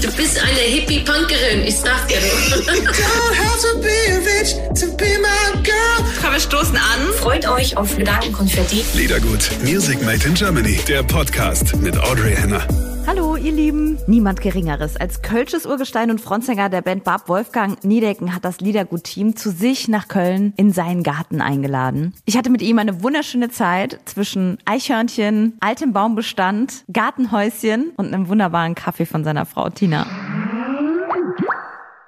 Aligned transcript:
Du 0.00 0.12
bist 0.12 0.38
eine 0.40 0.60
Hippie-Punkerin, 0.60 1.64
ich 1.64 1.76
sag 1.76 2.06
dir 2.06 2.18
Komm, 6.20 6.32
wir 6.32 6.40
stoßen 6.40 6.76
an. 6.76 7.12
Freut 7.18 7.48
euch 7.48 7.76
auf 7.76 7.96
Gedankenkonfetti. 7.96 8.84
Liedergut, 8.94 9.50
Music 9.64 10.00
Made 10.02 10.24
in 10.26 10.34
Germany, 10.34 10.78
der 10.86 11.02
Podcast 11.02 11.76
mit 11.76 11.98
Audrey 11.98 12.36
Henner. 12.36 12.87
Hallo, 13.08 13.36
ihr 13.36 13.52
Lieben. 13.52 13.98
Niemand 14.06 14.42
Geringeres 14.42 14.98
als 14.98 15.22
Kölsches 15.22 15.64
Urgestein 15.64 16.10
und 16.10 16.20
Frontsänger 16.20 16.68
der 16.68 16.82
Band 16.82 17.04
Barb 17.04 17.26
Wolfgang 17.30 17.82
Niedecken 17.82 18.34
hat 18.34 18.44
das 18.44 18.60
Liedergut-Team 18.60 19.34
zu 19.34 19.50
sich 19.50 19.88
nach 19.88 20.08
Köln 20.08 20.52
in 20.58 20.72
seinen 20.72 21.02
Garten 21.02 21.40
eingeladen. 21.40 22.12
Ich 22.26 22.36
hatte 22.36 22.50
mit 22.50 22.60
ihm 22.60 22.78
eine 22.78 23.02
wunderschöne 23.02 23.48
Zeit 23.48 23.98
zwischen 24.04 24.58
Eichhörnchen, 24.66 25.56
altem 25.60 25.94
Baumbestand, 25.94 26.84
Gartenhäuschen 26.92 27.92
und 27.96 28.12
einem 28.12 28.28
wunderbaren 28.28 28.74
Kaffee 28.74 29.06
von 29.06 29.24
seiner 29.24 29.46
Frau 29.46 29.70
Tina. 29.70 30.06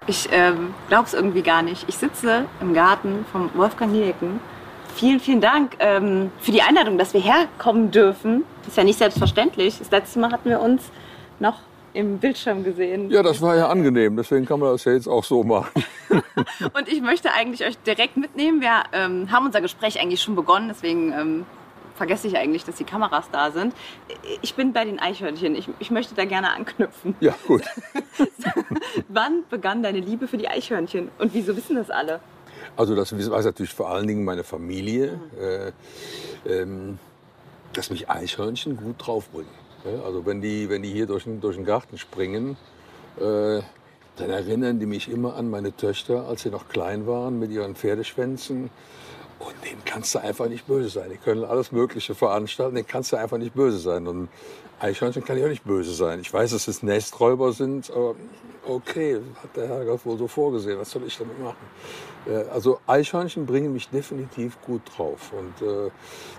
Ich 0.07 0.29
ähm, 0.33 0.75
glaub's 0.89 1.15
irgendwie 1.15 1.41
gar 1.41 1.63
nicht. 1.63 1.89
Ich 1.89 1.97
sitze 1.97 2.45
im 2.61 2.75
Garten 2.75 3.25
vom 3.33 3.49
Wolfgang 3.55 3.91
Niedecken. 3.91 4.39
Vielen, 4.95 5.21
vielen 5.21 5.41
Dank 5.41 5.77
ähm, 5.79 6.31
für 6.41 6.53
die 6.53 6.63
Einladung, 6.63 6.99
dass 6.99 7.15
wir 7.15 7.21
herkommen 7.21 7.91
dürfen. 7.91 8.45
Ist 8.67 8.77
ja 8.77 8.85
nicht 8.85 8.99
selbstverständlich. 8.99 9.79
Das 9.79 9.91
letzte 9.91 10.19
Mal 10.19 10.31
hatten 10.33 10.49
wir 10.49 10.61
uns 10.61 10.83
noch 11.39 11.57
im 11.93 12.19
Bildschirm 12.19 12.63
gesehen. 12.65 13.11
Ja, 13.11 13.23
das 13.23 13.41
war 13.43 13.57
ja 13.57 13.69
angenehm, 13.69 14.17
deswegen 14.17 14.47
kann 14.47 14.61
man 14.61 14.73
das 14.73 14.85
ja 14.85 14.93
jetzt 14.93 15.09
auch 15.09 15.25
so 15.25 15.43
machen. 15.43 15.85
Und 16.11 16.89
ich 16.89 17.01
möchte 17.01 17.33
eigentlich 17.33 17.67
euch 17.67 17.79
direkt 17.79 18.17
mitnehmen. 18.17 18.61
Wir 18.61 18.85
ähm, 18.93 19.31
haben 19.33 19.47
unser 19.47 19.61
Gespräch 19.61 20.01
eigentlich 20.01 20.23
schon 20.23 20.37
begonnen, 20.37 20.69
deswegen 20.69 21.13
ähm, 21.13 21.47
vergesse 21.97 22.29
ich 22.29 22.37
eigentlich, 22.39 22.65
dass 22.65 22.77
die 22.77 22.85
Kameras 22.85 23.29
da 23.31 23.51
sind. 23.51 23.75
Ich 24.41 24.55
bin 24.55 24.73
bei 24.73 24.85
den 24.85 24.99
Eichhörnchen. 25.01 25.55
Ich, 25.55 25.69
ich 25.81 25.91
möchte 25.91 26.15
da 26.15 26.25
gerne 26.25 26.51
anknüpfen. 26.51 27.15
Ja, 27.21 27.35
gut. 27.47 27.63
Wann 29.09 29.45
begann 29.51 29.83
deine 29.83 30.01
Liebe 30.01 30.27
für 30.29 30.39
die 30.39 30.49
Eichhörnchen? 30.49 31.11
Und 31.19 31.35
wieso 31.35 31.57
wissen 31.57 31.77
das 31.77 31.91
alle? 31.91 32.21
Also 32.81 32.95
das 32.95 33.13
weiß 33.13 33.45
natürlich 33.45 33.75
vor 33.75 33.91
allen 33.91 34.07
Dingen 34.07 34.25
meine 34.25 34.43
Familie, 34.43 35.21
äh, 35.39 35.71
ähm, 36.51 36.99
dass 37.75 37.91
mich 37.91 38.09
Eichhörnchen 38.09 38.79
gut 38.79 39.07
draufbringen. 39.07 39.53
Also 40.03 40.25
wenn 40.25 40.41
die, 40.41 40.71
wenn 40.71 40.83
die 40.83 40.89
hier 40.91 41.05
durch 41.05 41.25
den, 41.25 41.43
durch 41.43 41.57
den 41.57 41.67
Garten 41.67 41.99
springen, 41.99 42.57
äh, 43.19 43.61
dann 44.17 44.31
erinnern 44.31 44.81
die 44.81 44.87
mich 44.87 45.11
immer 45.11 45.37
an 45.37 45.51
meine 45.51 45.77
Töchter, 45.77 46.27
als 46.27 46.41
sie 46.41 46.49
noch 46.49 46.71
klein 46.71 47.07
waren, 47.07 47.39
mit 47.39 47.51
ihren 47.51 47.75
Pferdeschwänzen. 47.75 48.71
Und 49.41 49.55
kannst 49.91 50.15
du 50.15 50.21
einfach 50.21 50.49
nicht 50.49 50.67
böse 50.67 50.89
sein. 50.89 51.11
Die 51.11 51.17
können 51.17 51.45
alles 51.45 51.73
Mögliche 51.73 52.15
veranstalten, 52.15 52.77
denen 52.77 52.87
kannst 52.87 53.13
du 53.13 53.17
einfach 53.17 53.39
nicht 53.39 53.55
böse 53.55 53.79
sein. 53.79 54.07
Und 54.07 54.29
Eichhörnchen 54.79 55.25
kann 55.25 55.37
ich 55.37 55.45
auch 55.45 55.49
nicht 55.49 55.65
böse 55.65 55.93
sein. 55.93 56.21
Ich 56.21 56.33
weiß, 56.33 56.53
dass 56.53 56.69
es 56.69 56.85
Nesträuber 56.85 57.53
sind, 57.53 57.91
aber 57.91 58.15
okay, 58.69 59.21
hat 59.43 59.57
der 59.57 59.69
Herrgott 59.69 60.07
wohl 60.07 60.17
so 60.17 60.29
vorgesehen. 60.29 60.79
Was 60.79 60.93
soll 60.93 61.03
ich 61.07 61.19
damit 61.19 61.39
machen? 61.41 61.57
Äh, 62.27 62.49
also 62.53 62.79
Eichhörnchen 62.87 63.47
bringen 63.47 63.73
mich 63.73 63.89
definitiv 63.89 64.61
gut 64.63 64.83
drauf. 64.97 65.33
Und 65.33 65.67
äh, 65.67 65.91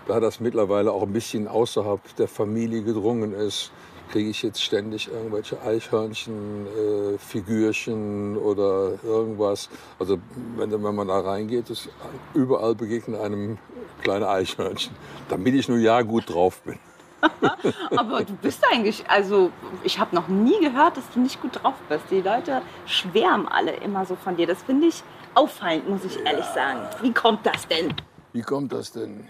da 0.08 0.22
das 0.22 0.40
mittlerweile 0.40 0.94
auch 0.94 1.04
ein 1.04 1.12
bisschen 1.12 1.50
außerhalb 1.50 2.16
der 2.16 2.30
Familie 2.30 2.84
gedrungen 2.84 3.34
ist, 3.34 3.74
kriege 4.12 4.30
ich 4.30 4.44
jetzt 4.44 4.62
ständig 4.62 5.08
irgendwelche 5.08 5.62
Eichhörnchen-Figürchen 5.62 8.36
äh, 8.36 8.40
oder 8.40 9.02
irgendwas. 9.04 9.70
Also 9.98 10.20
wenn, 10.58 10.72
wenn 10.72 10.96
man 10.96 11.08
da 11.08 11.22
reingeht, 11.22 11.70
ist 11.70 11.88
überall 12.34 12.76
begegnet 12.76 13.22
einem 13.22 13.58
kleine 14.04 14.28
Eichhörnchen, 14.28 14.94
damit 15.30 15.56
ich 15.56 15.70
nur 15.70 15.78
ja 15.78 16.02
gut 16.02 16.30
drauf 16.30 16.60
bin. 16.62 16.78
Aber 17.96 18.24
du 18.24 18.34
bist 18.34 18.64
eigentlich, 18.72 19.08
also 19.08 19.52
ich 19.84 20.00
habe 20.00 20.16
noch 20.16 20.28
nie 20.28 20.60
gehört, 20.60 20.98
dass 20.98 21.08
du 21.14 21.20
nicht 21.20 21.40
gut 21.42 21.64
drauf 21.64 21.76
bist. 21.88 22.06
Die 22.10 22.22
Leute 22.22 22.64
schwärmen 22.86 23.48
alle 23.48 23.76
immer 23.76 24.06
so 24.06 24.16
von 24.16 24.36
dir. 24.36 24.48
Das 24.48 24.64
finde 24.64 24.88
ich 24.88 25.04
auffallend, 25.36 25.88
muss 25.88 26.04
ich 26.04 26.16
ja. 26.16 26.24
ehrlich 26.24 26.46
sagen. 26.46 26.80
Wie 27.02 27.14
kommt 27.14 27.46
das 27.46 27.68
denn? 27.68 27.94
Wie 28.34 28.42
kommt 28.42 28.74
das 28.74 28.92
denn? 28.92 29.30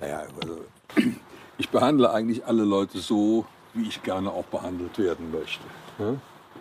Naja, 0.00 0.24
also 0.40 0.64
ich 1.58 1.68
behandle 1.70 2.12
eigentlich 2.12 2.44
alle 2.46 2.64
Leute 2.64 2.98
so, 2.98 3.46
wie 3.74 3.88
ich 3.88 4.02
gerne 4.02 4.30
auch 4.30 4.44
behandelt 4.44 4.98
werden 4.98 5.30
möchte. 5.30 5.64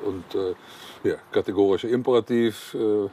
Und 0.04 0.36
äh, 0.36 0.56
ja, 1.04 1.16
kategorischer 1.32 1.90
Imperativ, 1.90 2.76
äh, 2.76 3.10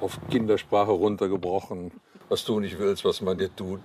auf 0.00 0.18
Kindersprache 0.30 0.92
runtergebrochen. 0.92 1.92
Was 2.28 2.44
du 2.44 2.60
nicht 2.60 2.78
willst, 2.78 3.04
was 3.04 3.20
man 3.20 3.38
dir 3.38 3.54
tut, 3.54 3.80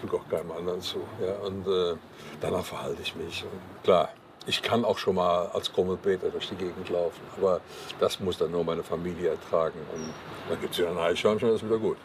füge 0.00 0.16
auch 0.16 0.28
keinem 0.28 0.52
anderen 0.52 0.80
zu. 0.80 0.98
Ja, 1.20 1.46
und 1.46 1.66
äh, 1.66 1.96
danach 2.40 2.64
verhalte 2.64 3.02
ich 3.02 3.14
mich. 3.14 3.44
Und 3.44 3.84
klar, 3.84 4.08
ich 4.46 4.62
kann 4.62 4.84
auch 4.84 4.98
schon 4.98 5.16
mal 5.16 5.50
als 5.52 5.72
Krummelpeter 5.72 6.30
durch 6.30 6.48
die 6.48 6.56
Gegend 6.56 6.88
laufen, 6.88 7.20
aber 7.36 7.60
das 8.00 8.20
muss 8.20 8.38
dann 8.38 8.50
nur 8.50 8.64
meine 8.64 8.82
Familie 8.82 9.30
ertragen. 9.30 9.78
Und 9.94 10.12
dann 10.48 10.60
gibt 10.60 10.72
es 10.72 10.78
wieder 10.78 10.90
ein 10.90 10.98
Eichhörnchen 10.98 11.50
und 11.50 11.56
ist 11.56 11.64
wieder 11.64 11.78
gut. 11.78 11.96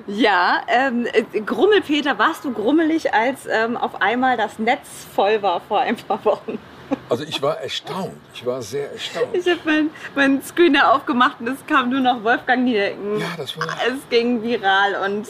ja, 0.08 0.62
ähm, 0.68 1.08
Grummelpeter, 1.46 2.18
warst 2.20 2.46
du 2.46 2.54
grummelig, 2.54 3.14
als 3.14 3.46
ähm, 3.46 3.78
auf 3.78 4.02
einmal 4.02 4.38
das 4.38 4.60
Netz 4.60 4.88
voll 5.14 5.42
war 5.42 5.62
vor 5.62 5.80
ein 5.80 5.96
paar 5.96 6.24
Wochen? 6.26 6.60
Also 7.10 7.24
ich 7.24 7.42
war 7.42 7.60
erstaunt. 7.60 8.16
Ich 8.34 8.46
war 8.46 8.62
sehr 8.62 8.92
erstaunt. 8.92 9.28
Ich 9.34 9.46
habe 9.46 9.60
meinen 9.66 9.90
mein 10.16 10.42
Screener 10.42 10.94
aufgemacht 10.94 11.38
und 11.42 11.50
es 11.50 11.66
kam 11.66 11.90
nur 11.90 12.00
noch 12.00 12.24
Wolfgang 12.24 12.64
Niedecken. 12.64 13.20
Ja, 13.20 13.28
das 13.38 13.58
war... 13.58 13.66
Es 13.66 14.10
ging 14.10 14.42
viral 14.42 14.96
und 15.06 15.28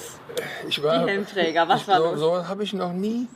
ich 0.68 0.82
war, 0.84 1.00
die 1.00 1.12
Helmträger. 1.12 1.68
Was 1.68 1.82
ich, 1.82 1.88
war 1.88 1.98
so, 1.98 2.12
das? 2.12 2.20
So 2.20 2.48
habe 2.48 2.64
ich 2.64 2.74
noch 2.74 2.94
nie, 2.94 3.28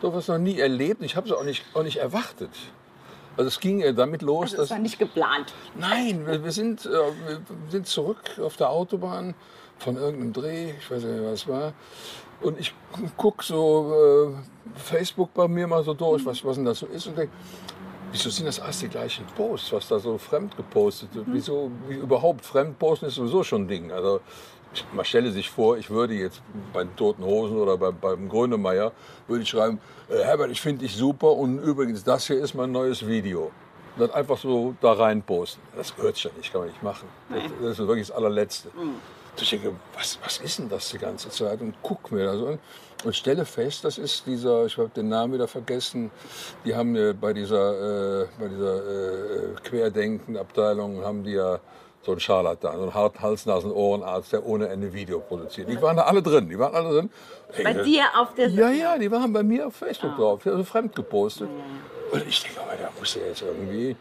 sowas 0.00 0.28
noch 0.28 0.38
nie 0.38 0.58
erlebt. 0.58 1.02
Ich 1.02 1.16
habe 1.16 1.28
es 1.28 1.32
auch 1.32 1.44
nicht, 1.44 1.64
auch 1.74 1.82
nicht 1.82 1.98
erwartet. 1.98 2.50
Also 3.36 3.48
es 3.48 3.60
ging 3.60 3.82
damit 3.94 4.22
los, 4.22 4.44
also 4.44 4.56
dass... 4.56 4.64
Es 4.66 4.70
war 4.70 4.78
nicht 4.78 4.98
geplant. 4.98 5.52
Nein, 5.74 6.26
wir, 6.26 6.42
wir, 6.42 6.52
sind, 6.52 6.86
äh, 6.86 6.88
wir 6.88 7.40
sind 7.68 7.86
zurück 7.86 8.38
auf 8.40 8.56
der 8.56 8.70
Autobahn 8.70 9.34
von 9.78 9.96
irgendeinem 9.96 10.32
Dreh, 10.32 10.70
ich 10.78 10.90
weiß 10.90 11.04
nicht, 11.04 11.22
was 11.22 11.46
war. 11.46 11.74
Und 12.40 12.58
ich 12.58 12.72
gucke 13.16 13.44
so 13.44 14.32
äh, 14.34 14.78
Facebook 14.78 15.32
bei 15.34 15.48
mir 15.48 15.66
mal 15.66 15.84
so 15.84 15.94
durch, 15.94 16.24
was, 16.24 16.44
was 16.44 16.56
denn 16.56 16.64
das 16.64 16.78
so 16.78 16.86
ist 16.86 17.06
und 17.06 17.18
denke, 17.18 17.32
wieso 18.10 18.30
sind 18.30 18.46
das 18.46 18.60
alles 18.60 18.78
die 18.78 18.88
gleichen 18.88 19.26
Posts, 19.36 19.72
was 19.72 19.88
da 19.88 19.98
so 19.98 20.16
fremd 20.16 20.56
gepostet 20.56 21.14
wird? 21.14 21.26
Wieso, 21.28 21.70
wie 21.88 21.94
überhaupt 21.94 22.44
fremd 22.44 22.78
posten 22.78 23.06
ist 23.06 23.16
sowieso 23.16 23.42
schon 23.42 23.62
ein 23.62 23.68
Ding. 23.68 23.92
Also 23.92 24.20
man 24.92 25.04
stelle 25.04 25.30
sich 25.30 25.50
vor, 25.50 25.76
ich 25.76 25.90
würde 25.90 26.14
jetzt 26.14 26.42
bei 26.72 26.84
den 26.84 26.94
Toten 26.96 27.24
Hosen 27.24 27.56
oder 27.56 27.76
bei, 27.76 27.90
beim 27.90 28.28
Grönemeyer, 28.28 28.92
würde 29.28 29.42
ich 29.42 29.48
schreiben, 29.48 29.80
äh, 30.08 30.22
Herbert, 30.22 30.50
ich 30.50 30.60
finde 30.60 30.82
dich 30.84 30.96
super 30.96 31.32
und 31.32 31.58
übrigens, 31.58 32.04
das 32.04 32.26
hier 32.26 32.38
ist 32.38 32.54
mein 32.54 32.72
neues 32.72 33.06
Video. 33.06 33.50
Und 33.96 34.08
dann 34.08 34.10
einfach 34.10 34.38
so 34.38 34.74
da 34.80 34.92
rein 34.92 35.22
posten. 35.22 35.60
Das 35.76 35.94
gehört 35.94 36.18
ja 36.18 36.30
nicht, 36.36 36.52
kann 36.52 36.62
man 36.62 36.68
nicht 36.68 36.82
machen. 36.82 37.08
Das, 37.30 37.42
das 37.60 37.70
ist 37.78 37.78
wirklich 37.78 38.08
das 38.08 38.16
allerletzte. 38.16 38.68
Mhm. 38.76 38.96
Ich 39.38 39.50
denke, 39.50 39.72
was, 39.94 40.18
was 40.24 40.38
ist 40.38 40.58
denn 40.58 40.68
das 40.68 40.88
die 40.88 40.98
ganze 40.98 41.28
Zeit? 41.28 41.60
Und 41.60 41.74
guck 41.82 42.10
mir 42.10 42.24
das 42.24 42.42
an 42.42 42.58
und 43.04 43.14
stelle 43.14 43.44
fest, 43.44 43.84
das 43.84 43.98
ist 43.98 44.26
dieser, 44.26 44.64
ich 44.64 44.76
habe 44.78 44.88
den 44.88 45.08
Namen 45.08 45.34
wieder 45.34 45.46
vergessen, 45.46 46.10
die 46.64 46.74
haben 46.74 46.96
bei 47.20 47.32
dieser, 47.32 48.22
äh, 48.22 48.26
bei 48.38 48.48
dieser 48.48 48.76
äh, 48.76 49.54
Querdenken-Abteilung, 49.62 51.04
haben 51.04 51.22
die 51.22 51.32
ja 51.32 51.60
so 52.06 52.12
einen 52.12 52.20
Scharlatan, 52.20 52.76
so 52.76 52.82
einen 52.82 52.94
Hals-, 52.94 53.46
Nasen-, 53.46 53.72
Ohrenarzt, 53.72 54.32
der 54.32 54.46
ohne 54.46 54.68
Ende 54.68 54.92
Video 54.92 55.18
produziert. 55.20 55.68
Die 55.68 55.80
waren 55.82 55.96
da 55.96 56.04
alle 56.04 56.22
drin, 56.22 56.48
die 56.48 56.58
waren 56.58 56.74
alle 56.74 56.88
drin. 56.88 57.10
Bei 57.62 57.74
hey, 57.74 57.84
dir 57.84 58.04
auf 58.16 58.34
der 58.34 58.48
Ja, 58.48 58.70
ja, 58.70 58.96
die 58.96 59.10
waren 59.10 59.32
bei 59.32 59.42
mir 59.42 59.66
auf 59.66 59.74
Facebook 59.74 60.12
ah. 60.12 60.16
drauf, 60.16 60.46
also 60.46 60.64
fremd 60.64 60.94
gepostet. 60.94 61.48
Und 62.12 62.26
ich 62.26 62.42
denke, 62.42 62.60
aber 62.60 62.76
der 62.76 62.90
muss 62.98 63.14
ja 63.14 63.22
jetzt 63.26 63.42
irgendwie... 63.42 63.96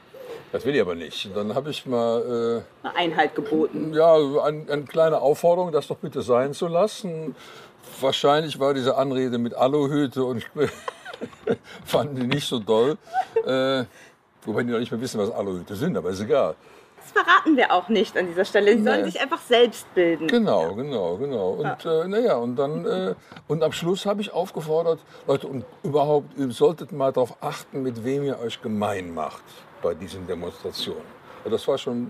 Das 0.52 0.64
will 0.64 0.76
ich 0.76 0.82
aber 0.82 0.96
nicht. 0.96 1.26
Und 1.26 1.36
dann 1.36 1.54
habe 1.54 1.72
ich 1.72 1.86
mal. 1.86 2.64
Äh, 2.84 2.88
Eine 2.88 2.96
Einhalt 2.96 3.36
geboten. 3.36 3.94
Ja, 3.94 4.16
eine, 4.16 4.66
eine 4.72 4.84
kleine 4.84 5.20
Aufforderung, 5.20 5.74
das 5.74 5.88
doch 5.88 5.98
bitte 5.98 6.22
sein 6.22 6.54
zu 6.54 6.68
lassen. 6.68 7.36
Wahrscheinlich 8.00 8.58
war 8.58 8.74
diese 8.74 8.96
Anrede 8.96 9.38
mit 9.38 9.54
Aluhüte 9.54 10.24
und 10.24 10.46
fanden 11.86 12.16
die 12.16 12.28
nicht 12.28 12.48
so 12.48 12.60
doll. 12.60 12.98
Äh, 13.46 13.84
wobei 14.44 14.64
die 14.64 14.72
noch 14.72 14.80
nicht 14.80 14.92
mehr 14.92 15.02
wissen, 15.02 15.20
was 15.20 15.32
Aluhüte 15.32 15.76
sind, 15.76 15.98
aber 15.98 16.12
ist 16.12 16.22
egal. 16.22 16.56
Das 17.14 17.24
verraten 17.24 17.58
wir 17.58 17.72
auch 17.72 17.90
nicht 17.90 18.18
an 18.18 18.28
dieser 18.28 18.46
Stelle. 18.46 18.78
Sie 18.78 18.84
sollen 18.84 19.02
nee. 19.02 19.12
sich 19.12 19.22
einfach 19.22 19.42
selbst 19.42 19.94
bilden. 19.94 20.28
Genau, 20.28 20.74
genau, 20.74 21.18
genau. 21.18 21.50
Und 21.52 21.84
ja. 21.84 22.02
äh, 22.02 22.08
naja, 22.08 22.36
und 22.36 22.56
dann 22.56 22.86
äh, 22.86 23.16
und 23.48 23.64
am 23.64 23.72
Schluss 23.72 24.06
habe 24.06 24.22
ich 24.22 24.34
aufgefordert, 24.34 25.00
Leute, 25.28 25.48
und 25.48 25.66
überhaupt, 25.84 26.38
ihr 26.38 26.52
solltet 26.52 26.92
mal 26.92 27.12
darauf 27.12 27.38
achten, 27.42 27.84
mit 27.84 28.04
wem 28.04 28.24
ihr 28.24 28.40
euch 28.40 28.62
gemein 28.62 29.14
macht 29.14 29.44
bei 29.82 29.94
diesen 29.94 30.26
Demonstrationen. 30.26 31.15
Das 31.50 31.68
war 31.68 31.78
schon 31.78 32.08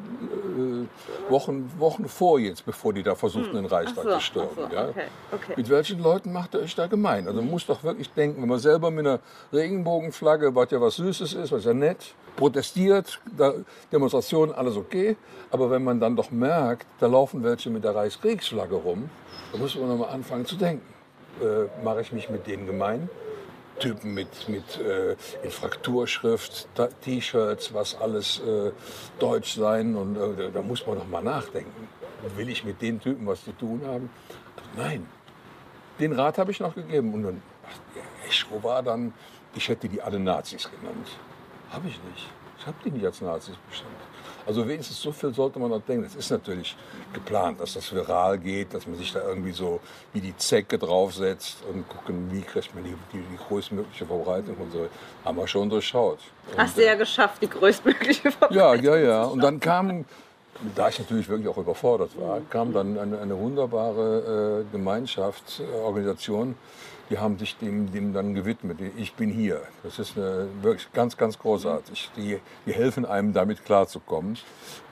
äh, 1.27 1.31
Wochen, 1.31 1.69
Wochen 1.77 2.07
vor 2.07 2.39
jetzt, 2.39 2.65
bevor 2.65 2.93
die 2.93 3.03
da 3.03 3.15
versuchten, 3.15 3.49
hm. 3.49 3.63
den 3.63 3.65
Reichstag 3.65 4.03
so, 4.03 4.11
zu 4.11 4.21
stürmen. 4.21 4.49
So, 4.55 4.63
okay, 4.63 5.07
okay. 5.31 5.53
Mit 5.57 5.69
welchen 5.69 6.01
Leuten 6.01 6.31
macht 6.31 6.53
ihr 6.53 6.61
euch 6.61 6.73
da 6.75 6.87
gemein? 6.87 7.27
Also 7.27 7.41
man 7.41 7.51
muss 7.51 7.65
doch 7.65 7.83
wirklich 7.83 8.09
denken, 8.11 8.41
wenn 8.41 8.49
man 8.49 8.59
selber 8.59 8.91
mit 8.91 9.05
einer 9.05 9.19
Regenbogenflagge, 9.51 10.55
was 10.55 10.71
ja 10.71 10.79
was 10.79 10.95
Süßes 10.95 11.33
ist, 11.33 11.51
was 11.51 11.65
ja 11.65 11.73
nett, 11.73 12.15
protestiert, 12.37 13.19
da, 13.35 13.53
Demonstrationen, 13.91 14.55
alles 14.55 14.77
okay. 14.77 15.17
Aber 15.51 15.69
wenn 15.69 15.83
man 15.83 15.99
dann 15.99 16.15
doch 16.15 16.31
merkt, 16.31 16.87
da 16.99 17.07
laufen 17.07 17.43
welche 17.43 17.69
mit 17.69 17.83
der 17.83 17.93
Reichskriegsflagge 17.93 18.75
rum, 18.75 19.09
dann 19.51 19.61
muss 19.61 19.75
man 19.75 19.89
nochmal 19.89 20.09
anfangen 20.09 20.45
zu 20.45 20.55
denken. 20.55 20.85
Äh, 21.41 21.83
Mache 21.83 22.01
ich 22.01 22.13
mich 22.13 22.29
mit 22.29 22.47
denen 22.47 22.65
gemein? 22.65 23.09
Typen 23.79 24.13
mit, 24.13 24.47
mit 24.49 24.77
äh, 24.79 25.15
in 25.43 25.51
Frakturschrift, 25.51 26.67
Ta- 26.75 26.87
T-Shirts, 27.01 27.73
was 27.73 27.95
alles 27.95 28.39
äh, 28.39 28.71
deutsch 29.19 29.55
sein. 29.55 29.95
Und 29.95 30.15
äh, 30.17 30.51
da- 30.51 30.61
muss 30.61 30.85
man 30.87 30.97
doch 30.97 31.07
mal 31.07 31.23
nachdenken. 31.23 31.87
Will 32.35 32.49
ich 32.49 32.63
mit 32.63 32.81
den 32.81 32.99
Typen 32.99 33.27
was 33.27 33.43
zu 33.43 33.51
tun 33.51 33.81
haben? 33.85 34.09
Nein. 34.75 35.05
Den 35.99 36.13
Rat 36.13 36.37
habe 36.37 36.51
ich 36.51 36.59
noch 36.59 36.75
gegeben. 36.75 37.13
Und 37.13 37.23
dann, 37.23 37.41
ach, 37.67 38.27
Echo 38.27 38.63
war 38.63 38.81
dann, 38.83 39.13
ich 39.53 39.67
hätte 39.69 39.87
die 39.87 40.01
alle 40.01 40.19
Nazis 40.19 40.69
genannt. 40.69 41.07
Habe 41.71 41.87
ich 41.87 41.99
nicht. 42.11 42.29
Ich 42.59 42.65
habe 42.67 42.77
die 42.83 42.91
nicht 42.91 43.05
als 43.05 43.21
Nazis 43.21 43.55
bestimmt. 43.69 43.91
Also 44.45 44.67
wenigstens 44.67 45.01
so 45.01 45.11
viel 45.11 45.33
sollte 45.33 45.59
man 45.59 45.71
noch 45.71 45.81
denken. 45.81 46.05
Es 46.05 46.15
ist 46.15 46.29
natürlich 46.29 46.75
geplant, 47.13 47.59
dass 47.59 47.73
das 47.73 47.91
viral 47.93 48.37
geht, 48.37 48.73
dass 48.73 48.85
man 48.85 48.97
sich 48.97 49.11
da 49.11 49.27
irgendwie 49.27 49.51
so 49.51 49.79
wie 50.13 50.21
die 50.21 50.35
Zecke 50.37 50.77
draufsetzt 50.77 51.57
und 51.71 51.87
gucken, 51.89 52.29
wie 52.31 52.41
kriegt 52.41 52.73
man 52.75 52.83
die, 52.83 52.95
die, 53.11 53.23
die 53.31 53.37
größtmögliche 53.47 54.05
Verbreitung 54.05 54.55
und 54.57 54.71
so. 54.71 54.87
Haben 55.23 55.37
wir 55.37 55.47
schon 55.47 55.69
durchschaut. 55.69 56.19
Hast 56.55 56.77
du 56.77 56.85
ja 56.85 56.95
geschafft, 56.95 57.41
die 57.41 57.49
größtmögliche 57.49 58.31
Verbreitung. 58.31 58.83
Ja, 58.83 58.95
ja, 58.95 58.97
ja. 58.97 59.23
Und 59.23 59.41
dann 59.41 59.59
kam, 59.59 60.05
da 60.75 60.89
ich 60.89 60.99
natürlich 60.99 61.27
wirklich 61.27 61.47
auch 61.47 61.57
überfordert 61.57 62.11
war, 62.19 62.41
kam 62.49 62.71
dann 62.71 62.97
eine, 62.99 63.19
eine 63.19 63.37
wunderbare 63.37 64.63
äh, 64.69 64.71
Gemeinschaft, 64.71 65.59
äh, 65.59 65.79
Organisation, 65.79 66.55
die 67.09 67.19
haben 67.19 67.37
sich 67.37 67.57
dem, 67.57 67.91
dem 67.91 68.13
dann 68.13 68.33
gewidmet. 68.33 68.79
Ich 68.97 69.13
bin 69.13 69.29
hier. 69.29 69.61
Das 69.83 69.99
ist 69.99 70.17
eine, 70.17 70.47
wirklich 70.61 70.91
ganz, 70.93 71.17
ganz 71.17 71.37
großartig. 71.37 72.09
Die, 72.15 72.39
die 72.65 72.73
helfen 72.73 73.05
einem, 73.05 73.33
damit 73.33 73.63
klarzukommen. 73.63 74.37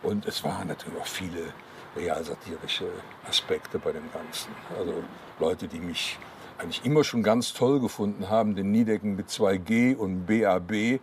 Und 0.04 0.26
es 0.28 0.44
waren 0.44 0.68
natürlich 0.68 1.00
auch 1.00 1.08
viele 1.08 1.54
realsatirische 1.96 2.86
Aspekte 3.28 3.80
bei 3.80 3.92
dem 3.92 4.12
Ganzen. 4.12 4.52
Also 4.78 4.94
Leute, 5.40 5.68
die 5.68 5.80
mich 5.80 6.18
eigentlich 6.58 6.86
immer 6.86 7.04
schon 7.04 7.24
ganz 7.24 7.54
toll 7.54 7.80
gefunden 7.80 8.30
haben, 8.30 8.56
den 8.56 8.72
Niedecken 8.72 9.16
mit 9.16 9.30
2G 9.30 9.96
und 9.96 10.26
BAB, 10.26 10.72
äh, 10.72 11.00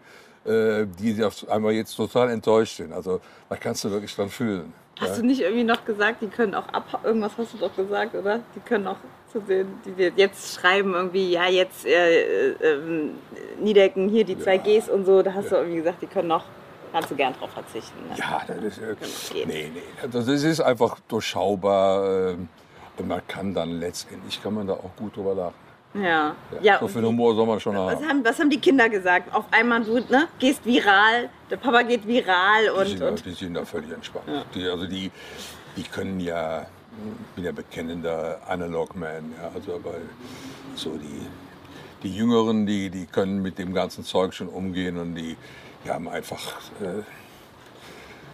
die 0.87 1.23
auf 1.25 1.49
einmal 1.49 1.73
jetzt 1.73 1.95
total 1.97 2.31
enttäuscht 2.31 2.77
sind. 2.77 2.93
Also 2.93 3.21
da 3.49 3.56
kannst 3.56 3.85
du 3.85 3.91
wirklich 3.91 4.15
dran 4.15 4.29
fühlen. 4.29 4.73
Hast 5.01 5.19
du 5.19 5.25
nicht 5.25 5.41
irgendwie 5.41 5.65
noch 5.65 5.85
gesagt, 5.87 6.21
die 6.21 6.27
können 6.29 6.55
auch 6.55 6.69
ab... 6.69 7.01
Irgendwas 7.05 7.33
hast 7.39 7.55
du 7.55 7.59
doch 7.59 7.75
gesagt, 7.75 8.15
oder? 8.15 8.41
Die 8.55 8.61
können 8.61 8.87
auch 8.87 8.99
zu 9.31 9.41
sehen, 9.47 9.69
die 9.85 9.93
dir 9.93 10.12
jetzt 10.17 10.55
schreiben 10.61 10.94
irgendwie, 10.94 11.32
ja, 11.32 11.47
jetzt 11.47 11.87
äh, 11.87 12.50
äh, 12.50 12.55
ähm, 12.62 13.12
Niedecken, 13.61 14.09
hier 14.09 14.25
die 14.25 14.38
zwei 14.38 14.59
Gs 14.59 14.88
und 14.88 15.05
so. 15.06 15.23
Da 15.23 15.32
hast 15.35 15.50
du 15.50 15.56
irgendwie 15.56 15.77
gesagt, 15.77 16.03
die 16.03 16.06
können 16.06 16.29
noch... 16.29 16.44
Kannst 16.93 17.09
du 17.09 17.15
gern 17.15 17.32
drauf 17.38 17.50
verzichten. 17.50 17.99
Ne? 18.09 18.17
Ja, 18.19 18.43
das 18.49 18.56
ist, 18.65 18.79
äh, 18.79 18.97
geht. 19.32 19.47
nee, 19.47 19.71
nee, 19.73 20.09
das 20.11 20.27
ist- 20.27 20.61
einfach 20.61 20.99
durchschaubar. 21.06 22.31
Äh, 22.31 22.37
und 22.97 23.06
man 23.09 23.23
kann 23.29 23.55
dann 23.55 23.79
letztendlich, 23.79 24.43
kann 24.43 24.55
man 24.55 24.67
da 24.67 24.73
auch 24.73 24.91
gut 24.97 25.17
drüber 25.17 25.35
lachen. 25.35 25.55
Ja. 25.94 26.00
Ja, 26.03 26.35
ja 26.61 26.79
so 26.81 26.88
viel 26.88 27.00
die- 27.03 27.06
Humor 27.06 27.35
soll 27.37 27.47
man 27.47 27.61
schon 27.61 27.77
was, 27.77 27.94
haben. 27.94 28.09
haben, 28.09 28.25
was 28.25 28.38
haben 28.41 28.50
die 28.50 28.59
Kinder 28.59 28.88
gesagt? 28.88 29.32
Auf 29.32 29.44
einmal, 29.53 29.85
du 29.85 29.94
ne, 30.00 30.27
gehst 30.41 30.65
viral, 30.67 31.31
der 31.49 31.56
Papa 31.59 31.82
geht 31.82 32.06
viral 32.06 32.65
Die 32.65 32.71
und, 32.71 32.87
sind, 32.88 33.00
da, 33.00 33.09
und 33.09 33.25
die 33.25 33.32
sind 33.32 33.55
da 33.55 33.65
völlig 33.65 33.93
entspannt. 33.93 34.27
Die, 34.55 34.69
also 34.69 34.87
die, 34.87 35.12
die 35.77 35.82
können 35.85 36.19
ja, 36.19 36.67
ich 36.93 37.35
bin 37.35 37.45
ja 37.45 37.53
bekennender 37.53 38.41
Analog-Man, 38.47 39.35
ja, 39.39 39.51
also 39.55 39.75
aber 39.75 39.95
so 40.75 40.97
die, 40.97 41.27
die 42.03 42.15
Jüngeren, 42.15 42.67
die, 42.67 42.91
die 42.91 43.07
können 43.07 43.43
mit 43.43 43.59
dem 43.59 43.73
ganzen 43.75 44.05
Zeug 44.05 44.35
schon 44.35 44.49
umgehen 44.49 44.97
und 44.99 45.15
die, 45.15 45.37
die 45.85 45.91
haben 45.91 46.09
einfach 46.09 46.41
äh, 46.81 47.03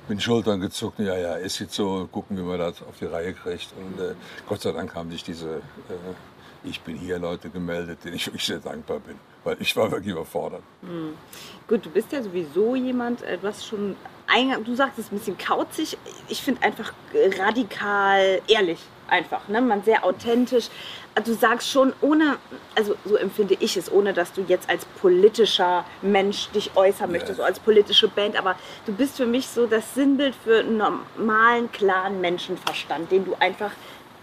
mit 0.09 0.19
den 0.19 0.21
Schultern 0.21 0.61
gezuckt, 0.61 0.99
ja, 1.01 1.17
ja, 1.17 1.35
ist 1.35 1.59
jetzt 1.59 1.75
so, 1.75 2.09
gucken, 2.11 2.37
wie 2.37 2.43
man 2.43 2.59
das 2.59 2.83
auf 2.83 2.99
die 3.01 3.07
Reihe 3.07 3.35
kriegt. 3.35 3.69
Und 3.77 4.01
äh, 4.01 4.15
Gott 4.49 4.61
sei 4.61 4.73
Dank 4.73 4.95
haben 4.95 5.11
sich 5.11 5.25
diese 5.25 5.57
äh, 5.57 6.15
Ich 6.63 6.81
bin 6.81 6.97
hier 6.97 7.19
Leute 7.19 7.51
gemeldet, 7.51 8.05
denen 8.05 8.17
ich 8.17 8.27
wirklich 8.27 8.45
sehr 8.45 8.61
dankbar 8.61 9.01
bin, 9.01 9.17
weil 9.45 9.57
ich 9.61 9.77
war 9.77 9.91
wirklich 9.91 10.13
überfordert. 10.13 10.63
Gut, 11.69 11.85
du 11.85 11.91
bist 11.91 12.13
ja 12.13 12.23
sowieso 12.23 12.77
jemand, 12.77 13.23
äh, 13.23 13.37
du 13.37 13.49
hast 13.49 13.67
schon, 13.67 13.97
eingang- 14.27 14.65
du 14.65 14.75
sagst 14.75 14.99
es 14.99 15.11
ein 15.13 15.19
bisschen 15.19 15.39
kauzig, 15.39 15.97
ich 16.29 16.43
finde 16.43 16.63
einfach 16.63 16.93
radikal 17.39 18.41
ehrlich 18.49 18.81
einfach, 19.09 19.47
ne? 19.49 19.61
man 19.61 19.83
sehr 19.85 20.05
authentisch. 20.05 20.69
Du 21.25 21.33
sagst 21.33 21.71
schon 21.71 21.95
ohne, 22.03 22.37
also 22.75 22.95
so 23.05 23.17
empfinde 23.17 23.57
ich 23.61 23.77
es, 23.77 23.91
ohne 23.91 24.13
dass 24.13 24.33
du 24.33 24.43
jetzt 24.49 24.69
als 24.69 24.85
politischer 25.01 25.85
Mensch 26.03 26.49
dich 26.51 26.77
äußern 26.77 27.11
möchtest, 27.11 27.39
so 27.39 27.43
als 27.43 27.59
politische 27.59 28.09
Band, 28.09 28.37
aber 28.37 28.55
du 28.85 28.93
bist 28.93 29.17
für 29.17 29.27
mich 29.27 29.49
so 29.49 29.67
das 29.67 29.95
Sinnbild 29.95 30.35
für 30.35 30.61
einen 30.61 30.77
normalen, 30.77 31.73
klaren 31.73 32.21
Menschenverstand, 32.21 33.11
den 33.11 33.25
du 33.25 33.35
einfach 33.41 33.71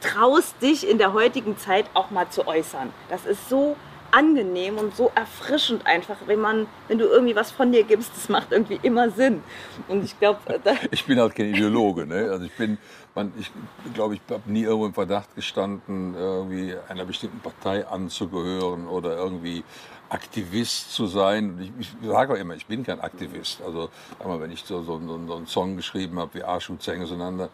traust, 0.02 0.62
dich 0.62 0.88
in 0.88 0.98
der 0.98 1.14
heutigen 1.14 1.58
Zeit 1.58 1.86
auch 1.94 2.12
mal 2.12 2.30
zu 2.30 2.46
äußern. 2.46 2.94
Das 3.10 3.26
ist 3.26 3.50
so 3.50 3.76
angenehm 4.14 4.78
und 4.78 4.96
so 4.96 5.12
erfrischend 5.16 5.86
einfach, 5.86 6.18
wenn 6.28 6.40
man, 6.40 6.68
wenn 6.88 6.98
du 6.98 7.06
irgendwie 7.06 7.36
was 7.36 7.52
von 7.52 7.72
dir 7.72 7.84
gibst, 7.84 8.12
das 8.16 8.30
macht 8.30 8.52
irgendwie 8.52 8.80
immer 8.82 9.10
Sinn. 9.10 9.44
Und 9.88 10.04
ich 10.06 10.18
glaube, 10.20 10.40
da, 10.64 10.74
Ich 10.92 11.06
bin 11.06 11.20
halt 11.20 11.36
kein 11.36 11.48
Ideologe. 11.48 12.06
Ne? 12.06 12.30
Also 12.30 12.46
ich 12.46 12.56
bin, 12.56 12.78
man, 13.16 13.34
ich 13.40 13.52
glaube, 13.94 14.16
ich 14.16 14.22
habe 14.30 14.50
nie 14.52 14.64
irgendwo 14.64 14.86
im 14.86 14.94
Verdacht 14.94 15.36
gestanden, 15.36 16.16
irgendwie 16.16 16.76
einer 16.88 17.06
bestimmten 17.06 17.40
Partei 17.40 17.86
anzugehören 17.88 18.88
oder 18.88 19.18
irgendwie 19.18 19.64
Aktivist 20.10 20.94
zu 20.94 21.08
sein. 21.08 21.74
Ich, 21.80 21.88
ich 22.04 22.08
sage 22.08 22.34
auch 22.34 22.38
immer, 22.38 22.56
ich 22.56 22.68
bin 22.68 22.84
kein 22.84 23.02
Aktivist. 23.02 23.62
Also 23.64 23.90
einmal, 24.20 24.40
wenn 24.40 24.52
ich 24.52 24.64
so, 24.64 24.84
so, 24.84 25.00
so, 25.00 25.28
so 25.28 25.36
einen 25.36 25.48
Song 25.48 25.76
geschrieben 25.76 26.20
habe 26.20 26.36
wie 26.36 26.44
Arsch 26.44 26.70
und 26.70 26.82
Zähne 26.84 27.06
auseinander, 27.06 27.50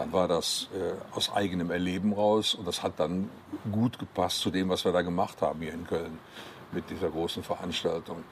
dann 0.00 0.14
war 0.14 0.28
das 0.28 0.68
äh, 0.74 0.94
aus 1.14 1.30
eigenem 1.30 1.70
Erleben 1.70 2.14
raus 2.14 2.54
und 2.54 2.66
das 2.66 2.82
hat 2.82 2.98
dann 2.98 3.28
gut 3.70 3.98
gepasst 3.98 4.40
zu 4.40 4.50
dem, 4.50 4.70
was 4.70 4.86
wir 4.86 4.92
da 4.92 5.02
gemacht 5.02 5.42
haben 5.42 5.60
hier 5.60 5.74
in 5.74 5.86
Köln 5.86 6.18
mit 6.72 6.88
dieser 6.88 7.10
großen 7.10 7.42
Veranstaltung. 7.42 8.24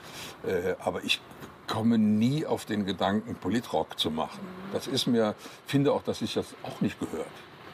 Äh, 0.47 0.77
aber 0.79 1.05
ich 1.05 1.21
komme 1.67 1.99
nie 1.99 2.47
auf 2.47 2.65
den 2.65 2.87
Gedanken, 2.87 3.35
Politrock 3.35 3.99
zu 3.99 4.11
machen. 4.11 4.41
Das 4.73 4.87
ist 4.87 5.07
mir, 5.07 5.35
finde 5.67 5.93
auch, 5.93 6.03
dass 6.03 6.21
sich 6.21 6.33
das 6.33 6.55
auch 6.63 6.81
nicht 6.81 6.99
gehört. 7.01 7.27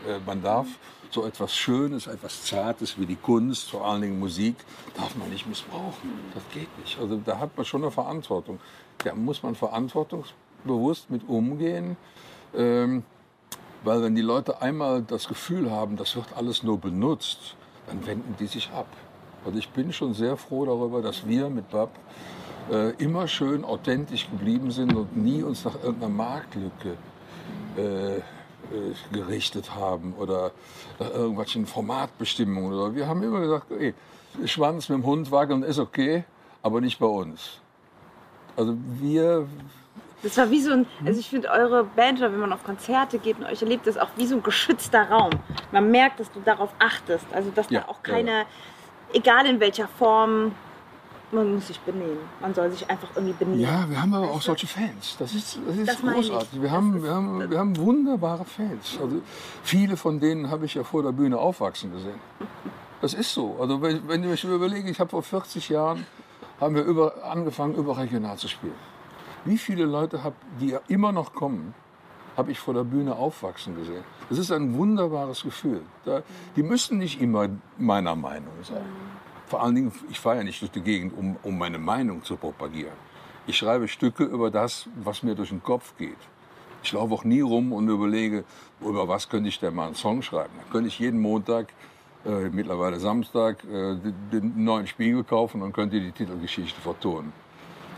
Äh, 0.08 0.18
man 0.26 0.42
darf 0.42 0.66
so 1.10 1.24
etwas 1.24 1.54
Schönes, 1.54 2.08
etwas 2.08 2.46
Zartes 2.46 2.98
wie 2.98 3.06
die 3.06 3.14
Kunst, 3.14 3.70
vor 3.70 3.86
allen 3.86 4.02
Dingen 4.02 4.18
Musik, 4.18 4.56
darf 4.96 5.14
man 5.14 5.30
nicht 5.30 5.46
missbrauchen. 5.46 6.10
Das 6.34 6.42
geht 6.52 6.76
nicht. 6.80 6.98
Also 6.98 7.16
da 7.24 7.38
hat 7.38 7.56
man 7.56 7.64
schon 7.64 7.82
eine 7.82 7.92
Verantwortung. 7.92 8.58
Da 9.04 9.14
muss 9.14 9.44
man 9.44 9.54
verantwortungsbewusst 9.54 11.10
mit 11.10 11.28
umgehen. 11.28 11.96
Ähm, 12.56 13.04
weil 13.84 14.02
wenn 14.02 14.14
die 14.14 14.22
Leute 14.22 14.62
einmal 14.62 15.02
das 15.02 15.28
Gefühl 15.28 15.70
haben, 15.70 15.96
das 15.96 16.16
wird 16.16 16.26
alles 16.36 16.62
nur 16.62 16.78
benutzt, 16.78 17.56
dann 17.86 18.04
wenden 18.06 18.34
die 18.38 18.46
sich 18.46 18.70
ab. 18.70 18.86
Also 19.44 19.58
ich 19.58 19.68
bin 19.68 19.92
schon 19.92 20.14
sehr 20.14 20.36
froh 20.36 20.64
darüber, 20.64 21.02
dass 21.02 21.26
wir 21.26 21.50
mit 21.50 21.70
BAP 21.70 21.90
äh, 22.70 22.90
immer 22.94 23.28
schön 23.28 23.64
authentisch 23.64 24.28
geblieben 24.30 24.70
sind 24.70 24.94
und 24.94 25.16
nie 25.16 25.42
uns 25.42 25.64
nach 25.64 25.74
irgendeiner 25.82 26.12
Marktlücke 26.12 26.96
äh, 27.76 28.16
äh, 28.16 28.20
gerichtet 29.12 29.74
haben 29.74 30.14
oder 30.14 30.52
nach 30.98 31.10
irgendwelchen 31.10 31.66
Formatbestimmungen. 31.66 32.72
Oder 32.72 32.94
wir 32.94 33.06
haben 33.06 33.22
immer 33.22 33.40
gesagt, 33.40 33.70
ey, 33.70 33.94
Schwanz 34.46 34.88
mit 34.88 34.98
dem 34.98 35.04
Hund 35.04 35.30
wackeln 35.30 35.62
ist 35.62 35.78
okay, 35.78 36.24
aber 36.62 36.80
nicht 36.80 36.98
bei 36.98 37.06
uns. 37.06 37.60
Also 38.56 38.76
wir 39.00 39.46
das 40.24 40.36
war 40.38 40.50
wie 40.50 40.60
so 40.60 40.72
ein, 40.72 40.86
also 41.04 41.20
ich 41.20 41.28
finde 41.28 41.50
eure 41.50 41.84
Band, 41.84 42.18
oder 42.18 42.32
wenn 42.32 42.40
man 42.40 42.52
auf 42.52 42.64
Konzerte 42.64 43.18
geht 43.18 43.38
und 43.38 43.44
euch 43.44 43.62
erlebt, 43.62 43.86
das 43.86 43.98
auch 43.98 44.08
wie 44.16 44.26
so 44.26 44.36
ein 44.36 44.42
geschützter 44.42 45.08
Raum. 45.10 45.30
Man 45.70 45.90
merkt, 45.90 46.18
dass 46.18 46.32
du 46.32 46.40
darauf 46.40 46.70
achtest. 46.78 47.26
Also 47.32 47.50
dass 47.50 47.70
Ja, 47.70 47.80
da 47.80 47.88
auch 47.88 47.98
ja, 48.06 48.14
keine, 48.14 48.46
egal 49.12 49.46
in 49.46 49.60
welcher 49.60 49.86
Form, 49.86 50.52
man 51.30 51.54
muss 51.54 51.66
sich 51.66 51.78
benehmen. 51.80 52.18
Man 52.40 52.54
soll 52.54 52.70
sich 52.70 52.88
einfach 52.88 53.08
irgendwie 53.14 53.34
benehmen. 53.34 53.60
Ja, 53.60 53.88
wir 53.88 54.00
haben 54.00 54.14
aber 54.14 54.30
auch 54.30 54.40
solche 54.40 54.66
Fans. 54.66 55.16
Das 55.18 55.34
ist, 55.34 55.58
das 55.66 55.76
ist 55.76 55.88
Das 55.88 56.00
großartig. 56.00 56.62
Wir 56.62 56.70
haben, 56.70 57.02
wir, 57.02 57.10
haben, 57.10 57.50
wir 57.50 57.58
haben 57.58 57.76
wunderbare 57.76 58.44
Fans. 58.44 58.98
Also 59.00 59.20
viele 59.62 59.96
von 59.96 60.20
denen 60.20 60.50
habe 60.50 60.64
ich 60.64 60.74
ja 60.74 60.84
vor 60.84 61.02
der 61.02 61.12
Bühne 61.12 61.38
aufwachsen 61.38 61.92
gesehen. 61.92 62.20
Das 63.00 63.12
ist 63.12 63.34
so. 63.34 63.56
Also 63.60 63.82
wenn, 63.82 64.08
wenn 64.08 64.32
ich 64.32 64.44
mir 64.44 64.54
überlege, 64.54 64.88
ich 64.88 65.00
habe 65.00 65.10
vor 65.10 65.22
40 65.22 65.68
Jahren 65.68 66.06
haben 66.60 66.74
wir 66.74 66.84
über, 66.84 67.24
angefangen, 67.24 67.74
überregional 67.74 68.38
zu 68.38 68.48
spielen. 68.48 68.93
Wie 69.44 69.58
viele 69.58 69.84
Leute, 69.84 70.24
hab, 70.24 70.34
die 70.60 70.76
immer 70.88 71.12
noch 71.12 71.34
kommen, 71.34 71.74
habe 72.36 72.50
ich 72.50 72.58
vor 72.58 72.74
der 72.74 72.84
Bühne 72.84 73.14
aufwachsen 73.14 73.76
gesehen. 73.76 74.02
Das 74.28 74.38
ist 74.38 74.50
ein 74.50 74.74
wunderbares 74.74 75.42
Gefühl. 75.42 75.82
Da, 76.04 76.22
die 76.56 76.62
müssen 76.62 76.98
nicht 76.98 77.20
immer 77.20 77.48
meiner 77.78 78.16
Meinung 78.16 78.54
sein. 78.62 78.84
Vor 79.46 79.62
allen 79.62 79.74
Dingen, 79.74 79.92
ich 80.10 80.18
fahre 80.18 80.38
ja 80.38 80.44
nicht 80.44 80.60
durch 80.62 80.70
die 80.72 80.80
Gegend, 80.80 81.16
um, 81.16 81.36
um 81.42 81.58
meine 81.58 81.78
Meinung 81.78 82.24
zu 82.24 82.36
propagieren. 82.36 82.94
Ich 83.46 83.58
schreibe 83.58 83.86
Stücke 83.86 84.24
über 84.24 84.50
das, 84.50 84.88
was 84.96 85.22
mir 85.22 85.34
durch 85.34 85.50
den 85.50 85.62
Kopf 85.62 85.94
geht. 85.98 86.16
Ich 86.82 86.92
laufe 86.92 87.12
auch 87.14 87.24
nie 87.24 87.42
rum 87.42 87.72
und 87.72 87.88
überlege, 87.88 88.44
über 88.80 89.06
was 89.06 89.28
könnte 89.28 89.48
ich 89.48 89.60
denn 89.60 89.74
mal 89.74 89.86
einen 89.86 89.94
Song 89.94 90.22
schreiben. 90.22 90.52
Dann 90.58 90.70
könnte 90.70 90.88
ich 90.88 90.98
jeden 90.98 91.20
Montag, 91.20 91.68
äh, 92.24 92.48
mittlerweile 92.48 92.98
Samstag, 92.98 93.62
äh, 93.64 93.96
den, 93.96 94.14
den 94.32 94.64
neuen 94.64 94.86
Spiegel 94.86 95.22
kaufen 95.24 95.60
und 95.60 95.72
könnte 95.74 96.00
die 96.00 96.12
Titelgeschichte 96.12 96.80
vertonen. 96.80 97.32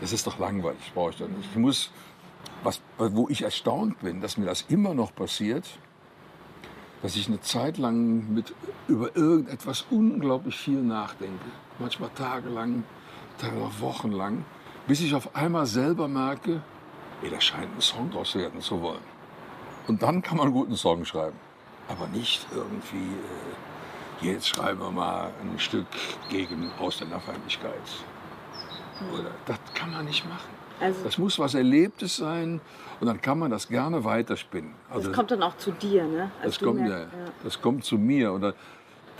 Das 0.01 0.13
ist 0.13 0.27
doch 0.27 0.37
langweilig, 0.39 0.91
brauche 0.93 1.11
ich 1.11 1.17
doch 1.17 1.27
nicht. 1.27 1.49
Ich 1.51 1.57
muss, 1.57 1.91
was, 2.63 2.81
wo 2.97 3.27
ich 3.29 3.41
erstaunt 3.41 3.99
bin, 3.99 4.21
dass 4.21 4.37
mir 4.37 4.45
das 4.45 4.65
immer 4.69 4.93
noch 4.93 5.13
passiert, 5.15 5.65
dass 7.01 7.15
ich 7.15 7.27
eine 7.27 7.41
Zeit 7.41 7.77
lang 7.77 8.33
mit, 8.33 8.53
über 8.87 9.15
irgendetwas 9.15 9.85
unglaublich 9.89 10.57
viel 10.57 10.81
nachdenke. 10.81 11.45
Manchmal 11.79 12.09
tagelang. 12.15 12.83
teilweise 13.37 13.79
wochenlang, 13.81 14.45
bis 14.87 15.01
ich 15.01 15.13
auf 15.13 15.35
einmal 15.35 15.65
selber 15.65 16.07
merke, 16.07 16.61
ey, 17.21 17.29
da 17.29 17.39
scheint 17.39 17.75
ein 17.75 17.81
Song 17.81 18.09
draus 18.09 18.35
werden 18.35 18.61
zu 18.61 18.81
wollen. 18.81 19.03
Und 19.87 20.01
dann 20.01 20.21
kann 20.21 20.37
man 20.37 20.47
einen 20.47 20.55
guten 20.55 20.75
Song 20.75 21.05
schreiben. 21.05 21.37
Aber 21.87 22.07
nicht 22.07 22.45
irgendwie, 22.53 23.13
äh, 24.21 24.33
jetzt 24.33 24.49
schreiben 24.49 24.79
wir 24.79 24.91
mal 24.91 25.31
ein 25.41 25.59
Stück 25.59 25.87
gegen 26.29 26.71
Ausländerfeindlichkeit. 26.79 27.81
Das 29.45 29.57
kann 29.73 29.91
man 29.91 30.05
nicht 30.05 30.27
machen. 30.27 30.49
Also 30.79 31.03
Das 31.03 31.17
muss 31.17 31.39
was 31.39 31.55
Erlebtes 31.55 32.17
sein 32.17 32.61
und 32.99 33.07
dann 33.07 33.19
kann 33.21 33.39
man 33.39 33.49
das 33.51 33.67
gerne 33.67 34.03
weiterspinnen. 34.03 34.73
das 34.89 34.97
Also, 34.97 35.11
kommt 35.11 35.31
dann 35.31 35.41
auch 35.43 35.57
zu 35.57 35.71
dir, 35.71 36.03
ne? 36.03 36.31
Also 36.41 36.49
das, 36.49 36.57
du 36.59 36.65
kommt, 36.65 36.81
merkst- 36.81 36.89
ja, 36.89 37.07
das 37.43 37.61
kommt 37.61 37.83
zu 37.85 37.97
mir. 37.97 38.33
Oder 38.33 38.53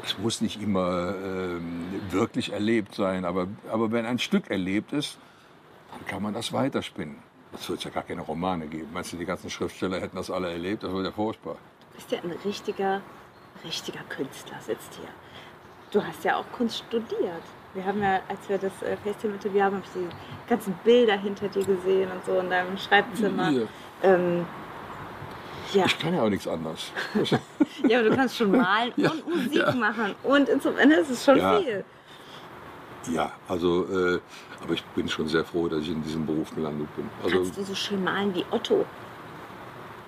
das 0.02 0.18
muss 0.20 0.42
nicht 0.42 0.62
immer 0.62 1.16
ähm, 1.16 1.86
wirklich 2.12 2.54
erlebt 2.54 2.94
sein, 2.94 3.26
aber, 3.26 3.48
aber 3.72 3.92
wenn 3.92 4.06
ein 4.06 4.20
Stück 4.20 4.52
erlebt 4.52 4.94
ist, 4.94 5.18
dann 5.92 6.06
kann 6.06 6.22
man 6.22 6.34
das 6.36 6.54
weiterspinnen. 6.54 7.16
Es 7.54 7.68
wird 7.70 7.84
ja 7.84 7.90
gar 7.90 8.04
keine 8.04 8.22
Romane 8.22 8.68
geben. 8.68 8.90
Meinst 8.94 9.14
du, 9.14 9.18
die 9.18 9.26
ganzen 9.26 9.50
Schriftsteller 9.50 10.00
hätten 10.00 10.16
das 10.18 10.30
alle 10.30 10.52
erlebt? 10.52 10.84
Das 10.84 10.92
wäre 10.92 11.06
ja 11.06 11.12
furchtbar. 11.12 11.56
Du 11.92 11.96
bist 11.96 12.12
ja 12.12 12.20
ein 12.22 12.32
richtiger, 12.46 13.02
richtiger 13.66 14.02
Künstler, 14.10 14.58
sitzt 14.62 14.94
hier. 14.94 15.10
Du 15.90 16.04
hast 16.06 16.24
ja 16.24 16.36
auch 16.36 16.46
Kunst 16.52 16.84
studiert. 16.88 17.42
Wir 17.74 17.86
haben 17.86 18.02
ja, 18.02 18.22
als 18.28 18.48
wir 18.48 18.58
das 18.58 18.72
äh, 18.82 18.98
FaceTime-Interview 19.04 19.62
haben, 19.62 19.76
habe 19.76 19.86
ich 19.86 20.02
die 20.02 20.50
ganzen 20.50 20.74
Bilder 20.84 21.18
hinter 21.18 21.48
dir 21.48 21.64
gesehen 21.66 22.10
und 22.12 22.26
so 22.26 22.40
in 22.40 22.50
deinem 22.50 22.78
Schreibzimmer. 22.78 23.52
Ähm, 24.02 24.46
ja. 25.74 25.86
Ich 25.86 26.00
kann 26.00 26.14
ja 26.14 26.24
auch 26.24 26.30
nichts 26.30 26.48
anderes. 26.48 26.92
ja, 27.88 28.00
aber 28.00 28.10
du 28.10 28.16
kannst 28.16 28.38
schon 28.38 28.52
malen 28.52 28.94
Ja, 28.96 29.12
und 29.12 29.28
Musik 29.28 29.54
ja. 29.56 29.76
machen 29.76 30.16
und 30.24 30.48
Instrumente, 30.50 30.96
das 30.96 31.10
ist 31.10 31.26
schon 31.26 31.36
viel. 31.36 31.84
ja, 33.12 33.32
also, 33.48 33.86
äh, 33.86 34.20
aber 34.64 34.74
ich 34.74 34.84
bin 34.96 35.08
schon 35.10 35.28
sehr 35.28 35.44
froh, 35.44 35.68
dass 35.68 35.82
ich 35.82 35.90
in 35.90 36.02
diesem 36.04 36.26
Beruf 36.26 36.54
gelandet 36.56 36.88
bin. 36.96 37.10
Also, 37.24 37.38
Kannst 37.38 37.58
du 37.58 37.64
so 37.64 37.76
schön 37.76 38.04
malen 38.04 38.34
wie 38.34 38.46
Otto? 38.50 38.86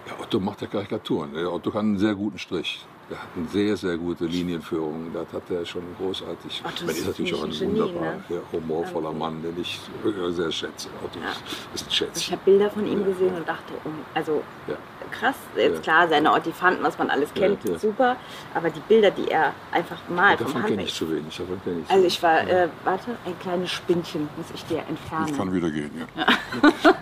Ja, 0.07 0.13
Otto 0.21 0.39
macht 0.39 0.61
ja 0.61 0.67
Karikaturen. 0.67 1.35
Otto 1.45 1.71
kann 1.71 1.85
einen 1.85 1.99
sehr 1.99 2.15
guten 2.15 2.39
Strich. 2.39 2.85
Der 3.09 3.17
hat 3.17 3.27
eine 3.35 3.47
sehr, 3.47 3.75
sehr 3.75 3.97
gute 3.97 4.25
Linienführung. 4.25 5.11
Das 5.11 5.25
hat 5.33 5.49
er 5.49 5.65
schon 5.65 5.81
großartig. 5.97 6.61
Otto 6.63 6.85
Man 6.85 6.89
ist 6.95 7.01
ist 7.01 7.07
natürlich 7.07 7.33
auch 7.33 7.43
ein 7.43 7.49
ein 7.49 7.57
Genie, 7.57 7.79
wunderbar, 7.79 8.03
ne? 8.13 8.23
ja, 8.29 8.39
humorvoller 8.51 9.11
Mann, 9.13 9.41
den 9.41 9.59
ich 9.59 9.79
sehr 10.29 10.51
schätze. 10.51 10.89
Otto 11.03 11.17
Ja. 11.19 11.31
ist, 11.73 11.85
ein 11.85 11.87
Ich 11.89 11.95
Schätzchen. 11.95 12.31
habe 12.33 12.41
Bilder 12.45 12.69
von 12.69 12.85
ihm 12.85 13.03
gesehen 13.03 13.33
und 13.35 13.47
dachte, 13.47 13.73
um, 13.83 13.93
also 14.13 14.43
Ja. 14.67 14.75
krass, 15.09 15.33
jetzt 15.55 15.77
Ja. 15.77 15.81
klar, 15.81 16.07
seine 16.07 16.31
Ortifanten, 16.31 16.83
was 16.83 16.99
man 16.99 17.09
alles 17.09 17.29
Ja, 17.33 17.47
kennt, 17.47 17.63
ja. 17.63 17.79
super. 17.79 18.15
Aber 18.53 18.69
die 18.69 18.79
Bilder, 18.81 19.09
die 19.09 19.27
er 19.31 19.53
einfach 19.71 19.97
malt, 20.09 20.39
Davon 20.41 20.63
kenne 20.65 20.83
ich 20.83 20.93
zu 20.93 21.09
wenig. 21.09 21.35
Davon 21.35 21.59
kenn 21.63 21.81
ich 21.81 21.87
zu 21.87 21.93
Also 21.93 22.05
ich 22.05 22.21
war, 22.21 22.47
äh, 22.47 22.69
warte, 22.83 23.15
ein 23.25 23.39
kleines 23.39 23.71
Spinnchen 23.71 24.29
muss 24.37 24.47
ich 24.53 24.63
dir 24.65 24.83
entfernen. 24.87 25.29
Ich 25.29 25.35
kann 25.35 25.51
wieder 25.51 25.71
gehen, 25.71 25.91
ja. 25.97 26.27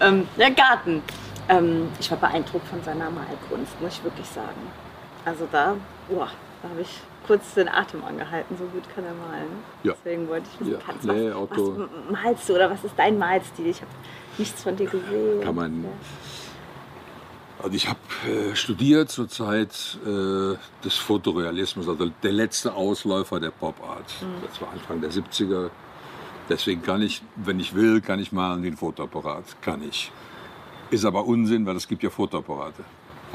Ähm, 0.00 0.28
der 0.38 0.50
Garten. 0.50 1.02
Ähm, 1.48 1.88
ich 1.98 2.10
war 2.10 2.18
beeindruckt 2.18 2.66
von 2.68 2.82
seiner 2.82 3.08
Malkunst, 3.10 3.80
muss 3.80 3.92
ich 3.94 4.04
wirklich 4.04 4.26
sagen. 4.26 4.60
Also 5.26 5.46
da, 5.52 5.76
boah, 6.08 6.28
da 6.62 6.68
habe 6.70 6.80
ich 6.80 7.00
kurz 7.26 7.52
den 7.54 7.68
Atem 7.68 8.02
angehalten, 8.04 8.56
so 8.56 8.64
gut 8.66 8.84
kann 8.94 9.04
er 9.04 9.12
malen. 9.12 9.48
Ja. 9.82 9.92
Deswegen 9.92 10.28
wollte 10.28 10.46
ich 10.54 10.60
wissen, 10.60 10.72
Ja. 10.72 10.78
kannst, 10.86 11.04
Nee, 11.04 11.30
was, 11.34 11.50
was 11.58 11.88
malst 12.10 12.48
du 12.48 12.54
oder 12.54 12.70
was 12.70 12.84
ist 12.84 12.94
dein 12.96 13.18
Malstil? 13.18 13.66
Ich 13.66 13.80
habe 13.82 13.90
nichts 14.38 14.62
von 14.62 14.76
dir 14.76 14.86
gesehen. 14.86 15.40
Kann 15.42 15.54
man- 15.54 15.82
Ja. 15.84 15.90
Also 17.62 17.74
ich 17.74 17.88
habe 17.88 17.98
äh, 18.30 18.54
studiert 18.54 19.10
zur 19.10 19.28
Zeit 19.28 19.98
äh, 20.06 20.54
des 20.84 20.94
Fotorealismus, 20.98 21.88
also 21.88 22.10
der 22.22 22.32
letzte 22.32 22.74
Ausläufer 22.74 23.40
der 23.40 23.50
Pop 23.50 23.82
Art. 23.82 24.04
Das 24.46 24.60
war 24.60 24.70
Anfang 24.72 25.00
der 25.00 25.10
70er. 25.10 25.70
Deswegen 26.48 26.82
kann 26.82 27.02
ich, 27.02 27.22
wenn 27.34 27.58
ich 27.58 27.74
will, 27.74 28.00
kann 28.02 28.20
ich 28.20 28.30
malen 28.30 28.62
ein 28.64 28.76
Fotoapparat. 28.76 29.44
Kann 29.62 29.82
ich. 29.82 30.12
Ist 30.90 31.04
aber 31.04 31.24
Unsinn, 31.26 31.66
weil 31.66 31.74
es 31.76 31.88
gibt 31.88 32.02
ja 32.04 32.10
Fotoapparate. 32.10 32.84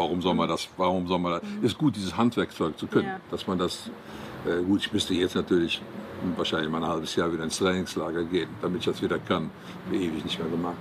Warum 0.01 0.20
soll 0.20 0.34
man 0.34 0.50
das, 0.50 0.67
warum 0.77 1.08
soll 1.08 1.20
man 1.20 1.34
das? 1.34 1.41
Ist 1.62 1.77
gut, 1.77 1.96
dieses 1.96 2.17
Handwerkzeug 2.17 2.75
zu 2.75 2.88
können. 2.88 3.08
Ja. 3.08 3.20
Dass 3.29 3.46
man 3.46 3.60
das, 3.60 3.91
äh, 4.48 4.63
gut, 4.63 4.81
ich 4.81 4.91
müsste 4.91 5.13
jetzt 5.13 5.36
natürlich 5.36 5.79
wahrscheinlich 6.36 6.72
mal 6.72 6.84
ein 6.84 6.89
halbes 6.89 7.15
Jahr 7.15 7.31
wieder 7.31 7.43
ins 7.43 7.60
Trainingslager 7.60 8.24
gehen, 8.24 8.50
damit 8.63 8.79
ich 8.79 8.86
das 8.86 9.00
wieder 9.03 9.20
kann. 9.20 9.51
Habe 9.86 9.98
ewig 9.98 10.24
nicht 10.24 10.39
mehr 10.39 10.50
gemacht. 10.50 10.77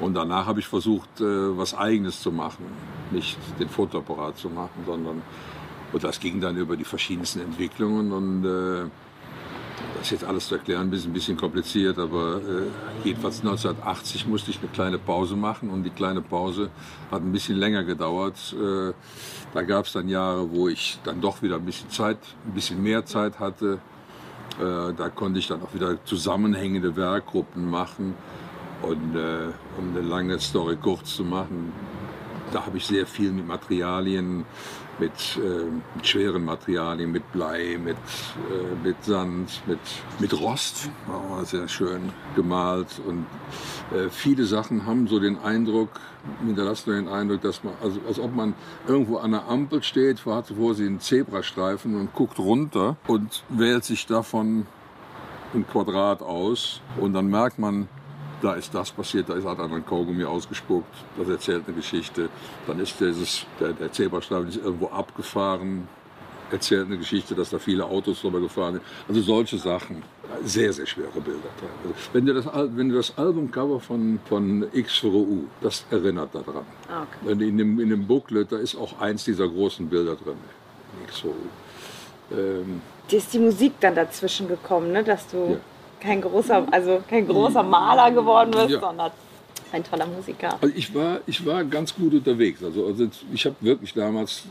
Und 0.00 0.14
danach 0.14 0.46
habe 0.46 0.58
ich 0.58 0.66
versucht, 0.66 1.20
äh, 1.20 1.56
was 1.56 1.72
Eigenes 1.72 2.20
zu 2.20 2.32
machen. 2.32 2.66
Nicht 3.12 3.38
den 3.60 3.68
Fotoapparat 3.68 4.36
zu 4.38 4.50
machen, 4.50 4.82
sondern, 4.86 5.22
und 5.92 6.02
das 6.02 6.18
ging 6.18 6.40
dann 6.40 6.56
über 6.56 6.76
die 6.76 6.84
verschiedensten 6.84 7.42
Entwicklungen. 7.42 8.10
Und 8.10 8.44
äh, 8.44 8.90
das 9.94 10.06
ist 10.06 10.10
jetzt 10.10 10.24
alles 10.24 10.48
zu 10.48 10.56
erklären, 10.56 10.82
ein 10.82 10.90
bisschen, 10.90 11.10
ein 11.10 11.14
bisschen 11.14 11.36
kompliziert, 11.36 11.98
aber 11.98 12.36
äh, 12.38 13.04
jedenfalls 13.04 13.40
1980 13.40 14.26
musste 14.26 14.50
ich 14.50 14.58
eine 14.58 14.68
kleine 14.68 14.98
Pause 14.98 15.36
machen 15.36 15.70
und 15.70 15.84
die 15.84 15.90
kleine 15.90 16.22
Pause 16.22 16.70
hat 17.10 17.22
ein 17.22 17.30
bisschen 17.32 17.56
länger 17.56 17.84
gedauert. 17.84 18.36
Äh, 18.52 18.92
da 19.54 19.62
gab 19.62 19.86
es 19.86 19.92
dann 19.92 20.08
Jahre, 20.08 20.50
wo 20.50 20.68
ich 20.68 20.98
dann 21.04 21.20
doch 21.20 21.42
wieder 21.42 21.56
ein 21.56 21.64
bisschen 21.64 21.90
Zeit, 21.90 22.18
ein 22.46 22.52
bisschen 22.52 22.82
mehr 22.82 23.04
Zeit 23.04 23.38
hatte. 23.38 23.78
Äh, 24.58 24.92
da 24.94 25.08
konnte 25.08 25.38
ich 25.38 25.46
dann 25.46 25.62
auch 25.62 25.72
wieder 25.72 26.04
zusammenhängende 26.04 26.96
Werkgruppen 26.96 27.68
machen. 27.70 28.14
Und 28.82 29.14
äh, 29.14 29.52
um 29.78 29.90
eine 29.90 30.00
lange 30.00 30.40
Story 30.40 30.76
kurz 30.76 31.14
zu 31.14 31.24
machen, 31.24 31.72
da 32.52 32.66
habe 32.66 32.76
ich 32.76 32.86
sehr 32.86 33.06
viel 33.06 33.30
mit 33.30 33.46
Materialien, 33.46 34.44
mit, 34.98 35.12
äh, 35.36 35.64
mit 35.94 36.06
schweren 36.06 36.44
Materialien, 36.44 37.10
mit 37.10 37.30
Blei, 37.32 37.78
mit, 37.82 37.96
äh, 37.96 38.86
mit 38.86 39.02
Sand, 39.04 39.62
mit, 39.66 39.78
mit 40.18 40.38
Rost, 40.40 40.90
oh, 41.08 41.42
sehr 41.44 41.68
schön 41.68 42.12
gemalt. 42.36 43.00
Und 43.06 43.26
äh, 43.96 44.08
viele 44.10 44.44
Sachen 44.44 44.86
haben 44.86 45.08
so 45.08 45.18
den 45.18 45.38
Eindruck, 45.38 45.90
hinterlassen 46.44 46.92
den 46.92 47.08
Eindruck, 47.08 47.42
dass 47.42 47.64
man, 47.64 47.74
also 47.82 48.00
als 48.06 48.18
ob 48.18 48.34
man 48.34 48.54
irgendwo 48.86 49.16
an 49.18 49.34
einer 49.34 49.48
Ampel 49.48 49.82
steht, 49.82 50.24
hat 50.26 50.48
vor 50.48 50.74
sich 50.74 50.86
einen 50.86 51.00
Zebrastreifen 51.00 51.98
und 51.98 52.12
guckt 52.14 52.38
runter 52.38 52.96
und 53.06 53.44
wählt 53.48 53.84
sich 53.84 54.06
davon 54.06 54.66
ein 55.54 55.66
Quadrat 55.66 56.22
aus 56.22 56.80
und 56.98 57.12
dann 57.12 57.26
merkt 57.26 57.58
man, 57.58 57.88
da 58.42 58.54
ist 58.54 58.74
das 58.74 58.90
passiert, 58.90 59.28
da 59.28 59.34
ist 59.34 59.46
hat 59.46 59.60
einer 59.60 59.76
ein 59.76 59.86
Kaugummi 59.86 60.24
ausgespuckt, 60.24 60.94
das 61.16 61.28
erzählt 61.28 61.64
eine 61.66 61.76
Geschichte. 61.76 62.28
Dann 62.66 62.80
ist 62.80 63.00
dieses, 63.00 63.46
der, 63.60 63.72
der 63.72 63.92
Zebrastreifen 63.92 64.48
ist 64.48 64.56
irgendwo 64.56 64.88
abgefahren, 64.88 65.88
erzählt 66.50 66.86
eine 66.86 66.98
Geschichte, 66.98 67.34
dass 67.34 67.50
da 67.50 67.58
viele 67.58 67.84
Autos 67.84 68.20
drüber 68.20 68.40
gefahren 68.40 68.74
sind. 68.74 68.84
Also 69.08 69.22
solche 69.22 69.56
Sachen. 69.58 70.02
Sehr, 70.44 70.72
sehr 70.72 70.86
schwere 70.86 71.20
Bilder. 71.20 71.48
Also 71.84 71.94
wenn, 72.12 72.26
du 72.26 72.34
das, 72.34 72.46
wenn 72.76 72.88
du 72.88 72.96
das 72.96 73.16
Albumcover 73.16 73.80
von, 73.80 74.18
von 74.28 74.66
X 74.72 74.96
für 74.96 75.08
U, 75.08 75.44
das 75.60 75.84
erinnert 75.90 76.34
daran. 76.34 76.64
Ah, 76.90 77.02
okay. 77.02 77.32
In 77.44 77.58
dem, 77.58 77.78
in 77.78 77.90
dem 77.90 78.06
Booklet, 78.06 78.50
da 78.50 78.56
ist 78.56 78.74
auch 78.74 78.98
eins 79.00 79.24
dieser 79.24 79.48
großen 79.48 79.88
Bilder 79.88 80.16
drin. 80.16 80.36
X 81.06 81.20
für 81.20 81.28
U. 81.28 81.34
Ähm, 82.36 82.80
Dir 83.10 83.18
ist 83.18 83.32
die 83.32 83.38
Musik 83.38 83.74
dann 83.80 83.94
dazwischen 83.94 84.48
gekommen, 84.48 84.90
ne? 84.90 85.04
dass 85.04 85.28
du 85.28 85.52
Ja. 85.52 85.56
Kein 86.02 86.20
großer, 86.20 86.66
also 86.70 87.00
kein 87.08 87.26
großer 87.26 87.62
Maler 87.62 88.10
geworden 88.10 88.50
bist, 88.50 88.70
Ja. 88.70 88.80
sondern 88.80 89.10
ein 89.72 89.84
toller 89.84 90.06
Musiker. 90.06 90.58
Also 90.60 90.74
ich 90.76 90.94
war, 90.94 91.20
ich 91.26 91.46
war 91.46 91.64
ganz 91.64 91.94
gut 91.94 92.12
unterwegs. 92.12 92.62
Also, 92.62 92.86
also 92.86 93.08
ich 93.32 93.46
habe 93.46 93.56
wirklich 93.60 93.94
damals 93.94 94.42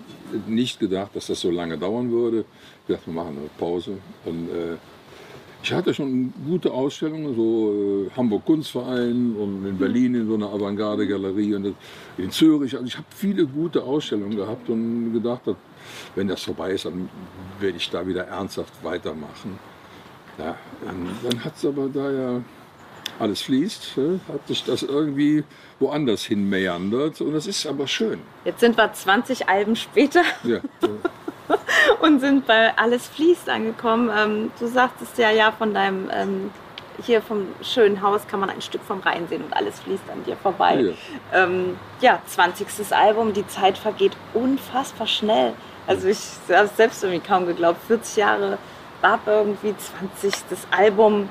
nicht 0.48 0.80
gedacht, 0.80 1.12
dass 1.14 1.28
das 1.28 1.40
so 1.40 1.52
lange 1.52 1.78
dauern 1.78 2.10
würde. 2.10 2.46
Ich 2.88 2.96
dachte, 2.96 3.08
wir 3.08 3.14
machen 3.14 3.38
eine 3.38 3.50
Pause. 3.60 3.98
Und 4.26 4.50
äh, 4.50 4.78
ich 5.62 5.72
hatte 5.72 5.94
schon 5.94 6.34
gute 6.48 6.72
Ausstellungen, 6.72 7.36
so 7.36 8.08
äh, 8.08 8.18
Hamburg 8.18 8.46
Kunstverein 8.46 9.36
und 9.36 9.68
in 9.68 9.78
Berlin 9.78 10.16
in 10.16 10.28
so 10.28 10.34
einer 10.34 10.48
Avantgarde-Galerie 10.52 11.54
und 11.54 11.76
in 12.18 12.32
Zürich. 12.32 12.74
Also 12.74 12.88
ich 12.88 12.98
habe 12.98 13.06
viele 13.16 13.46
gute 13.46 13.84
Ausstellungen 13.84 14.36
gehabt 14.36 14.68
und 14.70 15.14
gedacht, 15.14 15.42
dass, 15.46 15.56
wenn 16.16 16.28
das 16.30 16.42
vorbei 16.42 16.72
ist, 16.72 16.86
dann 16.86 17.10
werde 17.60 17.78
ich 17.78 17.88
da 17.92 18.08
wieder 18.08 18.24
ernsthaft 18.24 18.74
weitermachen. 18.84 19.60
Ja, 20.38 20.56
und 20.82 21.10
dann 21.24 21.44
hat 21.44 21.56
es 21.56 21.66
aber 21.66 21.88
da 21.88 22.12
ja 22.12 22.42
alles 23.20 23.42
fließt, 23.44 23.98
äh, 23.98 24.20
hat 24.32 24.48
sich 24.48 24.64
das 24.64 24.84
irgendwie 24.84 25.44
woanders 25.80 26.24
hin 26.24 26.50
meandert 26.50 27.22
und 27.22 27.34
das 27.34 27.46
ist 27.48 27.66
aber 27.68 27.88
schön. 27.88 28.22
Jetzt 28.46 28.60
sind 28.60 28.78
wir 28.78 28.92
20 28.92 29.48
Alben 29.48 29.76
später 29.76 30.24
Ja, 30.44 30.60
und 32.02 32.20
sind 32.20 32.48
bei 32.48 32.76
Alles 32.78 33.08
fließt 33.08 33.50
angekommen. 33.50 34.10
Ähm, 34.16 34.52
du 34.60 34.68
sagtest 34.68 35.18
ja, 35.18 35.30
ja, 35.32 35.52
von 35.52 35.74
deinem, 35.74 36.10
ähm, 36.14 36.52
hier 37.04 37.22
vom 37.22 37.48
schönen 37.62 38.02
Haus 38.02 38.28
kann 38.28 38.40
man 38.40 38.50
ein 38.50 38.62
Stück 38.62 38.82
vom 38.82 39.00
Rhein 39.00 39.28
sehen 39.28 39.44
und 39.44 39.54
alles 39.54 39.80
fließt 39.82 40.10
an 40.12 40.24
dir 40.26 40.36
vorbei. 40.36 40.94
Ja. 41.32 41.44
Ähm, 41.44 41.78
ja, 42.02 42.22
20. 42.26 42.68
Album, 42.96 43.34
die 43.34 43.48
Zeit 43.48 43.78
vergeht 43.78 44.14
unfassbar 44.34 45.08
schnell. 45.08 45.54
Also 45.88 46.08
ich 46.08 46.20
habe 46.50 46.66
es 46.66 46.78
selbst 46.78 47.04
irgendwie 47.04 47.26
kaum 47.26 47.48
geglaubt. 47.48 47.80
40 47.88 48.18
Jahre 48.18 48.58
war 49.02 49.20
irgendwie 49.26 49.74
20. 50.22 50.34
Album, 50.72 51.28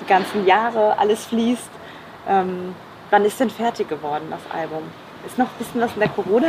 die 0.00 0.06
ganzen 0.06 0.46
Jahre, 0.46 0.98
alles 0.98 1.24
fließt. 1.26 1.70
Ähm, 2.28 2.74
wann 3.10 3.24
ist 3.24 3.40
denn 3.40 3.50
fertig 3.50 3.88
geworden, 3.88 4.24
das 4.30 4.40
Album? 4.52 4.82
Ist 5.26 5.38
noch 5.38 5.46
ein 5.46 5.58
bisschen 5.58 5.80
was 5.80 5.92
in 5.94 6.00
der 6.00 6.08
Corona? 6.10 6.48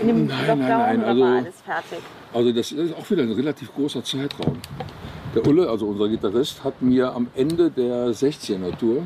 In 0.00 0.06
dem 0.08 0.26
Nein, 0.26 0.46
Lockdown 0.46 0.58
nein, 0.68 0.78
nein, 0.78 0.98
oder 1.00 1.08
also- 1.08 1.22
war 1.22 1.36
alles 1.36 1.60
fertig? 1.64 1.98
Also 2.32 2.52
das 2.52 2.72
ist 2.72 2.94
auch 2.96 3.10
wieder 3.10 3.22
ein 3.22 3.32
relativ 3.32 3.74
großer 3.74 4.04
Zeitraum. 4.04 4.58
Der 5.34 5.46
Ulle, 5.46 5.68
also 5.68 5.86
unser 5.86 6.08
Gitarrist, 6.08 6.62
hat 6.64 6.80
mir 6.80 7.12
am 7.12 7.28
Ende 7.34 7.70
der 7.70 8.08
16er 8.12 8.76
Tour 8.78 9.02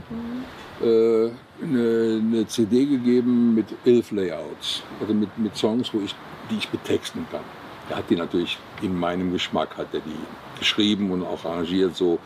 äh, 0.83 1.31
eine, 1.62 2.21
eine 2.23 2.47
CD 2.47 2.85
gegeben 2.87 3.55
mit 3.55 3.67
elf 3.85 4.11
Layouts, 4.11 4.83
also 5.00 5.12
mit, 5.14 5.37
mit 5.38 5.57
Songs, 5.57 5.93
wo 5.93 6.00
ich, 6.00 6.14
die 6.50 6.57
ich 6.59 6.69
betexten 6.69 7.26
kann. 7.31 7.41
Er 7.91 7.97
hat 7.97 8.09
die 8.09 8.17
natürlich 8.17 8.59
in 8.83 8.99
meinem 8.99 9.33
Geschmack, 9.33 9.76
hat 9.76 9.88
er 9.93 10.00
die 10.00 10.17
geschrieben 10.58 11.11
und 11.11 11.23
auch 11.23 11.44
arrangiert, 11.44 11.96
so 11.96 12.18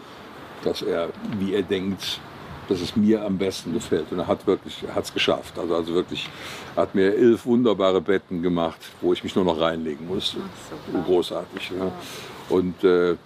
dass 0.64 0.82
er, 0.82 1.08
wie 1.38 1.54
er 1.54 1.62
denkt, 1.62 2.20
dass 2.68 2.80
es 2.80 2.96
mir 2.96 3.24
am 3.24 3.38
besten 3.38 3.72
gefällt. 3.72 4.12
Und 4.12 4.18
er 4.18 4.26
hat 4.26 4.46
wirklich, 4.46 4.84
hat 4.94 5.04
es 5.04 5.14
geschafft. 5.14 5.58
Also, 5.58 5.74
also 5.74 5.94
wirklich, 5.94 6.28
er 6.76 6.82
hat 6.82 6.94
mir 6.94 7.14
elf 7.14 7.46
wunderbare 7.46 8.00
Betten 8.00 8.42
gemacht, 8.42 8.78
wo 9.00 9.12
ich 9.12 9.24
mich 9.24 9.34
nur 9.34 9.44
noch 9.44 9.60
reinlegen 9.60 10.06
musste. 10.06 10.36
super. 10.36 11.04
Großartig. 11.04 11.72
Ja. 11.78 11.92
Und 12.48 12.84
äh, 12.84 13.16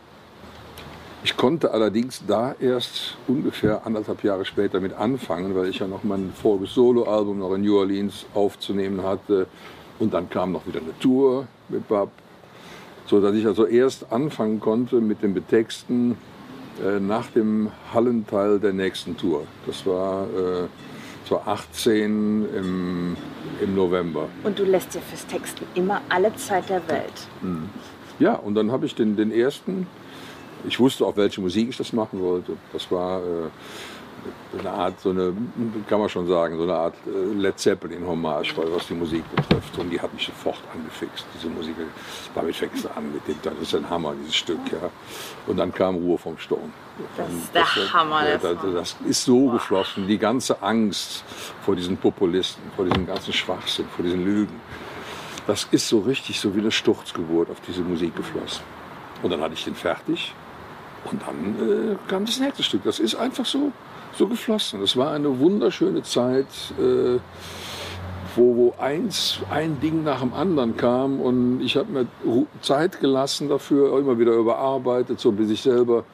ich 1.25 1.37
konnte 1.37 1.71
allerdings 1.71 2.23
da 2.27 2.55
erst 2.59 3.17
ungefähr 3.29 3.87
anderthalb 3.87 4.25
Jahre 4.25 4.45
später 4.45 4.81
mit 4.81 4.93
anfangen, 4.93 5.55
weil 5.55 5.69
ich 5.69 5.79
ja 5.79 5.87
noch 5.87 6.03
mein 6.03 6.33
voriges 6.35 6.75
Soloalbum 6.75 7.39
noch 7.39 7.55
in 7.55 7.63
New 7.63 7.79
Orleans 7.79 8.27
aufzunehmen 8.35 9.03
hatte. 9.03 9.47
Und 9.99 10.15
dann 10.15 10.29
kam 10.29 10.53
noch 10.53 10.67
wieder 10.67 10.81
eine 10.81 10.99
Tour 10.99 11.47
mit 11.69 11.87
Bab. 11.87 12.11
So 13.07 13.21
dass 13.21 13.35
ich 13.35 13.47
also 13.47 13.67
erst 13.67 14.13
anfangen 14.13 14.61
konnte 14.61 15.01
mit 15.01 15.23
dem 15.23 15.35
Betexten 15.35 16.17
äh, 16.83 17.01
nach 17.01 17.27
dem 17.27 17.71
Hallenteil 17.93 18.59
der 18.59 18.73
nächsten 18.73 19.17
Tour. 19.17 19.47
Das 19.67 19.85
war, 19.87 20.25
äh, 20.25 20.67
das 21.23 21.31
war 21.31 21.49
18 21.49 22.47
im, 22.57 23.17
im 23.61 23.75
November. 23.75 24.29
Und 24.45 24.59
du 24.59 24.65
lässt 24.65 24.95
dir 24.95 25.01
fürs 25.01 25.27
Texten 25.27 25.67
immer 25.75 26.01
alle 26.09 26.35
Zeit 26.37 26.69
der 26.71 26.87
Welt. 26.89 27.29
Ja, 28.19 28.35
und 28.35 28.55
dann 28.55 28.73
habe 28.73 28.87
ich 28.87 28.95
den, 28.95 29.17
den 29.17 29.33
ersten, 29.33 29.87
ich 30.67 30.79
wusste 30.81 31.05
auch, 31.05 31.17
welche 31.17 31.41
Musik 31.41 31.69
ich 31.69 31.77
das 31.77 31.93
machen 31.93 32.21
wollte. 32.21 32.57
Das 32.73 32.91
war 32.91 33.21
äh, 33.21 33.49
eine 34.59 34.71
Art, 34.71 35.01
so 35.01 35.11
eine, 35.11 35.33
kann 35.89 35.99
man 36.01 36.09
schon 36.09 36.27
sagen, 36.29 36.57
so 36.57 36.63
eine 36.65 36.75
Art 36.75 36.95
äh, 37.07 37.35
Led 37.35 37.59
Zeppelin-Hommage, 37.59 38.55
was 38.57 38.87
die 38.87 38.95
Musik 38.95 39.25
betrifft. 39.35 39.77
Und 39.79 39.91
die 39.91 40.01
hat 40.01 40.13
mich 40.15 40.27
sofort 40.27 40.59
angefixt, 40.75 41.25
diese 41.35 41.49
Musik. 41.49 41.75
Damit 42.35 42.55
fängst 42.57 42.85
du 42.85 42.89
an 42.97 43.13
mit 43.13 43.27
dem, 43.27 43.37
das 43.43 43.55
ist 43.61 43.75
ein 43.75 43.89
Hammer, 43.89 44.15
dieses 44.21 44.37
Stück, 44.37 44.61
ja. 44.71 44.91
Und 45.47 45.57
dann 45.57 45.73
kam 45.73 45.97
Ruhe 45.97 46.19
vom 46.19 46.39
Sturm. 46.39 46.73
Das 47.17 47.29
ist 47.29 47.55
der 47.55 47.63
war- 47.63 47.93
Hammer, 47.93 48.23
der 48.25 48.39
das, 48.39 48.73
das 48.73 48.97
ist 49.07 49.25
so 49.25 49.49
geflossen. 49.51 50.07
Die 50.07 50.19
ganze 50.19 50.63
Angst 50.63 51.25
vor 51.65 51.75
diesen 51.75 51.97
Populisten, 51.97 52.63
vor 52.77 52.85
diesem 52.85 53.07
ganzen 53.07 53.33
Schwachsinn, 53.33 53.87
vor 53.97 54.05
diesen 54.05 54.25
Lügen. 54.25 54.61
Das 55.47 55.67
ist 55.73 55.89
so 55.89 55.99
richtig 56.01 56.39
so 56.39 56.55
wie 56.55 56.61
eine 56.61 56.71
Sturzgeburt 56.71 57.51
auf 57.51 57.61
diese 57.67 57.81
Musik 57.81 58.15
geflossen. 58.15 58.63
Und 59.23 59.31
dann 59.31 59.41
hatte 59.41 59.55
ich 59.55 59.65
den 59.65 59.75
fertig. 59.75 60.33
Und 61.11 61.21
dann 61.27 61.95
äh, 61.95 61.97
kam 62.09 62.25
das 62.27 62.39
nächste 62.39 62.63
Stück. 62.63 62.85
Das 62.85 63.01
ist 63.01 63.17
einfach 63.17 63.45
so, 63.45 63.73
so 64.23 64.29
geflossen. 64.29 64.81
Das 64.81 64.97
war 64.97 65.11
eine 65.11 65.41
wunderschöne 65.41 66.03
Zeit, 66.03 66.47
äh, 66.79 67.19
wo, 68.37 68.57
wo 68.57 68.75
eins, 68.79 69.41
ein 69.51 69.81
Ding 69.81 70.05
nach 70.05 70.21
dem 70.21 70.33
anderen 70.33 70.77
kam. 70.77 71.21
Und 71.21 71.61
ich 71.61 71.77
habe 71.77 71.91
mir 71.93 72.07
Zeit 72.61 73.01
gelassen 73.01 73.49
dafür, 73.49 73.99
immer 73.99 74.19
wieder 74.19 74.33
überarbeitet, 74.33 75.19
so 75.19 75.33
bis 75.33 75.51
ich 75.51 75.61
selber 75.61 76.05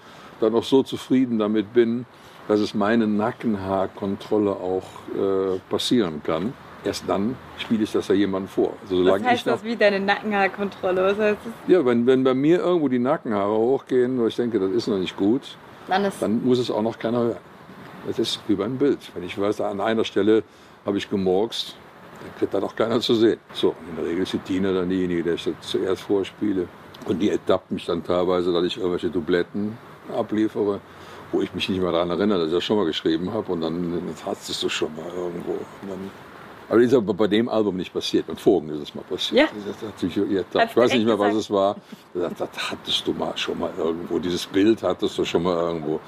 dann 0.40 0.54
auch 0.54 0.64
so 0.64 0.82
zufrieden 0.82 1.38
damit 1.38 1.74
bin, 1.74 2.06
dass 2.48 2.60
es 2.60 2.72
meine 2.72 3.06
Nackenhaarkontrolle 3.06 4.52
auch 4.52 4.84
äh, 5.14 5.58
passieren 5.68 6.22
kann. 6.24 6.54
Erst 6.84 7.04
dann 7.08 7.36
spiele 7.58 7.82
ich 7.82 7.92
das 7.92 8.08
ja 8.08 8.14
jemandem 8.14 8.48
vor. 8.48 8.72
Also, 8.82 9.04
Was 9.04 9.22
heißt 9.22 9.46
das 9.46 9.64
wie 9.64 9.76
deine 9.76 10.00
Nackenhaarkontrolle? 10.00 11.02
Was 11.10 11.18
heißt 11.18 11.38
das? 11.44 11.52
ja, 11.66 11.84
wenn, 11.84 12.06
wenn 12.06 12.24
bei 12.24 12.34
mir 12.34 12.60
irgendwo 12.60 12.88
die 12.88 13.00
Nackenhaare 13.00 13.52
hochgehen, 13.52 14.18
wo 14.18 14.26
ich 14.26 14.36
denke, 14.36 14.58
das 14.58 14.70
ist 14.70 14.86
noch 14.86 14.98
nicht 14.98 15.16
gut, 15.16 15.42
Dann 15.88 16.10
dann 16.20 16.44
muss 16.44 16.58
es 16.58 16.70
auch 16.70 16.82
noch 16.82 16.98
keiner 16.98 17.18
hören. 17.18 17.57
Das 18.06 18.18
ist 18.18 18.40
wie 18.46 18.54
beim 18.54 18.78
Bild. 18.78 18.98
Wenn 19.14 19.24
ich 19.24 19.38
weiß, 19.38 19.60
an 19.60 19.80
einer 19.80 20.04
Stelle 20.04 20.42
habe 20.86 20.98
ich 20.98 21.10
gemurkst, 21.10 21.76
dann 22.22 22.38
kriegt 22.38 22.54
da 22.54 22.60
doch 22.60 22.74
keiner 22.74 23.00
zu 23.00 23.14
sehen. 23.14 23.38
So, 23.52 23.74
in 23.90 23.96
der 23.96 24.04
Regel 24.06 24.22
ist 24.22 24.32
die 24.32 24.38
Tina 24.38 24.72
dann 24.72 24.88
diejenige, 24.88 25.22
der 25.22 25.34
ich 25.34 25.44
das 25.44 25.54
zuerst 25.60 26.02
vorspiele. 26.02 26.68
Und 27.04 27.20
die 27.20 27.30
ertappt 27.30 27.70
mich 27.70 27.86
dann 27.86 28.02
teilweise, 28.02 28.52
dass 28.52 28.64
ich 28.64 28.76
irgendwelche 28.76 29.10
Dubletten 29.10 29.76
abliefere, 30.16 30.80
wo 31.32 31.40
ich 31.42 31.54
mich 31.54 31.68
nicht 31.68 31.80
mehr 31.80 31.92
daran 31.92 32.10
erinnere, 32.10 32.40
dass 32.40 32.48
ich 32.48 32.54
das 32.54 32.64
schon 32.64 32.76
mal 32.76 32.86
geschrieben 32.86 33.32
habe. 33.32 33.52
Und 33.52 33.60
dann 33.60 34.02
hast 34.24 34.48
du 34.48 34.66
es 34.66 34.72
schon 34.72 34.94
mal 34.96 35.06
irgendwo. 35.14 35.52
Und 35.52 35.90
dann, 35.90 36.10
aber 36.68 36.78
das 36.80 36.88
ist 36.88 36.94
aber 36.94 37.14
bei 37.14 37.26
dem 37.26 37.48
Album 37.48 37.76
nicht 37.76 37.92
passiert. 37.92 38.26
Beim 38.26 38.36
Vogel 38.36 38.76
ist 38.76 38.82
es 38.88 38.94
mal 38.94 39.04
passiert. 39.04 39.50
Ja. 39.50 39.58
Das 39.66 39.88
hat 39.88 39.98
sich. 39.98 40.16
Hat's 40.16 40.70
Ich 40.72 40.76
weiß 40.76 40.92
nicht 40.94 41.06
mehr, 41.06 41.18
was 41.18 41.28
echt 41.28 41.38
es 41.38 41.50
war. 41.50 41.76
Das, 42.14 42.32
das 42.36 42.48
hattest 42.70 43.06
du 43.06 43.12
mal 43.12 43.36
schon 43.36 43.58
mal 43.58 43.70
irgendwo. 43.76 44.18
Dieses 44.18 44.46
Bild 44.46 44.82
hattest 44.82 45.16
du 45.18 45.24
schon 45.24 45.42
mal 45.42 45.56
irgendwo. 45.56 46.00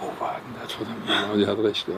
Wo 0.00 0.06
war 0.22 0.36
denn 0.36 0.54
das? 0.62 0.72
Verdammt, 0.72 1.08
ja, 1.08 1.36
sie 1.36 1.46
hat 1.46 1.58
recht. 1.58 1.86
Ja. 1.88 1.94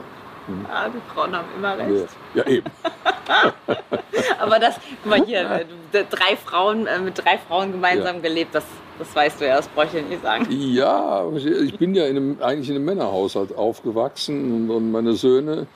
ah, 0.73 0.89
die 0.89 1.15
Frauen 1.15 1.37
haben 1.37 1.49
immer 1.57 1.79
recht. 1.79 2.09
Ja, 2.35 2.47
eben. 2.47 2.71
Aber 4.41 4.59
das, 4.59 4.77
guck 5.03 5.11
mal 5.11 5.25
hier, 5.25 5.51
äh, 5.93 6.05
drei 6.11 6.37
Frauen, 6.37 6.87
äh, 6.87 6.99
mit 6.99 7.23
drei 7.25 7.39
Frauen 7.39 7.73
gemeinsam 7.73 8.17
Ja. 8.17 8.23
gelebt, 8.23 8.55
das, 8.55 8.65
das 8.99 9.15
weißt 9.15 9.41
du 9.41 9.47
ja, 9.47 9.57
das 9.57 9.69
bräuchte 9.69 9.99
ich 9.99 10.07
nicht 10.07 10.23
sagen. 10.23 10.47
Ja, 10.51 11.29
ich 11.33 11.79
bin 11.79 11.95
ja 11.95 12.07
in 12.07 12.17
einem, 12.17 12.43
eigentlich 12.43 12.69
in 12.69 12.77
einem 12.77 12.85
Männerhaushalt 12.85 13.57
aufgewachsen 13.57 14.53
und, 14.53 14.71
und 14.71 14.93
meine 14.93 15.15
Söhne, 15.15 15.67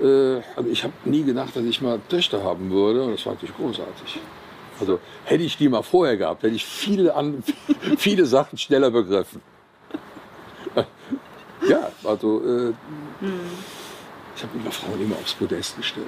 äh, 0.00 0.40
also 0.56 0.70
ich 0.70 0.84
habe 0.84 0.92
nie 1.04 1.22
gedacht, 1.22 1.56
dass 1.56 1.64
ich 1.64 1.80
mal 1.80 2.00
Töchter 2.08 2.42
haben 2.42 2.70
würde 2.70 3.02
und 3.02 3.12
das 3.12 3.26
war 3.26 3.34
natürlich 3.34 3.56
großartig. 3.56 4.20
Also 4.78 4.98
hätte 5.24 5.42
ich 5.42 5.56
die 5.56 5.68
mal 5.68 5.82
vorher 5.82 6.16
gehabt, 6.16 6.42
hätte 6.42 6.54
ich 6.54 6.64
viele, 6.64 7.14
an, 7.14 7.42
viele 7.98 8.24
Sachen 8.24 8.56
schneller 8.56 8.90
begriffen. 8.90 9.42
Ja, 11.68 11.90
also 12.04 12.40
äh, 12.42 12.72
ich 14.36 14.42
habe 14.42 14.58
immer 14.58 14.70
Frauen 14.70 15.00
immer 15.02 15.16
aufs 15.16 15.34
Podest 15.34 15.76
gestellt. 15.76 16.06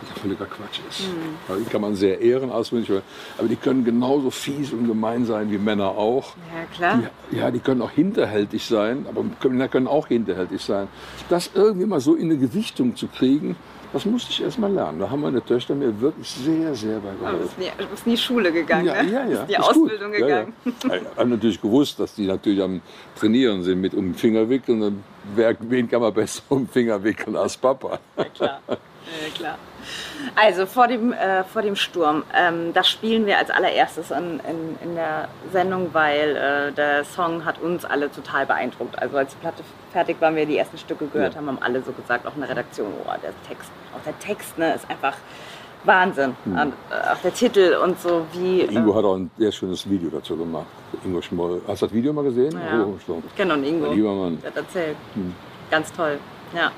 Was 0.00 0.08
ja 0.08 0.14
völliger 0.22 0.46
Quatsch 0.46 0.80
ist. 0.88 1.02
Weil 1.48 1.58
Die 1.60 1.64
kann 1.70 1.80
man 1.82 1.94
sehr 1.94 2.20
ehren, 2.20 2.50
auswendig, 2.50 2.90
aber 3.38 3.48
die 3.48 3.56
können 3.56 3.84
genauso 3.84 4.30
fies 4.30 4.72
und 4.72 4.86
gemein 4.86 5.24
sein 5.26 5.50
wie 5.50 5.58
Männer 5.58 5.90
auch. 5.90 6.34
Ja, 6.54 6.64
klar. 6.74 7.02
Die, 7.30 7.36
ja, 7.36 7.50
die 7.50 7.58
können 7.60 7.82
auch 7.82 7.90
hinterhältig 7.90 8.64
sein, 8.66 9.06
aber 9.08 9.24
Männer 9.48 9.68
können 9.68 9.86
auch 9.86 10.06
hinterhältig 10.08 10.62
sein. 10.62 10.88
Das 11.28 11.50
irgendwie 11.54 11.86
mal 11.86 12.00
so 12.00 12.14
in 12.14 12.30
eine 12.30 12.38
Gewichtung 12.38 12.96
zu 12.96 13.08
kriegen, 13.08 13.56
das 13.92 14.04
musste 14.06 14.30
ich 14.30 14.40
erst 14.40 14.56
mal 14.58 14.72
lernen. 14.72 15.00
Da 15.00 15.10
haben 15.10 15.20
meine 15.20 15.44
Töchter 15.44 15.74
mir 15.74 16.00
wirklich 16.00 16.30
sehr, 16.30 16.74
sehr 16.76 17.00
bei 17.00 17.08
Aber 17.08 17.16
du 17.18 17.24
geholfen. 17.24 17.40
bist 17.42 17.58
nie, 17.58 17.70
du 17.76 17.86
bist 17.88 18.06
nie 18.06 18.16
Schule 18.16 18.52
gegangen, 18.52 18.86
Ja, 18.86 19.02
ne? 19.02 19.10
ja, 19.12 19.26
ja. 19.26 19.44
die 19.46 19.58
Ausbildung 19.58 20.12
gut. 20.12 20.20
Ja, 20.20 20.26
gegangen. 20.26 20.52
Ja, 20.64 20.70
ja. 20.94 20.96
Ich 21.10 21.18
habe 21.18 21.28
natürlich 21.30 21.60
gewusst, 21.60 21.98
dass 21.98 22.14
die 22.14 22.26
natürlich 22.26 22.62
am 22.62 22.80
Trainieren 23.18 23.64
sind 23.64 23.80
mit 23.80 23.92
um 23.94 24.04
den 24.04 24.14
Finger 24.14 24.48
wickeln. 24.48 25.02
Wer, 25.34 25.56
wen 25.60 25.88
kann 25.90 26.00
man 26.02 26.14
besser 26.14 26.42
um 26.50 26.58
den 26.60 26.68
Finger 26.68 27.02
wickeln 27.02 27.34
als 27.34 27.56
Papa? 27.56 27.98
Ja, 28.16 28.24
klar. 28.26 28.60
Ja, 28.68 28.76
klar. 29.34 29.58
Also 30.36 30.66
vor 30.66 30.88
dem, 30.88 31.12
äh, 31.12 31.44
vor 31.44 31.62
dem 31.62 31.76
Sturm, 31.76 32.22
ähm, 32.34 32.72
das 32.72 32.88
spielen 32.88 33.26
wir 33.26 33.38
als 33.38 33.50
allererstes 33.50 34.10
in, 34.10 34.40
in, 34.40 34.78
in 34.82 34.94
der 34.94 35.28
Sendung, 35.52 35.90
weil 35.92 36.36
äh, 36.36 36.72
der 36.72 37.04
Song 37.04 37.44
hat 37.44 37.60
uns 37.60 37.84
alle 37.84 38.10
total 38.10 38.46
beeindruckt. 38.46 38.98
Also 39.00 39.16
als 39.16 39.32
die 39.32 39.40
Platte 39.40 39.62
fertig 39.92 40.20
war, 40.20 40.34
wir 40.34 40.46
die 40.46 40.58
ersten 40.58 40.78
Stücke 40.78 41.06
gehört 41.06 41.34
Ja. 41.34 41.38
haben, 41.40 41.48
haben 41.48 41.62
alle 41.62 41.82
so 41.82 41.92
gesagt, 41.92 42.26
auch 42.26 42.34
in 42.34 42.40
der 42.40 42.50
Redaktion, 42.50 42.92
oh, 43.04 43.10
der 43.22 43.32
Text, 43.48 43.70
auch 43.96 44.02
der 44.04 44.18
Text 44.18 44.58
ne, 44.58 44.74
ist 44.74 44.88
einfach 44.90 45.16
Wahnsinn. 45.84 46.36
Und, 46.44 46.58
äh, 46.58 47.12
auch 47.12 47.18
der 47.22 47.32
Titel 47.32 47.76
und 47.82 47.98
so 48.00 48.26
wie... 48.32 48.62
Hm. 48.62 48.76
Ingo 48.76 48.92
äh, 48.92 48.94
hat 48.96 49.04
auch 49.04 49.16
ein 49.16 49.30
sehr 49.38 49.50
schönes 49.50 49.88
Video 49.88 50.10
dazu 50.10 50.36
gemacht. 50.36 50.66
Ingo 51.04 51.22
Schmoll. 51.22 51.62
Hast 51.66 51.82
du 51.82 51.86
das 51.86 51.94
Video 51.94 52.12
mal 52.12 52.24
gesehen? 52.24 52.52
Ja. 52.52 52.84
Oh, 52.84 52.98
so. 53.06 53.22
Genau, 53.36 53.54
und 53.54 53.64
Ingo. 53.64 53.92
Lieber 53.92 54.14
Mann. 54.14 54.38
Der 54.42 54.50
hat 54.50 54.56
erzählt. 54.58 54.96
Hm. 55.14 55.34
Ganz 55.70 55.90
toll. 55.92 56.18
Ja. 56.54 56.70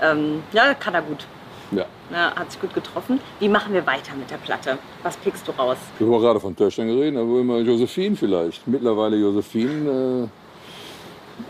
Ähm, 0.00 0.42
ja, 0.52 0.74
kann 0.74 0.94
er 0.94 1.02
gut. 1.02 1.26
Ja. 1.76 1.86
Ja, 2.10 2.34
hat 2.36 2.52
sich 2.52 2.60
gut 2.60 2.74
getroffen. 2.74 3.20
Wie 3.40 3.48
machen 3.48 3.72
wir 3.72 3.86
weiter 3.86 4.14
mit 4.14 4.30
der 4.30 4.36
Platte? 4.36 4.78
Was 5.02 5.16
pickst 5.16 5.46
du 5.48 5.52
raus? 5.52 5.78
Wir 5.98 6.06
haben 6.06 6.20
gerade 6.20 6.40
von 6.40 6.54
Töchtern 6.54 6.86
geredet, 6.86 7.18
aber 7.18 7.40
immer 7.40 7.58
Josephine 7.58 8.16
vielleicht. 8.16 8.66
Mittlerweile 8.66 9.16
Josephine 9.16 10.28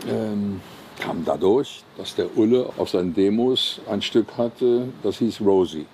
äh, 0.07 0.11
ähm, 0.11 0.61
kam 0.99 1.23
dadurch, 1.25 1.83
dass 1.97 2.15
der 2.15 2.35
Ulle 2.37 2.69
auf 2.77 2.89
seinen 2.89 3.13
Demos 3.13 3.81
ein 3.89 4.01
Stück 4.01 4.37
hatte, 4.37 4.87
das 5.03 5.17
hieß 5.17 5.41
Rosie. 5.41 5.85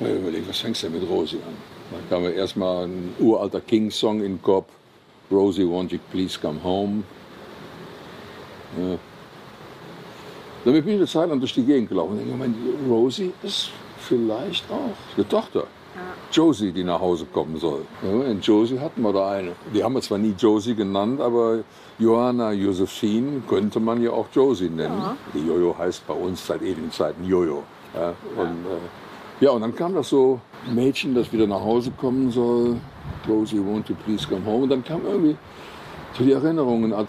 Ich 0.00 0.06
habe 0.06 0.18
überlegt, 0.18 0.48
was 0.48 0.58
fängst 0.58 0.82
du 0.82 0.88
denn 0.88 1.00
mit 1.00 1.08
Rosie 1.08 1.36
an? 1.36 1.54
Dann 1.90 2.08
kam 2.08 2.22
mir 2.22 2.32
erstmal 2.32 2.86
ein 2.86 3.14
uralter 3.18 3.60
King-Song 3.60 4.18
in 4.18 4.36
den 4.36 4.42
Kopf. 4.42 4.68
Rosie, 5.30 5.64
won't 5.64 5.92
you 5.92 5.98
please 6.10 6.38
come 6.40 6.62
home? 6.62 7.04
Ja. 8.78 8.98
Damit 10.64 10.84
bin 10.84 10.94
ich 10.94 11.00
eine 11.00 11.06
Zeit 11.06 11.28
lang 11.28 11.38
durch 11.40 11.52
die 11.52 11.62
Gegend 11.62 11.90
gelaufen. 11.90 12.12
Und 12.12 12.18
denke, 12.18 12.32
Moment, 12.32 12.56
Rosie 12.88 13.32
ist 13.42 13.70
vielleicht 13.98 14.64
auch 14.70 14.94
eine 15.16 15.28
Tochter. 15.28 15.64
Josie, 16.32 16.72
die 16.72 16.82
nach 16.82 17.00
Hause 17.00 17.26
kommen 17.32 17.56
soll. 17.58 17.82
Ja, 18.02 18.10
und 18.10 18.44
Josie 18.44 18.80
hatten 18.80 19.02
wir 19.02 19.12
da 19.12 19.30
eine. 19.30 19.52
Die 19.72 19.84
haben 19.84 19.94
wir 19.94 20.00
zwar 20.00 20.18
nie 20.18 20.34
Josie 20.36 20.74
genannt, 20.74 21.20
aber 21.20 21.60
Johanna 21.98 22.50
Josephine 22.52 23.42
könnte 23.46 23.78
man 23.78 24.02
ja 24.02 24.10
auch 24.10 24.26
Josie 24.32 24.68
nennen. 24.68 25.00
Die 25.32 25.46
Jojo 25.46 25.76
heißt 25.78 26.06
bei 26.06 26.14
uns 26.14 26.44
seit 26.44 26.62
ewigen 26.62 26.90
Zeiten 26.90 27.24
Jojo. 27.24 27.62
Ja, 27.94 28.14
und, 28.36 28.48
äh, 28.48 29.44
ja, 29.44 29.50
und 29.50 29.60
dann 29.60 29.76
kam 29.76 29.94
das 29.94 30.08
so, 30.08 30.40
Mädchen, 30.74 31.14
das 31.14 31.32
wieder 31.32 31.46
nach 31.46 31.60
Hause 31.60 31.92
kommen 31.92 32.30
soll. 32.32 32.76
Rosie, 33.28 33.58
won't 33.58 33.88
you 33.88 33.94
please 34.04 34.26
come 34.26 34.44
home? 34.44 34.64
Und 34.64 34.70
dann 34.70 34.82
kam 34.82 35.02
irgendwie 35.06 35.36
So 36.16 36.22
die 36.22 36.30
Erinnerungen 36.30 36.92
an 36.92 37.08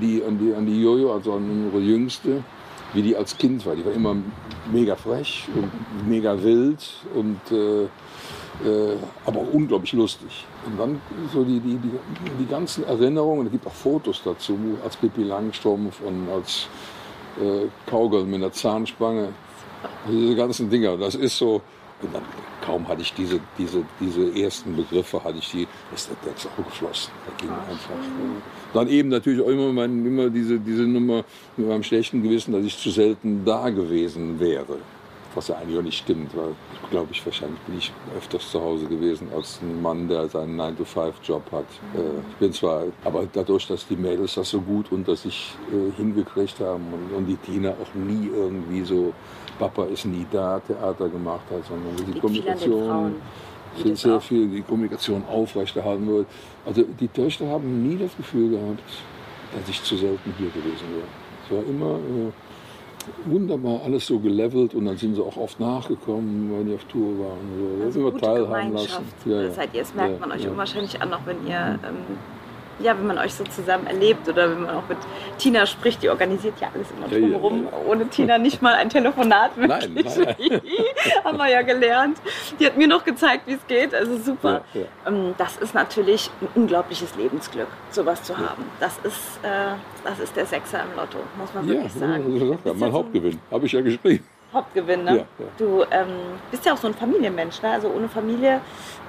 die, 0.00 0.22
an 0.24 0.38
die, 0.38 0.52
an 0.52 0.66
die 0.66 0.82
Jojo, 0.82 1.12
also 1.12 1.34
an 1.34 1.66
unsere 1.66 1.80
Jüngste, 1.80 2.42
wie 2.94 3.02
die 3.02 3.16
als 3.16 3.36
Kind 3.36 3.64
war. 3.66 3.76
Die 3.76 3.84
war 3.84 3.92
immer 3.92 4.16
mega 4.72 4.96
frech 4.96 5.46
und 5.54 6.08
mega 6.08 6.42
wild 6.42 6.78
und 7.14 7.40
äh, 7.50 7.84
äh, 8.64 8.96
aber 9.24 9.40
auch 9.40 9.52
unglaublich 9.52 9.92
lustig. 9.92 10.44
Und 10.66 10.78
dann 10.78 11.00
so 11.32 11.44
die, 11.44 11.60
die, 11.60 11.76
die, 11.76 11.90
die 12.40 12.46
ganzen 12.46 12.84
Erinnerungen, 12.84 13.46
es 13.46 13.52
gibt 13.52 13.66
auch 13.66 13.72
Fotos 13.72 14.22
dazu, 14.24 14.58
als 14.82 14.96
Pippi 14.96 15.22
Langstrumpf 15.22 16.00
und 16.00 16.28
als 16.30 16.66
äh, 17.40 17.68
Kaugel 17.88 18.24
mit 18.24 18.36
einer 18.36 18.52
Zahnspange. 18.52 19.28
Also 20.04 20.18
diese 20.18 20.34
ganzen 20.34 20.70
Dinger, 20.70 20.96
das 20.96 21.14
ist 21.14 21.38
so, 21.38 21.62
und 22.02 22.14
dann 22.14 22.22
kaum 22.64 22.86
hatte 22.86 23.02
ich 23.02 23.12
diese, 23.14 23.40
diese, 23.56 23.84
diese 24.00 24.38
ersten 24.40 24.76
Begriffe, 24.76 25.22
hatte 25.22 25.38
ich 25.38 25.50
die, 25.50 25.66
ist 25.94 26.10
der 26.10 26.20
Text 26.20 26.46
auch 26.46 26.64
geflossen. 26.64 27.10
Da 27.26 27.32
ging 27.40 27.50
einfach. 27.50 27.90
äh, 27.90 28.74
Dann 28.74 28.88
eben 28.88 29.08
natürlich 29.08 29.40
auch 29.40 29.48
immer, 29.48 29.72
mein, 29.72 30.04
immer 30.04 30.30
diese, 30.30 30.58
diese 30.58 30.82
Nummer 30.82 31.24
mit 31.56 31.66
meinem 31.68 31.82
schlechten 31.82 32.22
Gewissen, 32.22 32.52
dass 32.52 32.64
ich 32.64 32.76
zu 32.78 32.90
selten 32.90 33.44
da 33.44 33.70
gewesen 33.70 34.38
wäre. 34.38 34.78
Was 35.34 35.48
ja 35.48 35.56
eigentlich 35.56 35.78
auch 35.78 35.82
nicht 35.82 35.98
stimmt, 35.98 36.36
weil 36.36 36.54
glaube, 36.90 37.08
ich 37.12 37.24
wahrscheinlich 37.24 37.60
bin 37.60 37.78
ich 37.78 37.92
öfters 38.16 38.50
zu 38.50 38.60
Hause 38.60 38.86
gewesen 38.86 39.28
als 39.34 39.60
ein 39.62 39.80
Mann, 39.80 40.08
der 40.08 40.28
seinen 40.28 40.60
9-to-5-Job 40.60 41.42
hat. 41.52 41.66
Äh, 41.94 41.98
Ich 42.30 42.36
bin 42.36 42.52
zwar, 42.52 42.84
aber 43.04 43.24
dadurch, 43.32 43.66
dass 43.66 43.86
die 43.86 43.96
Mädels 43.96 44.34
das 44.34 44.50
so 44.50 44.60
gut 44.60 44.90
unter 44.90 45.16
sich 45.16 45.54
äh, 45.70 45.96
hingekriegt 45.96 46.60
haben 46.60 46.84
und, 46.92 47.16
und 47.16 47.26
die 47.26 47.36
Tina 47.36 47.70
auch 47.70 47.94
nie 47.94 48.30
irgendwie 48.34 48.82
so, 48.84 49.12
Papa 49.58 49.84
ist 49.84 50.06
nie 50.06 50.26
da, 50.30 50.60
Theater 50.60 51.08
gemacht 51.08 51.44
hat, 51.50 51.66
sondern 51.66 51.96
die 51.96 52.04
Liegt 52.04 52.20
Kommunikation 52.20 53.16
sind 53.82 53.98
sehr 53.98 54.20
viel 54.20 54.48
die 54.48 54.62
Kommunikation 54.62 55.22
aufrechterhalten 55.30 56.06
wird. 56.08 56.26
Also 56.66 56.82
die 56.82 57.08
Töchter 57.08 57.46
haben 57.48 57.86
nie 57.86 57.96
das 57.96 58.16
Gefühl 58.16 58.50
gehabt, 58.50 58.82
dass 59.54 59.68
ich 59.68 59.82
zu 59.82 59.96
selten 59.96 60.32
hier 60.38 60.48
gewesen 60.48 60.86
wäre. 60.94 61.08
Es 61.44 61.50
war 61.50 61.62
immer 61.70 61.96
äh, 61.96 62.32
wunderbar 63.24 63.82
alles 63.84 64.06
so 64.06 64.18
gelevelt 64.18 64.74
und 64.74 64.84
dann 64.84 64.96
sind 64.96 65.14
sie 65.14 65.22
auch 65.22 65.36
oft 65.36 65.60
nachgekommen, 65.60 66.50
wenn 66.52 66.66
die 66.66 66.74
auf 66.74 66.84
Tour 66.84 67.18
waren. 67.18 67.38
So. 67.78 67.84
Also 67.84 68.00
immer 68.00 68.10
gute 68.10 68.24
teilhaben 68.24 68.72
lassen. 68.72 69.04
Ja, 69.24 69.42
ja. 69.42 69.50
seid 69.50 69.74
ihr. 69.74 69.80
Das 69.80 69.94
merkt 69.94 70.20
man 70.20 70.32
euch 70.32 70.48
unwahrscheinlich 70.48 71.00
an, 71.00 71.12
auch 71.12 71.26
wenn 71.26 71.46
ihr, 71.46 71.78
ähm, 71.82 72.18
ja, 72.80 72.96
wenn 72.96 73.06
man 73.06 73.18
euch 73.18 73.34
so 73.34 73.44
zusammen 73.44 73.86
erlebt 73.86 74.28
oder 74.28 74.50
wenn 74.50 74.62
man 74.62 74.74
auch 74.76 74.88
mit 74.88 74.98
Tina 75.38 75.66
spricht, 75.66 76.02
die 76.02 76.08
organisiert 76.10 76.54
ja 76.60 76.68
alles 76.74 76.86
immer 76.90 77.06
Ja, 77.08 77.18
ja, 77.18 77.20
drumherum. 77.20 77.64
ja. 77.64 77.70
Ohne 77.86 78.06
Tina 78.08 78.38
nicht 78.38 78.62
mal 78.62 78.74
ein 78.74 78.88
Telefonat. 78.88 79.56
Nein, 79.56 79.94
wirklich. 79.94 80.16
nein, 80.16 80.60
Haben 81.24 81.38
wir 81.38 81.48
ja 81.48 81.62
gelernt. 81.62 82.18
Die 82.58 82.66
hat 82.66 82.76
mir 82.76 82.88
noch 82.88 83.04
gezeigt, 83.04 83.46
wie 83.46 83.54
es 83.54 83.66
geht. 83.66 83.94
Also 83.94 84.16
super. 84.18 84.62
Ja, 84.74 84.80
ja. 84.80 84.86
Ähm, 85.06 85.34
Das 85.38 85.56
ist 85.56 85.74
natürlich 85.74 86.30
ein 86.40 86.48
unglaubliches 86.54 87.14
Lebensglück, 87.16 87.68
sowas 87.90 88.22
zu 88.22 88.36
haben. 88.36 88.64
Das 88.80 88.96
ist, 89.04 89.38
äh, 89.42 89.48
das 90.04 90.18
ist 90.20 90.36
der 90.36 90.46
Sechser 90.46 90.80
im 90.82 90.96
Lotto, 90.96 91.18
muss 91.36 91.52
man 91.54 91.66
Ja, 91.68 91.74
wirklich 91.74 91.94
ja, 91.94 92.00
sagen. 92.00 92.58
das 92.64 92.74
ist 92.74 92.80
mein 92.80 92.90
ja 92.90 92.94
Hauptgewinn, 92.96 93.38
habe 93.50 93.66
ich 93.66 93.72
ja 93.72 93.80
geschrieben. 93.80 94.24
Hauptgewinn, 94.52 95.04
ne? 95.04 95.10
Ja, 95.10 95.16
ja. 95.16 95.46
Du 95.58 95.82
ähm, 95.90 96.06
bist 96.50 96.64
ja 96.64 96.72
auch 96.72 96.78
so 96.78 96.86
ein 96.88 96.94
Familienmensch, 96.94 97.60
ne? 97.62 97.70
Also 97.72 97.88
ohne 97.90 98.08
Familie. 98.08 98.60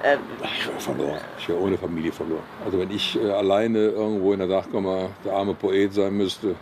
Äh, 0.02 0.16
Ich 0.44 0.66
wäre 0.68 0.78
verloren. 0.80 1.20
Ich 1.38 1.48
wäre 1.48 1.58
ohne 1.58 1.78
Familie 1.78 2.12
verloren. 2.12 2.42
Also 2.64 2.78
wenn 2.78 2.90
ich 2.90 3.18
äh, 3.22 3.30
alleine 3.30 3.78
irgendwo 3.88 4.32
in 4.34 4.38
der 4.40 4.48
Dachkammer 4.48 5.08
der 5.24 5.32
arme 5.32 5.54
Poet 5.54 5.94
sein 5.94 6.14
müsste, 6.14 6.54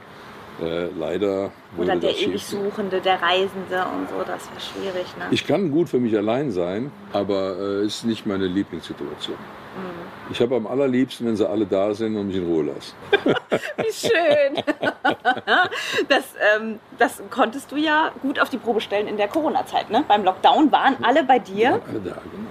äh, 0.61 0.89
leider 0.99 1.51
oder 1.77 1.97
der 1.97 2.17
ewig. 2.17 2.45
Suchende, 2.45 3.01
der 3.01 3.21
Reisende 3.21 3.85
und 3.95 4.09
so, 4.09 4.19
das 4.27 4.49
wäre 4.51 4.61
schwierig, 4.61 5.07
ne? 5.17 5.27
Ich 5.31 5.47
kann 5.47 5.71
gut 5.71 5.89
für 5.89 5.99
mich 5.99 6.17
allein 6.17 6.51
sein, 6.51 6.91
aber 7.13 7.57
äh, 7.59 7.87
ist 7.87 8.05
nicht 8.05 8.27
meine 8.27 8.47
Lieblingssituation. 8.47 9.37
Mhm. 9.37 10.09
Ich 10.33 10.41
habe 10.41 10.57
am 10.57 10.67
allerliebsten, 10.67 11.27
wenn 11.27 11.37
sie 11.37 11.49
alle 11.49 11.65
da 11.65 11.95
sind 11.95 12.17
und 12.17 12.27
mich 12.29 12.37
in 12.37 12.45
Ruhe 12.45 12.65
lassen. 12.65 12.95
Wie 13.77 13.93
schön. 13.93 14.63
das, 16.09 16.25
ähm, 16.57 16.79
das 16.99 17.23
konntest 17.31 17.71
du 17.73 17.77
ja 17.77 18.11
gut 18.21 18.39
auf 18.41 18.51
die 18.51 18.59
Probe 18.59 18.81
stellen 18.81 19.07
in 19.09 19.17
der 19.17 19.29
Corona-Zeit, 19.29 19.91
ne? 19.91 20.05
Beim 20.07 20.25
Lockdown 20.25 20.71
waren 20.73 20.97
alle 21.03 21.25
bei 21.25 21.39
dir, 21.39 21.73
Waren 21.73 21.83
alle 21.89 22.01
da, 22.01 22.11
genau. 22.11 22.51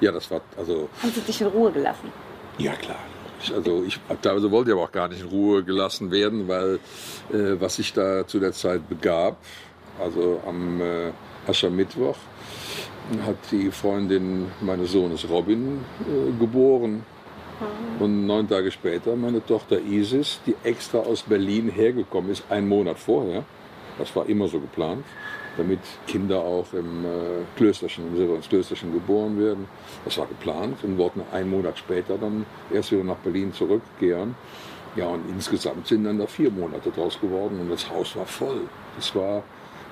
Ja, 0.00 0.12
das 0.12 0.30
war, 0.30 0.40
also, 0.56 0.88
haben 1.02 1.10
sie 1.10 1.20
dich 1.22 1.40
in 1.40 1.46
Ruhe 1.48 1.70
gelassen. 1.72 2.12
ja 2.58 2.72
klar. 2.72 2.98
Ich, 3.46 3.54
also 3.54 3.84
ich 3.86 4.00
teilweise 4.22 4.50
wollte 4.50 4.70
ich 4.70 4.76
aber 4.76 4.84
auch 4.84 4.92
gar 4.92 5.08
nicht 5.08 5.20
in 5.20 5.28
Ruhe 5.28 5.62
gelassen 5.62 6.10
werden, 6.10 6.48
weil 6.48 6.80
äh, 7.32 7.60
was 7.60 7.76
sich 7.76 7.92
da 7.92 8.26
zu 8.26 8.40
der 8.40 8.52
Zeit 8.52 8.88
begab, 8.88 9.36
also 10.00 10.40
am 10.46 10.80
äh, 10.80 11.12
Aschermittwoch, 11.46 12.16
hat 13.24 13.36
die 13.52 13.70
Freundin 13.70 14.46
meines 14.60 14.92
Sohnes 14.92 15.28
Robin 15.28 15.84
äh, 16.00 16.38
geboren. 16.38 17.04
Und 18.00 18.26
neun 18.26 18.48
Tage 18.48 18.70
später 18.70 19.16
meine 19.16 19.44
Tochter 19.44 19.80
Isis, 19.80 20.40
die 20.44 20.54
extra 20.62 20.98
aus 20.98 21.22
Berlin 21.22 21.70
hergekommen 21.70 22.30
ist, 22.30 22.44
einen 22.50 22.68
Monat 22.68 22.98
vorher. 22.98 23.44
Das 23.98 24.14
war 24.14 24.28
immer 24.28 24.46
so 24.48 24.60
geplant, 24.60 25.04
damit 25.56 25.80
Kinder 26.06 26.38
auch 26.40 26.72
im 26.72 27.04
äh, 27.04 27.08
Klösterchen, 27.56 28.08
im 28.08 28.16
Silberns 28.16 28.48
Klösterchen 28.48 28.92
geboren 28.92 29.38
werden. 29.38 29.66
Das 30.04 30.18
war 30.18 30.26
geplant 30.26 30.78
und 30.82 30.98
wollten 30.98 31.22
einen 31.32 31.50
Monat 31.50 31.78
später 31.78 32.18
dann 32.18 32.46
erst 32.72 32.92
wieder 32.92 33.04
nach 33.04 33.16
Berlin 33.16 33.52
zurückkehren. 33.52 34.34
Ja, 34.96 35.06
und 35.08 35.28
insgesamt 35.28 35.86
sind 35.86 36.04
dann 36.04 36.18
da 36.18 36.26
vier 36.26 36.50
Monate 36.50 36.90
draus 36.90 37.20
geworden 37.20 37.60
und 37.60 37.70
das 37.70 37.88
Haus 37.90 38.16
war 38.16 38.26
voll. 38.26 38.62
Das 38.96 39.14
war, 39.14 39.42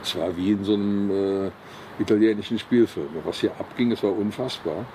das 0.00 0.16
war 0.16 0.34
wie 0.36 0.52
in 0.52 0.64
so 0.64 0.74
einem 0.74 1.10
äh, 1.46 1.50
italienischen 1.98 2.58
Spielfilm. 2.58 3.08
Was 3.24 3.40
hier 3.40 3.52
abging, 3.58 3.92
es 3.92 4.02
war 4.02 4.16
unfassbar. 4.16 4.86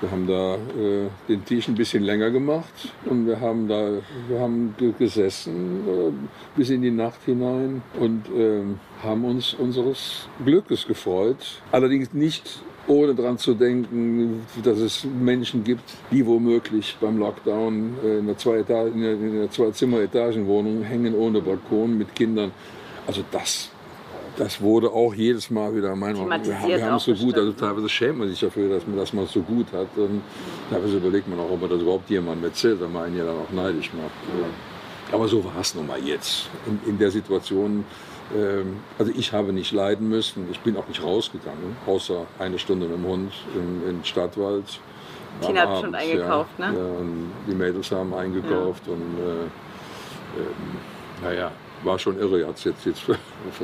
Wir 0.00 0.10
haben 0.10 0.26
da 0.26 0.56
äh, 0.56 1.08
den 1.28 1.44
Tisch 1.44 1.68
ein 1.68 1.76
bisschen 1.76 2.02
länger 2.02 2.30
gemacht 2.30 2.92
und 3.06 3.26
wir 3.26 3.40
haben 3.40 3.68
da 3.68 3.92
wir 4.28 4.40
haben 4.40 4.74
ge- 4.76 4.92
gesessen 4.98 5.80
äh, 5.88 6.12
bis 6.56 6.68
in 6.70 6.82
die 6.82 6.90
Nacht 6.90 7.20
hinein 7.24 7.80
und 7.98 8.24
ähm, 8.36 8.80
haben 9.02 9.24
uns 9.24 9.54
unseres 9.54 10.28
Glückes 10.44 10.86
gefreut. 10.86 11.62
Allerdings 11.72 12.12
nicht 12.12 12.62
ohne 12.86 13.14
daran 13.14 13.38
zu 13.38 13.54
denken, 13.54 14.42
dass 14.62 14.78
es 14.78 15.04
Menschen 15.04 15.64
gibt, 15.64 15.90
die 16.10 16.26
womöglich 16.26 16.96
beim 17.00 17.16
Lockdown 17.18 17.94
äh, 18.04 18.18
in 18.18 18.36
zwei 18.36 18.62
einer 18.66 19.50
Zwei-Zimmer-Etagenwohnung 19.50 20.82
hängen 20.82 21.14
ohne 21.14 21.40
Balkon 21.40 21.96
mit 21.96 22.14
Kindern. 22.14 22.50
Also 23.06 23.22
das 23.30 23.70
das 24.36 24.60
wurde 24.60 24.90
auch 24.90 25.14
jedes 25.14 25.50
Mal 25.50 25.74
wieder 25.74 25.94
mein 25.94 26.16
wir, 26.16 26.22
haben- 26.22 26.68
wir 26.68 26.84
haben 26.86 26.96
es 26.96 27.04
so 27.04 27.12
auch 27.12 27.18
gut, 27.18 27.34
also 27.34 27.50
bestimmt, 27.52 27.58
teilweise 27.60 27.88
schämt 27.88 28.18
man 28.18 28.28
sich 28.28 28.40
dafür, 28.40 28.68
dass 28.68 28.86
man 28.86 28.96
das 28.96 29.12
mal 29.12 29.26
so 29.26 29.40
gut 29.42 29.66
hat. 29.72 29.88
Und 29.96 30.22
teilweise 30.70 30.96
überlegt 30.96 31.28
man 31.28 31.38
auch, 31.38 31.50
ob 31.50 31.60
man 31.60 31.70
das 31.70 31.80
überhaupt 31.80 32.10
jemandem 32.10 32.44
erzählt, 32.44 32.80
weil 32.80 32.88
man 32.88 33.04
einen 33.04 33.18
ja 33.18 33.24
dann 33.24 33.36
auch 33.36 33.50
neidisch 33.52 33.92
macht. 33.92 34.12
Aber 35.12 35.28
so 35.28 35.44
war 35.44 35.60
es 35.60 35.74
nun 35.74 35.86
mal 35.86 36.00
jetzt. 36.00 36.48
In, 36.66 36.80
in 36.90 36.98
der 36.98 37.10
Situation, 37.10 37.84
ähm, 38.36 38.78
also 38.98 39.12
ich 39.14 39.32
habe 39.32 39.52
nicht 39.52 39.70
leiden 39.72 40.08
müssen, 40.08 40.48
ich 40.50 40.58
bin 40.60 40.76
auch 40.76 40.88
nicht 40.88 41.02
rausgegangen, 41.02 41.76
außer 41.86 42.26
eine 42.38 42.58
Stunde 42.58 42.86
mit 42.86 42.96
dem 42.96 43.06
Hund 43.06 43.32
im, 43.54 43.88
im 43.88 44.04
Stadtwald. 44.04 44.80
Tina 45.40 45.60
hat 45.62 45.80
schon 45.80 45.94
Abend, 45.94 45.96
eingekauft, 45.96 46.50
ja, 46.58 46.70
ne? 46.70 46.78
Ja, 46.78 46.84
und 47.00 47.30
die 47.48 47.54
Mädels 47.54 47.90
haben 47.92 48.14
eingekauft 48.14 48.88
und 48.88 49.00
äh, 49.18 50.40
ähm, 50.40 50.78
naja, 51.22 51.50
war 51.84 51.98
schon 51.98 52.18
irre. 52.18 52.40
Jetzt, 52.40 52.64
jetzt, 52.64 52.86
jetzt 52.86 53.00
vor 53.00 53.16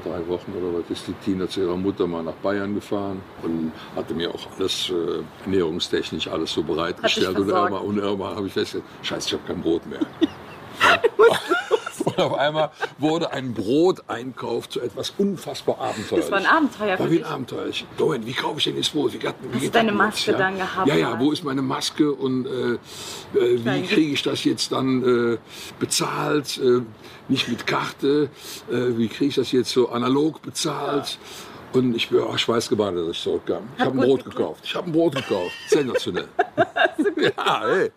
drei 0.05 0.27
Wochen 0.29 0.53
oder 0.53 0.79
was 0.79 0.91
ist 0.91 1.09
die 1.09 1.13
Tina 1.25 1.49
zu 1.49 1.61
ihrer 1.61 1.77
Mutter 1.77 2.07
mal 2.07 2.23
nach 2.23 2.35
Bayern 2.35 2.75
gefahren 2.75 3.21
und 3.43 3.73
hatte 3.97 4.15
mir 4.15 4.35
auch 4.35 4.47
alles 4.59 4.91
äh, 4.91 5.23
ernährungstechnisch 5.45 6.29
alles 6.29 6.53
so 6.53 6.63
bereitgestellt. 6.63 7.39
Und 7.39 7.49
irgendwann, 7.49 7.73
und 7.73 7.99
irgendwann 7.99 8.37
habe 8.37 8.47
ich 8.47 8.53
festgestellt, 8.53 8.85
scheiße, 9.03 9.29
ich 9.29 9.33
habe 9.35 9.43
kein 9.47 9.63
Brot 9.63 9.87
mehr. 9.87 10.01
auf 12.21 12.35
einmal 12.35 12.71
wurde 12.99 13.33
ein 13.33 13.55
Broteinkauf 13.55 14.69
zu 14.69 14.81
etwas 14.81 15.13
unfassbar 15.19 15.79
abenteuerlich. 15.81 16.27
Das 16.27 16.31
war 16.31 16.39
ein 16.39 16.47
Abenteuer 16.47 16.97
für 16.97 17.03
War 17.05 17.11
wie 17.11 17.25
ein 17.25 17.31
Abenteuer. 17.33 17.67
Ich, 17.67 17.87
Moment, 17.99 18.27
wie 18.27 18.33
kaufe 18.33 18.59
ich 18.59 18.65
denn 18.65 18.77
jetzt 18.77 18.93
Brot? 18.93 19.13
Wie, 19.13 19.21
wie 19.61 19.67
du 19.67 19.71
deine 19.71 19.93
Maske 19.93 20.33
dann 20.33 20.57
gehabt 20.57 20.89
Ja, 20.89 20.95
ja, 20.95 21.13
hast? 21.13 21.21
wo 21.21 21.33
ist 21.33 21.45
meine 21.45 21.63
Maske 21.63 22.13
und 22.13 22.47
äh, 22.47 22.51
äh, 22.71 22.79
wie 23.65 23.83
kriege 23.83 24.13
ich 24.13 24.23
das 24.23 24.45
jetzt 24.45 24.73
dann 24.73 25.35
äh, 25.35 25.39
bezahlt? 25.79 26.59
Äh, 26.59 26.83
nicht 27.29 27.49
mit 27.49 27.67
Karte. 27.67 28.29
Äh, 28.71 28.99
wie 28.99 29.09
kriege 29.09 29.27
ich 29.29 29.35
das 29.37 29.53
jetzt 29.53 29.71
so 29.71 29.89
analog 29.91 30.43
bezahlt? 30.43 31.19
Und 31.73 31.95
ich 31.95 32.09
bin 32.09 32.21
auch 32.21 32.37
schweißgebadet, 32.37 33.09
dass 33.09 33.17
ich 33.17 33.23
zurückkam. 33.23 33.63
Ich 33.79 33.85
habe 33.85 33.97
ein 33.97 34.05
Brot 34.05 34.25
geklappt. 34.25 34.37
gekauft. 34.37 34.61
Ich 34.65 34.75
habe 34.75 34.89
ein 34.89 34.93
Brot 34.93 35.15
gekauft. 35.15 35.53
Sensationell. 35.69 36.29
ja, 37.17 37.63
hey. 37.65 37.91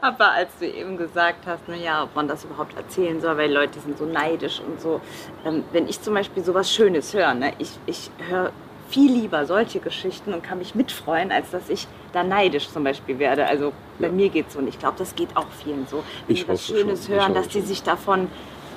Aber 0.00 0.32
als 0.32 0.48
du 0.58 0.66
eben 0.66 0.96
gesagt 0.96 1.46
hast, 1.46 1.62
na 1.66 1.74
ja, 1.76 2.04
ob 2.04 2.14
man 2.16 2.26
das 2.28 2.44
überhaupt 2.44 2.76
erzählen 2.76 3.20
soll, 3.20 3.36
weil 3.36 3.52
Leute 3.52 3.78
sind 3.80 3.98
so 3.98 4.06
neidisch 4.06 4.60
und 4.66 4.80
so. 4.80 5.00
Ähm, 5.44 5.64
wenn 5.72 5.86
ich 5.86 6.00
zum 6.00 6.14
Beispiel 6.14 6.42
sowas 6.42 6.72
Schönes 6.72 7.12
höre, 7.12 7.34
ne, 7.34 7.52
ich, 7.58 7.70
ich 7.86 8.10
höre 8.28 8.52
viel 8.88 9.12
lieber 9.12 9.44
solche 9.46 9.80
Geschichten 9.80 10.32
und 10.32 10.42
kann 10.42 10.58
mich 10.58 10.74
mitfreuen, 10.74 11.30
als 11.30 11.50
dass 11.50 11.68
ich 11.68 11.86
da 12.12 12.24
neidisch 12.24 12.68
zum 12.70 12.82
Beispiel 12.84 13.18
werde. 13.18 13.46
Also 13.46 13.72
bei 13.98 14.06
Ja. 14.06 14.12
mir 14.12 14.30
geht 14.30 14.48
es 14.48 14.54
so 14.54 14.58
und 14.60 14.66
ich 14.68 14.78
glaube, 14.78 14.96
das 14.98 15.14
geht 15.14 15.36
auch 15.36 15.46
vielen 15.62 15.86
so. 15.86 16.02
Wenn 16.26 16.36
Ich 16.36 16.44
die 16.44 16.48
was 16.48 16.66
Schönes 16.66 17.06
schon, 17.06 17.14
hören, 17.16 17.34
dass 17.34 17.48
die 17.48 17.60
sich 17.60 17.82
davon, 17.82 18.28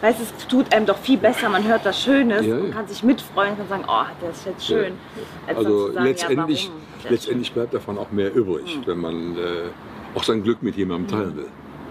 weißt 0.03 0.19
du, 0.19 0.23
es 0.23 0.47
tut 0.47 0.73
einem 0.73 0.85
doch 0.85 0.97
viel 0.97 1.17
besser, 1.17 1.47
man 1.47 1.65
hört 1.65 1.85
was 1.85 2.03
Schönes 2.03 2.45
Ja, 2.45 2.57
und 2.57 2.67
ja. 2.67 2.73
kann 2.73 2.87
sich 2.87 3.03
mitfreuen, 3.03 3.57
kann 3.57 3.69
sagen, 3.69 3.85
oh, 3.87 4.03
das 4.19 4.37
ist 4.39 4.45
jetzt 4.45 4.65
schön. 4.67 4.93
Als 5.47 5.55
dann 5.55 5.65
Also 5.65 5.93
sagen, 5.93 6.05
letztendlich, 6.05 6.71
ja, 7.03 7.09
letztendlich 7.09 7.53
bleibt 7.53 7.73
davon 7.73 7.97
auch 7.97 8.11
mehr 8.11 8.35
übrig, 8.35 8.79
wenn 8.85 8.99
man 8.99 9.37
äh, 9.37 9.69
auch 10.13 10.23
sein 10.23 10.43
Glück 10.43 10.61
mit 10.61 10.75
jemandem 10.75 11.07
teilen 11.07 11.37
will. 11.37 11.47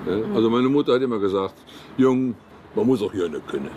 Ja? 0.06 0.34
Also 0.34 0.50
meine 0.50 0.68
Mutter 0.68 0.92
hat 0.92 1.00
immer 1.00 1.18
gesagt, 1.18 1.54
Jung, 1.96 2.34
man 2.74 2.86
muss 2.86 3.02
auch 3.02 3.14
Jönne 3.14 3.40
können. 3.40 3.70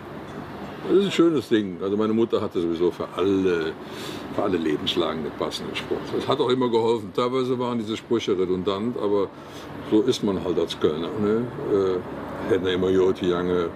Das 0.88 0.98
ist 0.98 1.04
ein 1.06 1.12
schönes 1.12 1.48
Ding. 1.48 1.78
Also 1.82 1.96
meine 1.96 2.12
Mutter 2.12 2.40
hatte 2.40 2.60
sowieso 2.60 2.90
für 2.90 3.08
alle, 3.16 3.72
für 4.34 4.42
alle 4.42 4.58
Lebenslagen 4.58 5.24
den 5.24 5.32
passenden 5.32 5.74
Spruch. 5.74 5.96
Das 6.14 6.28
hat 6.28 6.38
auch 6.40 6.50
immer 6.50 6.68
geholfen. 6.68 7.10
Teilweise 7.16 7.58
waren 7.58 7.78
diese 7.78 7.96
Sprüche 7.96 8.38
redundant, 8.38 8.96
aber 8.98 9.28
so 9.90 10.02
ist 10.02 10.22
man 10.22 10.44
halt 10.44 10.58
als 10.58 10.78
Kölner. 10.78 11.08
Ne? 11.20 11.46
Äh, 11.72 12.52
hätten 12.52 12.66
immer 12.66 12.90
Joti 12.90 13.30
Jange, 13.30 13.70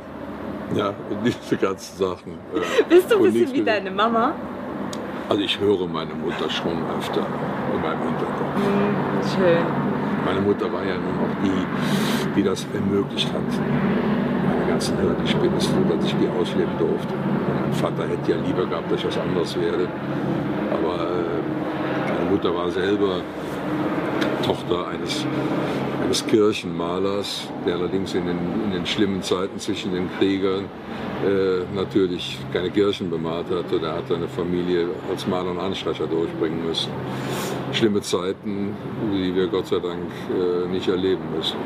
ja, 0.75 0.89
und 0.89 1.19
diese 1.25 1.57
ganzen 1.57 1.99
Sachen. 1.99 2.33
Äh, 2.55 2.85
Bist 2.89 3.11
du 3.11 3.17
ein 3.17 3.33
bisschen 3.33 3.53
wie 3.53 3.63
deine 3.63 3.91
Mama? 3.91 4.35
Also 5.29 5.43
ich 5.43 5.59
höre 5.61 5.87
meine 5.87 6.13
Mutter 6.15 6.51
schon 6.51 6.79
öfter 6.99 7.25
in 7.75 7.81
meinem 7.81 8.03
Hinterkopf. 8.03 9.37
Schön. 9.37 9.65
Meine 10.25 10.41
Mutter 10.41 10.73
war 10.73 10.83
ja 10.85 10.95
nun 10.95 11.15
auch 11.23 11.43
die, 11.45 12.35
die 12.37 12.43
das 12.43 12.67
ermöglicht 12.75 13.33
hat. 13.33 13.41
Meine 14.49 14.69
ganzen 14.69 14.99
Hirngespinste, 14.99 15.75
dass 15.89 16.05
ich 16.05 16.17
die 16.17 16.29
ausleben 16.29 16.77
durfte. 16.79 17.15
Mein 17.63 17.73
Vater 17.73 18.09
hätte 18.09 18.33
ja 18.33 18.39
lieber 18.45 18.67
gehabt, 18.67 18.91
dass 18.91 19.01
ich 19.01 19.07
was 19.07 19.19
anderes 19.19 19.59
werde. 19.59 19.89
Aber 20.73 20.95
äh, 20.95 22.13
meine 22.13 22.31
Mutter 22.31 22.55
war 22.55 22.71
selber 22.71 23.21
Tochter 24.43 24.89
eines, 24.89 25.25
eines 26.11 26.27
Kirchenmalers, 26.27 27.47
der 27.65 27.77
allerdings 27.77 28.15
in 28.15 28.27
den, 28.27 28.37
in 28.65 28.73
den 28.73 28.85
schlimmen 28.85 29.23
Zeiten 29.23 29.61
zwischen 29.61 29.93
den 29.93 30.09
Kriegern 30.19 30.65
äh, 31.25 31.63
natürlich 31.73 32.37
keine 32.53 32.69
Kirchen 32.69 33.09
bemalt 33.11 33.47
hat. 33.49 33.73
Und 33.73 33.85
er 33.85 33.95
hat 33.95 34.09
seine 34.09 34.27
Familie 34.27 34.89
als 35.09 35.25
Maler 35.29 35.53
und 35.53 35.61
Anstreicher 35.61 36.09
durchbringen 36.09 36.67
müssen. 36.67 36.91
Schlimme 37.73 38.01
Zeiten, 38.01 38.77
die 39.13 39.33
wir 39.33 39.47
Gott 39.47 39.69
sei 39.69 39.79
Dank 39.79 40.11
äh, 40.35 40.67
nicht 40.67 40.89
erleben 40.89 41.23
müssen. 41.37 41.59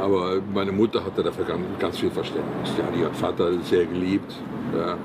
Aber 0.00 0.40
meine 0.54 0.72
Mutter 0.72 1.04
hatte 1.04 1.22
dafür 1.22 1.44
ganz, 1.78 1.98
viel 1.98 2.10
Verständnis. 2.10 2.70
Ja, 2.78 2.84
die 2.96 3.04
hat 3.04 3.16
Vater 3.16 3.52
sehr 3.62 3.84
geliebt. 3.84 4.32
Ja. 4.74 4.96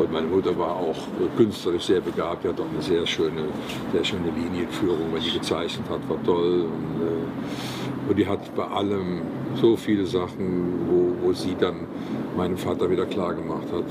Und 0.00 0.12
meine 0.12 0.26
Mutter 0.26 0.56
war 0.58 0.76
auch 0.76 0.96
künstlerisch 1.36 1.84
sehr 1.84 2.00
begabt. 2.00 2.44
Die 2.44 2.48
hat 2.48 2.60
auch 2.60 2.70
eine 2.72 2.82
sehr 2.82 3.06
schöne, 3.06 3.44
sehr 3.92 4.04
schöne 4.04 4.30
Linienführung, 4.30 5.12
weil 5.12 5.20
die 5.20 5.32
gezeichnet 5.32 5.88
hat, 5.90 6.08
war 6.08 6.22
toll. 6.24 6.62
Und, 6.62 7.06
äh, 7.06 8.10
und 8.10 8.18
die 8.18 8.26
hat 8.26 8.54
bei 8.54 8.64
allem 8.64 9.22
so 9.56 9.76
viele 9.76 10.06
Sachen, 10.06 10.86
wo, 10.88 11.26
wo 11.26 11.32
sie 11.32 11.56
dann 11.58 11.86
meinem 12.36 12.56
Vater 12.56 12.90
wieder 12.90 13.06
klar 13.06 13.34
gemacht 13.34 13.66
hat. 13.72 13.84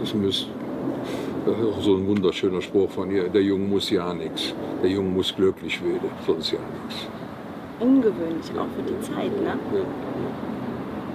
Das 0.00 0.12
ist 0.12 0.46
auch 1.46 1.82
so 1.82 1.96
ein 1.96 2.06
wunderschöner 2.06 2.60
Spruch 2.60 2.90
von 2.90 3.10
ihr. 3.10 3.28
Der 3.28 3.42
Junge 3.42 3.66
muss 3.66 3.90
ja 3.90 4.12
nichts. 4.12 4.54
Der 4.82 4.90
Junge 4.90 5.10
muss 5.10 5.34
glücklich 5.34 5.82
werden, 5.82 6.10
sonst 6.26 6.52
ja 6.52 6.58
nichts. 6.86 7.08
Ungewöhnlich 7.80 8.50
auch 8.58 8.66
für 8.76 8.82
die 8.82 9.00
Zeit, 9.00 9.32
ne? 9.42 9.56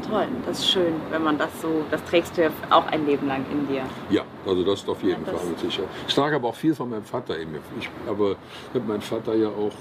Toll, 0.09 0.27
das 0.45 0.59
ist 0.59 0.69
schön, 0.69 0.93
wenn 1.11 1.23
man 1.23 1.37
das 1.37 1.49
so, 1.61 1.83
das 1.89 2.03
trägst 2.03 2.37
du 2.37 2.43
ja 2.43 2.49
auch 2.69 2.85
ein 2.87 3.05
Leben 3.05 3.25
lang 3.27 3.45
in 3.51 3.67
dir. 3.67 3.83
Ja, 4.09 4.23
also 4.45 4.63
das 4.63 4.87
auf 4.87 5.01
jeden 5.01 5.25
Ja, 5.25 5.31
Fall 5.31 5.39
Sicherheit. 5.61 5.89
Ich 6.07 6.13
trage 6.13 6.35
aber 6.35 6.49
auch 6.49 6.55
viel 6.55 6.75
von 6.75 6.89
meinem 6.89 7.05
Vater 7.05 7.37
in 7.39 7.51
mir. 7.53 7.59
Ich, 7.79 7.89
aber 8.07 8.31
ich 8.31 8.75
habe 8.75 8.85
meinen 8.85 9.01
Vater 9.01 9.33
ja 9.35 9.47
auch 9.47 9.71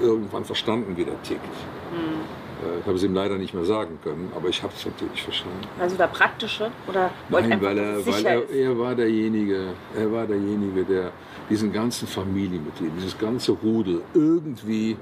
irgendwann 0.00 0.44
verstanden, 0.44 0.96
wie 0.96 1.04
der 1.04 1.20
tickt. 1.22 1.40
Äh, 1.44 2.78
Ich 2.80 2.86
habe 2.86 2.96
es 2.96 3.02
ihm 3.02 3.12
leider 3.14 3.36
nicht 3.38 3.54
mehr 3.54 3.64
sagen 3.64 3.98
können, 4.04 4.30
aber 4.36 4.48
ich 4.48 4.62
habe 4.62 4.72
es 4.76 4.86
natürlich 4.86 5.20
verstanden. 5.24 5.58
Also 5.80 5.96
der 5.96 6.06
praktische 6.06 6.70
oder 6.88 7.10
Nein, 7.28 7.52
einfach, 7.52 7.66
weil, 7.66 7.78
er, 7.78 7.94
weil 7.96 8.02
sicher 8.02 8.28
er, 8.28 8.42
ist? 8.44 8.50
er 8.54 8.78
war 8.78 8.94
derjenige, 8.94 9.60
er 9.98 10.12
war 10.12 10.26
derjenige, 10.28 10.84
der 10.84 11.10
diesen 11.50 11.72
ganzen 11.72 12.06
Familienbetrieb, 12.06 12.92
dieses 12.96 13.18
ganze 13.18 13.50
Rudel 13.52 14.00
irgendwie, 14.14 14.96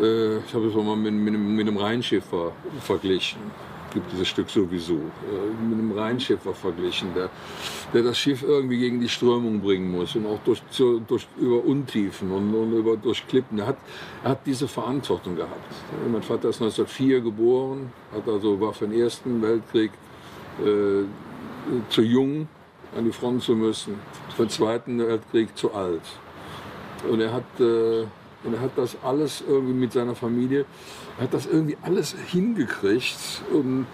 äh, 0.00 0.38
ich 0.38 0.54
habe 0.54 0.66
es 0.66 0.74
mal 0.74 0.96
mit, 0.96 1.12
mit, 1.14 1.34
einem- 1.34 1.56
mit 1.56 1.66
einem 1.66 1.76
Rheinschiffer 1.76 2.52
verglichen. 2.80 3.40
gibt 3.94 4.12
dieses 4.12 4.28
Stück 4.28 4.50
sowieso, 4.50 4.94
äh, 4.94 5.64
mit 5.64 5.78
einem 5.78 5.92
Rheinschiffer 5.92 6.52
verglichen, 6.52 7.14
der, 7.14 7.30
der 7.94 8.02
das 8.02 8.18
Schiff 8.18 8.42
irgendwie 8.42 8.78
gegen 8.78 9.00
die 9.00 9.08
Strömung 9.08 9.60
bringen 9.60 9.90
muss 9.90 10.14
und 10.16 10.26
auch 10.26 10.38
durch, 10.44 10.60
durch, 11.08 11.26
über 11.38 11.64
Untiefen 11.64 12.30
und, 12.30 12.54
und 12.54 12.72
über, 12.72 12.96
durch 12.98 13.26
Klippen. 13.26 13.58
Er 13.58 13.68
hat, 13.68 13.78
er 14.22 14.30
hat 14.32 14.40
diese 14.44 14.68
Verantwortung 14.68 15.36
gehabt. 15.36 15.72
Mein 16.12 16.22
Vater 16.22 16.50
ist 16.50 16.60
1904 16.60 17.22
geboren, 17.22 17.90
hat 18.14 18.28
also, 18.28 18.60
war 18.60 18.74
für 18.74 18.86
den 18.86 19.00
Ersten 19.00 19.40
Weltkrieg 19.40 19.92
äh, 20.62 21.04
zu 21.88 22.02
jung, 22.02 22.48
an 22.96 23.04
die 23.06 23.12
Front 23.12 23.44
zu 23.44 23.54
müssen, 23.56 23.94
für 24.36 24.44
den 24.44 24.50
Zweiten 24.50 24.98
Weltkrieg 24.98 25.56
zu 25.56 25.72
alt. 25.72 26.02
Und 27.10 27.20
er 27.20 27.32
hat, 27.32 27.60
äh, 27.60 28.04
und 28.46 28.54
er 28.54 28.60
hat 28.60 28.72
das 28.76 28.96
alles 29.02 29.42
irgendwie 29.46 29.74
mit 29.74 29.92
seiner 29.92 30.14
Familie, 30.14 30.64
er 31.18 31.24
hat 31.24 31.34
das 31.34 31.46
irgendwie 31.46 31.76
alles 31.82 32.14
hingekriegt. 32.30 33.42
Und 33.52 33.86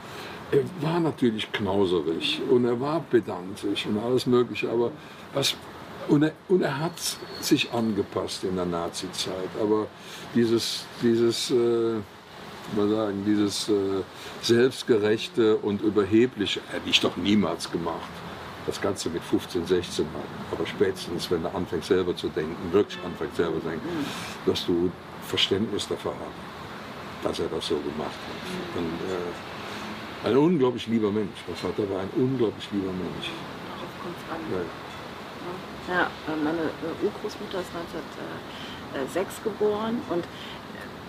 er 0.51 0.61
war 0.81 1.01
natürlich 1.01 1.51
knauserig 1.51 2.41
und 2.51 2.67
er 2.67 2.79
war 2.79 3.01
pedantisch 3.01 3.87
und 3.87 3.99
alles 3.99 4.27
Mögliche. 4.27 4.71
Aber 4.71 4.93
was, 5.33 5.57
und, 6.09 6.25
er, 6.25 6.33
und 6.49 6.63
er 6.63 6.79
hat 6.79 6.93
sich 7.41 7.73
angepasst 7.73 8.45
in 8.45 8.57
der 8.57 8.67
Nazi-Zeit. 8.67 9.49
Aber 9.61 9.87
dieses, 10.35 10.85
dieses 11.03 11.51
äh, 11.51 11.95
mal 12.77 12.89
sagen, 12.89 13.25
dieses 13.27 13.69
äh, 13.69 14.03
selbstgerechte 14.43 15.57
und 15.57 15.83
überhebliche 15.83 16.61
hätte 16.71 16.89
ich 16.89 17.01
doch 17.01 17.17
niemals 17.17 17.71
gemacht. 17.71 18.11
Das 18.67 18.81
Ganze 18.81 19.11
mit 19.11 19.23
15, 19.23 19.67
16 19.67 20.05
Mal. 20.13 20.23
Aber 20.53 20.67
spätestens, 20.67 21.31
wenn 21.31 21.43
du 21.43 21.49
anfängst 21.55 21.89
selber 21.89 22.15
zu 22.15 22.29
denken, 22.29 22.57
wirklich 22.73 22.99
anfängst 23.05 23.37
selber 23.37 23.61
zu 23.61 23.69
denken, 23.69 23.89
dass 24.47 24.67
du 24.67 24.91
Verständnis 25.27 25.89
dafür 25.89 26.13
hast, 26.13 27.27
dass 27.27 27.41
er 27.41 27.49
das 27.49 27.67
so 27.67 27.77
gemacht 27.77 28.11
hat. 28.11 28.79
Und, 28.79 28.87
äh, 29.11 30.29
ein 30.29 30.37
unglaublich 30.37 30.87
lieber 30.87 31.11
Mensch. 31.11 31.43
Mein 31.49 31.57
Vater 31.57 31.91
war 31.91 32.01
ein 32.01 32.11
unglaublich 32.15 32.69
lieber 32.71 32.93
Mensch. 32.93 33.31
Darauf 33.67 33.91
kommt's 34.01 34.23
an. 34.31 34.39
Ja. 35.89 36.03
Äh, 36.03 36.37
meine 36.37 36.61
äh, 36.61 37.05
Urgroßmutter 37.05 37.61
ist 37.61 37.71
1906 38.95 39.43
geboren 39.43 40.01
und 40.11 40.25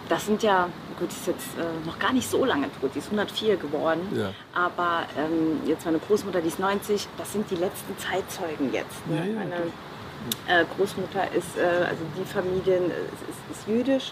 das 0.10 0.26
sind 0.26 0.44
ja, 0.44 0.70
gut, 1.00 1.10
die 1.12 1.16
ist 1.16 1.28
jetzt 1.28 1.48
äh, 1.58 1.86
noch 1.88 1.98
gar 2.00 2.14
nicht 2.14 2.30
so 2.30 2.44
lange 2.46 2.68
tot, 2.80 2.92
die 2.94 3.00
ist 3.00 3.06
104 3.06 3.58
geworden, 3.58 4.02
Ja. 4.16 4.32
aber 4.54 5.04
ähm, 5.18 5.62
jetzt 5.66 5.86
meine 5.86 6.00
Großmutter, 6.00 6.42
die 6.42 6.48
ist 6.50 6.60
90, 6.60 7.08
das 7.18 7.32
sind 7.34 7.50
die 7.50 7.56
letzten 7.56 7.98
Zeitzeugen 7.98 8.74
jetzt. 8.74 9.06
Ne? 9.08 9.18
Ja, 9.18 9.24
ja, 9.26 9.34
meine 9.40 10.62
äh, 10.62 10.66
Großmutter 10.78 11.32
ist, 11.34 11.58
äh, 11.58 11.86
also 11.86 12.02
die 12.18 12.26
Familie 12.26 12.76
äh, 12.78 12.86
ist, 12.88 13.30
ist, 13.52 13.60
ist 13.60 13.68
jüdisch 13.68 14.12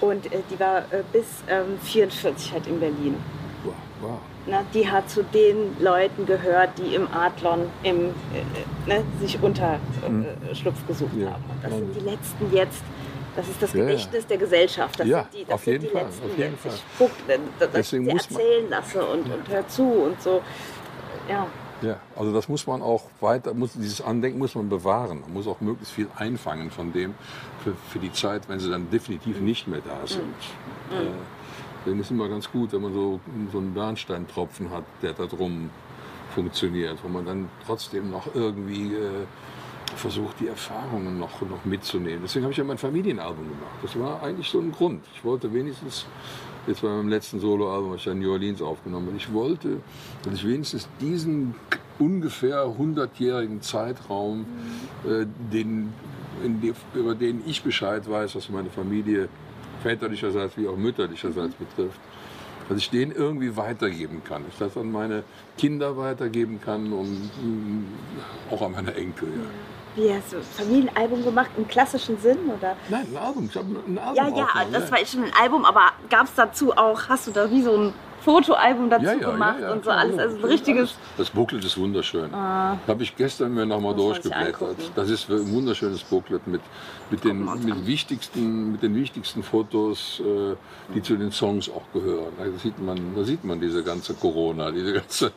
und 0.00 0.26
äh, 0.32 0.40
die 0.50 0.58
war 0.58 0.78
äh, 0.92 1.02
bis 1.12 1.26
ähm, 1.48 1.78
44 1.82 2.52
halt 2.52 2.66
in 2.66 2.80
Berlin. 2.80 3.16
Wow, 3.64 3.74
wow. 4.00 4.18
Na, 4.46 4.62
die 4.72 4.90
hat 4.90 5.10
zu 5.10 5.22
den 5.24 5.76
Leuten 5.78 6.24
gehört, 6.24 6.70
die 6.78 6.94
im 6.94 7.06
Adlon 7.12 7.66
im, 7.82 8.14
ne, 8.86 9.04
sich 9.20 9.38
Unterschlupf 9.42 9.78
Schlupf 10.54 10.86
gesucht 10.86 11.10
haben. 11.30 11.44
Das 11.62 11.70
sind 11.72 11.94
die 11.94 12.00
letzten 12.00 12.54
jetzt. 12.56 12.82
Das 13.36 13.48
ist 13.48 13.62
das 13.62 13.72
Ja, 13.72 13.78
ja. 13.80 13.86
Gedächtnis 13.86 14.26
der 14.26 14.36
Gesellschaft. 14.38 15.00
Das 15.00 15.06
Ja, 15.06 15.22
sind 15.22 15.34
die, 15.34 15.44
das 15.44 15.54
auf 15.54 15.64
sind 15.64 15.72
jeden 15.74 15.84
die 15.84 15.90
Fall, 15.90 16.04
letzten 16.04 16.26
auf 16.26 16.38
jeden. 16.38 16.56
Fall. 16.56 16.72
Ich 16.74 17.58
dass 17.60 17.70
Deswegen 17.72 18.06
ich 18.08 18.14
muss 18.14 18.30
man- 18.30 18.40
erzählen 18.40 18.70
lasse 18.70 19.04
und, 19.06 19.30
und 19.32 19.48
hör 19.48 19.68
zu 19.68 19.82
und 19.84 20.20
so. 20.22 20.42
Ja, 21.28 21.46
Ja, 21.82 22.00
also 22.16 22.32
das 22.32 22.48
muss 22.48 22.66
man 22.66 22.82
auch 22.82 23.04
weiter, 23.20 23.54
muss, 23.54 23.72
dieses 23.74 24.00
Andenken 24.00 24.38
muss 24.40 24.54
man 24.56 24.68
bewahren. 24.68 25.20
Man 25.20 25.32
muss 25.34 25.46
auch 25.46 25.60
möglichst 25.60 25.94
viel 25.94 26.08
einfangen 26.16 26.70
von 26.72 26.92
dem 26.92 27.14
für, 27.62 27.74
für 27.90 27.98
die 28.00 28.12
Zeit, 28.12 28.48
wenn 28.48 28.58
sie 28.58 28.68
dann 28.70 28.90
definitiv 28.90 29.38
nicht 29.40 29.68
mehr 29.68 29.80
da 29.80 30.04
sind. 30.06 30.22
Äh, 30.90 31.06
Deswegen 31.84 32.00
ist 32.00 32.06
es 32.06 32.10
immer 32.10 32.28
ganz 32.28 32.50
gut, 32.50 32.72
wenn 32.72 32.82
man 32.82 32.92
so, 32.92 33.20
so 33.52 33.58
einen 33.58 33.72
Bernsteintropfen 33.72 34.70
hat, 34.70 34.82
der 35.00 35.12
da 35.12 35.26
drum 35.26 35.70
funktioniert, 36.34 36.98
wo 37.04 37.08
man 37.08 37.24
dann 37.24 37.48
trotzdem 37.64 38.10
noch 38.10 38.34
irgendwie 38.34 38.94
äh, 38.94 39.26
versucht, 39.96 40.40
die 40.40 40.48
Erfahrungen 40.48 41.18
noch, 41.18 41.40
noch 41.42 41.64
mitzunehmen. 41.64 42.20
Deswegen 42.22 42.44
habe 42.44 42.52
ich 42.52 42.58
ja 42.58 42.64
mein 42.64 42.78
Familienalbum 42.78 43.44
gemacht. 43.44 43.76
Das 43.82 43.98
war 43.98 44.22
eigentlich 44.22 44.48
so 44.48 44.60
ein 44.60 44.72
Grund. 44.72 45.04
Ich 45.14 45.24
wollte 45.24 45.52
wenigstens, 45.52 46.06
jetzt 46.66 46.82
bei 46.82 46.88
meinem 46.88 47.08
letzten 47.08 47.40
Soloalbum, 47.40 47.92
was 47.92 48.00
ich 48.00 48.06
ja 48.06 48.12
in 48.12 48.20
New 48.20 48.32
Orleans 48.32 48.62
aufgenommen 48.62 49.06
habe, 49.08 49.16
ich 49.16 49.32
wollte, 49.32 49.80
dass 50.22 50.34
ich 50.34 50.46
wenigstens 50.46 50.88
diesen 51.00 51.54
ungefähr 51.98 52.66
100-jährigen 52.66 53.60
Zeitraum, 53.62 54.46
äh, 55.04 55.26
den, 55.52 55.92
die, 56.62 56.72
über 56.94 57.14
den 57.14 57.42
ich 57.46 57.62
Bescheid 57.62 58.08
weiß, 58.08 58.36
was 58.36 58.48
meine 58.50 58.70
Familie 58.70 59.28
väterlicherseits 59.82 60.56
wie 60.56 60.68
auch 60.68 60.76
mütterlicherseits 60.76 61.54
betrifft, 61.54 62.00
dass 62.68 62.78
ich 62.78 62.90
den 62.90 63.12
irgendwie 63.12 63.56
weitergeben 63.56 64.22
kann. 64.24 64.44
Ich 64.50 64.58
das 64.58 64.76
an 64.76 64.92
meine 64.92 65.24
Kinder 65.56 65.96
weitergeben 65.96 66.60
kann 66.60 66.92
und 66.92 67.30
mm, 67.42 67.84
auch 68.50 68.62
an 68.62 68.72
meine 68.72 68.94
Enkel. 68.94 69.28
Ja. 69.28 70.02
wie 70.02 70.14
hast 70.14 70.32
du 70.32 70.42
Familienalbum 70.42 71.24
gemacht 71.24 71.50
im 71.56 71.66
klassischen 71.66 72.18
Sinn 72.18 72.38
oder? 72.46 72.76
Nein, 72.88 73.06
ein 73.10 73.16
Album. 73.16 73.48
Ich 73.50 73.56
habe 73.56 73.66
ein 73.86 73.98
Album 73.98 74.16
Ja, 74.16 74.28
ja, 74.28 74.44
aufgenommen, 74.44 74.72
das 74.72 74.90
war 74.90 74.98
schon 75.06 75.24
ein 75.24 75.32
Album, 75.40 75.64
aber 75.64 75.92
gab 76.10 76.24
es 76.26 76.34
dazu 76.34 76.72
auch, 76.76 77.08
hast 77.08 77.26
du 77.26 77.30
da 77.30 77.50
wie 77.50 77.62
so 77.62 77.76
ein 77.76 77.94
Fotoalbum 78.20 78.90
dazu 78.90 79.04
Ja, 79.04 79.14
ja, 79.14 79.30
gemacht 79.30 79.58
ja, 79.60 79.72
und 79.72 79.84
so 79.84 79.90
alles. 79.90 80.16
ja. 80.16 80.22
Also 80.22 80.36
ein 80.38 80.44
richtiges. 80.44 80.94
Das 81.16 81.30
Booklet 81.30 81.64
ist 81.64 81.78
wunderschön. 81.78 82.30
Habe 82.34 83.02
ich 83.02 83.16
gestern 83.16 83.54
mir 83.54 83.66
nochmal 83.66 83.94
durchgeblättert. 83.94 84.76
Das 84.94 85.08
ist 85.10 85.30
ein 85.30 85.50
wunderschönes 85.52 86.02
Booklet 86.02 86.46
mit, 86.46 86.60
mit, 87.10 87.24
den, 87.24 87.44
mit, 87.64 87.86
wichtigsten, 87.86 88.72
mit 88.72 88.82
den 88.82 88.94
wichtigsten 88.94 89.42
Fotos, 89.42 90.20
äh, 90.20 90.56
die 90.94 91.02
zu 91.02 91.16
den 91.16 91.32
Songs 91.32 91.68
auch 91.70 91.84
gehören. 91.92 92.32
Da 92.38 92.44
sieht 92.58 92.78
man, 92.78 93.14
da 93.14 93.24
sieht 93.24 93.44
man 93.44 93.60
diese 93.60 93.82
ganze 93.82 94.14
Corona, 94.14 94.70
diese 94.70 94.92
ganze, 94.94 95.32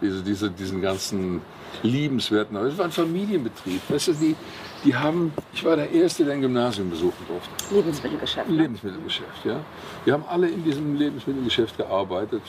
diese, 0.00 0.22
diese, 0.22 0.50
diesen 0.50 0.82
ganzen 0.82 1.40
liebenswerten. 1.82 2.56
Es 2.56 2.76
war 2.78 2.86
ein 2.86 2.92
Familienbetrieb. 2.92 3.80
Weißt 3.88 4.08
du, 4.08 4.12
die, 4.14 4.36
die 4.84 4.94
haben, 4.94 5.32
ich 5.52 5.64
war 5.64 5.76
der 5.76 5.90
Erste, 5.90 6.24
der 6.24 6.34
ein 6.34 6.42
Gymnasium 6.42 6.90
besuchen 6.90 7.26
durfte. 7.26 7.74
Lebensmittelgeschäft. 7.74 8.48
Ne? 8.48 8.56
Lebensmittelgeschäft, 8.56 9.44
ja. 9.44 9.60
Wir 10.04 10.12
haben 10.12 10.24
alle 10.28 10.48
in 10.48 10.62
diesem 10.62 10.96
Lebensmittelgeschäft 10.96 11.76
gearbeitet. 11.76 12.42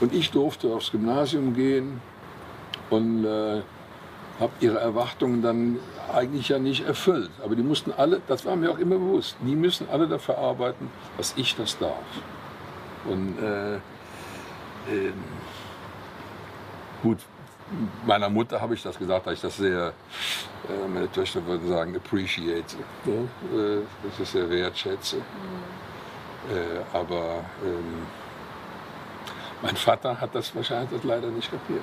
Und 0.00 0.12
ich 0.12 0.30
durfte 0.30 0.68
aufs 0.74 0.90
Gymnasium 0.90 1.54
gehen 1.54 2.00
und 2.90 3.24
äh, 3.24 3.62
habe 4.40 4.52
ihre 4.60 4.78
Erwartungen 4.78 5.42
dann 5.42 5.78
eigentlich 6.12 6.48
ja 6.48 6.58
nicht 6.58 6.84
erfüllt. 6.86 7.30
Aber 7.42 7.54
die 7.54 7.62
mussten 7.62 7.92
alle, 7.92 8.20
das 8.26 8.44
war 8.44 8.56
mir 8.56 8.70
auch 8.70 8.78
immer 8.78 8.98
bewusst, 8.98 9.36
die 9.40 9.56
müssen 9.56 9.88
alle 9.90 10.08
dafür 10.08 10.38
arbeiten, 10.38 10.90
dass 11.16 11.34
ich 11.36 11.54
das 11.56 11.78
darf. 11.78 11.92
Und 13.04 13.38
äh, 13.38 13.74
ähm, 14.90 15.14
gut, 17.02 17.18
meiner 18.06 18.28
Mutter 18.28 18.60
habe 18.60 18.74
ich 18.74 18.82
das 18.82 18.98
gesagt, 18.98 19.26
dass 19.26 19.34
ich 19.34 19.40
das 19.40 19.56
sehr, 19.56 19.88
äh, 20.68 20.88
meine 20.88 21.10
Töchter 21.10 21.44
würden 21.46 21.68
sagen, 21.68 21.96
appreciate, 21.96 22.76
ne? 23.04 23.28
äh, 23.52 23.76
dass 24.02 24.12
ich 24.12 24.18
das 24.18 24.32
sehr 24.32 24.48
wertschätze. 24.50 25.16
Äh, 25.16 26.96
aber 26.96 27.44
ähm, 27.64 28.06
mein 29.62 29.76
Vater 29.76 30.20
hat 30.20 30.34
das 30.34 30.54
wahrscheinlich 30.54 31.02
leider 31.04 31.28
nicht 31.28 31.50
kapiert. 31.50 31.82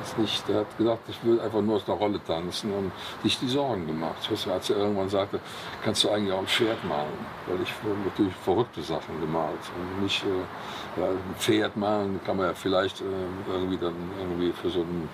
Das 0.00 0.16
nicht, 0.16 0.48
der 0.48 0.60
hat 0.60 0.78
gesagt, 0.78 1.08
ich 1.08 1.22
will 1.24 1.40
einfach 1.40 1.60
nur 1.60 1.76
aus 1.76 1.84
der 1.84 1.94
Rolle 1.94 2.20
tanzen 2.26 2.72
und 2.72 2.92
sich 3.22 3.38
die 3.38 3.48
Sorgen 3.48 3.86
gemacht. 3.86 4.16
Ich 4.22 4.30
weiß, 4.30 4.48
als 4.48 4.70
er 4.70 4.76
irgendwann 4.78 5.08
sagte, 5.08 5.40
kannst 5.84 6.04
du 6.04 6.10
eigentlich 6.10 6.32
auch 6.32 6.38
ein 6.38 6.46
Pferd 6.46 6.82
malen? 6.84 7.26
Weil 7.46 7.60
ich 7.62 7.72
natürlich 8.04 8.34
verrückte 8.34 8.82
Sachen 8.82 9.20
gemalt. 9.20 9.58
Und 9.76 10.02
nicht 10.02 10.24
äh, 10.24 11.02
ein 11.02 11.34
Pferd 11.38 11.76
malen 11.76 12.20
kann 12.24 12.38
man 12.38 12.46
ja 12.46 12.54
vielleicht 12.54 13.00
äh, 13.00 13.04
irgendwie 13.52 13.76
dann 13.76 13.94
irgendwie 14.18 14.52
für 14.52 14.70
so 14.70 14.80
ein 14.80 15.08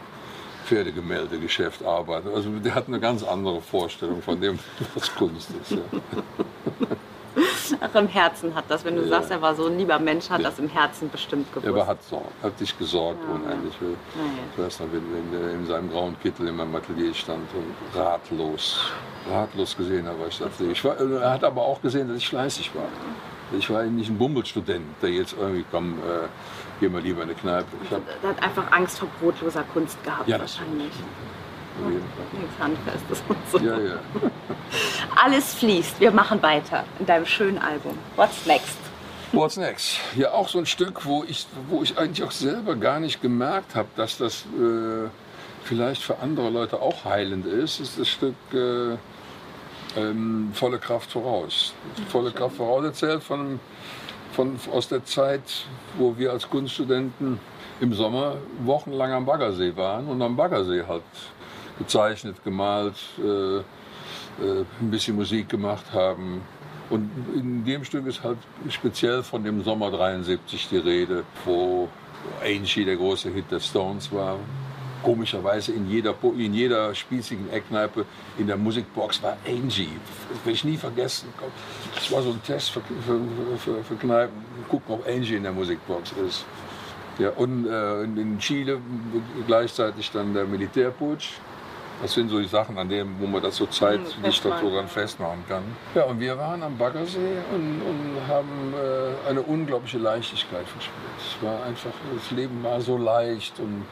Pferdegemäldegeschäft 0.67 1.85
arbeiten. 1.85 2.29
Also 2.35 2.51
der 2.51 2.75
hat 2.75 2.89
eine 2.89 3.01
ganz 3.01 3.23
andere 3.23 3.61
Vorstellung 3.61 4.23
von 4.23 4.41
dem, 4.41 4.59
was 4.95 5.15
Kunst 5.15 5.51
ist. 5.63 5.73
Ja. 5.73 5.79
Auch 7.75 7.95
im 7.95 8.09
Herzen 8.09 8.55
hat 8.55 8.65
das, 8.69 8.85
wenn 8.85 8.97
du 8.97 9.03
Ja. 9.03 9.09
sagst, 9.09 9.31
er 9.31 9.41
war 9.43 9.55
so 9.55 9.67
ein 9.67 9.79
lieber 9.79 9.99
Mensch, 9.99 10.29
hat 10.31 10.41
Ja. 10.41 10.49
das 10.51 10.59
im 10.59 10.69
Herzen 10.69 11.09
bestimmt 11.11 11.53
gewusst. 11.53 11.75
Er 11.77 11.87
hat, 11.87 11.99
hat 12.43 12.59
sich 12.59 12.77
gesorgt 12.79 13.19
Ja. 13.29 13.35
unheimlich. 13.35 13.75
Ja, 13.81 13.89
Ich 14.57 14.65
weiß 14.65 14.81
noch, 14.81 14.87
wenn, 14.93 15.03
wenn 15.33 15.43
er 15.43 15.51
in 15.55 15.67
seinem 15.67 15.91
grauen 15.91 16.17
Kittel 16.21 16.49
in 16.49 16.57
meinem 16.57 16.75
Atelier 16.77 17.13
stand 17.15 17.49
und 17.55 18.01
ratlos, 18.01 18.81
ratlos 19.31 19.77
gesehen 19.77 20.07
hat, 20.07 20.15
was 20.21 20.29
ich 20.29 20.39
dachte. 20.39 20.65
Ich 20.65 20.85
war, 20.85 20.97
er 20.99 21.31
hat 21.31 21.45
aber 21.45 21.63
auch 21.63 21.81
gesehen, 21.83 22.09
dass 22.09 22.17
ich 22.19 22.29
fleißig 22.29 22.75
war. 22.75 22.85
Ich 23.57 23.71
war 23.71 23.83
nicht 23.85 24.11
ein 24.11 24.19
Bummelstudent, 24.19 24.85
der 25.03 25.11
jetzt 25.11 25.37
irgendwie, 25.39 25.65
komm, 25.71 25.95
äh, 26.01 26.27
geh 26.81 26.89
mal 26.89 27.01
lieber 27.01 27.23
in 27.23 27.29
eine 27.31 27.39
Kneipe. 27.39 27.67
Ich 27.85 27.91
hab, 27.93 28.01
Er 28.23 28.31
hat 28.31 28.43
einfach 28.43 28.73
Angst 28.73 28.99
vor 28.99 29.09
brotloser 29.21 29.63
Kunst 29.73 30.03
gehabt 30.03 30.29
Ja, 30.29 30.37
das- 30.39 30.59
wahrscheinlich. 30.59 30.91
Auf 31.85 31.93
jeden 31.93 32.01
Fall. 32.01 32.41
Nichts 32.41 32.59
Handfestes 32.59 33.23
und 33.29 33.37
so. 33.51 33.59
Ja, 33.59 33.79
ja. 33.79 33.99
Alles 35.25 35.55
fließt. 35.55 36.01
Wir 36.01 36.11
machen 36.11 36.43
weiter 36.43 36.85
in 36.99 37.07
deinem 37.07 37.27
schönen 37.27 37.59
Album. 37.59 37.99
What's 38.17 38.47
next? 38.47 38.79
What's 39.33 39.57
next? 39.57 39.99
Ja, 40.15 40.33
auch 40.33 40.49
so 40.49 40.59
ein 40.59 40.67
Stück, 40.67 41.05
wo 41.05 41.25
ich, 41.25 41.47
wo 41.69 41.83
ich 41.83 41.99
eigentlich 41.99 42.27
auch 42.27 42.31
selber 42.31 42.77
gar 42.77 43.01
nicht 43.01 43.21
gemerkt 43.21 43.75
habe, 43.75 43.89
dass 43.97 44.19
das 44.19 44.45
äh, 44.59 45.09
vielleicht 45.65 46.03
für 46.03 46.19
andere 46.21 46.49
Leute 46.49 46.81
auch 46.81 47.05
heilend 47.05 47.45
ist, 47.45 47.81
ist 47.81 47.99
das 47.99 48.09
Stück 48.09 48.37
äh, 48.53 48.97
ähm, 49.97 50.51
Volle 50.53 50.79
Kraft 50.79 51.11
voraus. 51.11 51.75
Volle 52.09 52.31
Kraft 52.31 52.57
voraus 52.57 52.85
erzählt 52.85 53.23
von, 53.23 53.59
von, 54.33 54.59
aus 54.73 54.89
der 54.89 55.05
Zeit, 55.05 55.67
wo 55.99 56.17
wir 56.17 56.33
als 56.33 56.49
Kunststudenten 56.49 57.41
im 57.81 57.93
Sommer 57.93 58.37
wochenlang 58.65 59.13
am 59.13 59.27
Baggersee 59.27 59.77
waren 59.77 60.07
und 60.07 60.23
am 60.23 60.37
Baggersee 60.37 60.85
halt 60.87 61.03
gezeichnet, 61.79 62.43
gemalt, 62.45 62.95
äh, 63.19 63.59
äh, 63.59 63.63
ein 64.81 64.91
bisschen 64.91 65.17
Musik 65.17 65.49
gemacht 65.49 65.93
haben. 65.93 66.43
Und 66.89 67.11
in 67.35 67.65
dem 67.65 67.85
Stück 67.85 68.07
ist 68.07 68.23
halt 68.23 68.39
speziell 68.69 69.23
von 69.23 69.43
dem 69.43 69.63
Sommer 69.65 69.91
73 69.91 70.69
die 70.69 70.77
Rede, 70.77 71.25
wo 71.45 71.89
Angie 72.43 72.85
der 72.85 72.97
große 72.97 73.31
Hit 73.31 73.51
der 73.51 73.61
Stones 73.61 74.13
war. 74.13 74.39
Komischerweise 75.03 75.73
in 75.73 75.89
jeder, 75.89 76.15
in 76.37 76.55
jeder 76.55 76.95
spießigen 76.95 77.51
Eckkneipe 77.51 78.05
in 78.39 78.47
der 78.47 78.57
Musikbox 78.57 79.23
war 79.23 79.37
Angie. 79.47 79.91
Das 80.29 80.39
werde 80.45 80.53
ich 80.53 80.65
nie 80.65 80.77
vergessen. 80.77 81.29
Das 81.95 82.11
war 82.11 82.23
so 82.23 82.31
ein 82.31 82.43
Test 82.43 82.71
für, 82.71 82.81
für, 82.81 83.21
für, 83.59 83.85
für 83.85 83.95
Kneipen. 83.97 84.45
Gucken, 84.69 84.95
ob 84.95 85.07
Angie 85.07 85.37
in 85.37 85.43
der 85.43 85.53
Musikbox 85.53 86.13
ist. 86.27 86.45
Ja, 87.19 87.31
und 87.31 87.67
äh, 87.67 88.03
in 88.03 88.39
Chile 88.39 88.79
gleichzeitig 89.47 90.11
dann 90.11 90.35
der 90.35 90.45
Militärputsch. 90.45 91.35
Das 92.03 92.13
sind 92.13 92.29
so 92.29 92.39
die 92.39 92.47
Sachen, 92.47 92.77
an 92.79 92.89
denen, 92.89 93.17
wo 93.19 93.27
man 93.27 93.43
das 93.43 93.57
so 93.57 93.67
Zeit 93.67 93.99
Hm, 94.01 94.23
nicht 94.23 94.43
so 94.43 94.51
festmachen. 94.51 94.75
dran 94.75 94.89
festmachen 94.89 95.45
kann. 95.49 95.63
Ja, 95.95 96.05
und 96.05 96.21
wir 96.21 96.37
waren 96.37 96.63
am 96.63 96.77
Baggersee 96.77 97.39
und, 97.53 97.81
und 97.83 98.29
haben 98.29 98.75
äh, 98.75 99.29
eine 99.31 99.41
unglaubliche 99.43 99.99
Leichtigkeit 99.99 100.67
verspürt. 100.69 100.97
Es 101.19 101.43
war 101.43 101.65
einfach, 101.65 101.91
das 102.15 102.31
Leben 102.33 102.63
war 102.63 102.81
so 102.83 102.99
leicht 102.99 103.59
und 103.61 103.87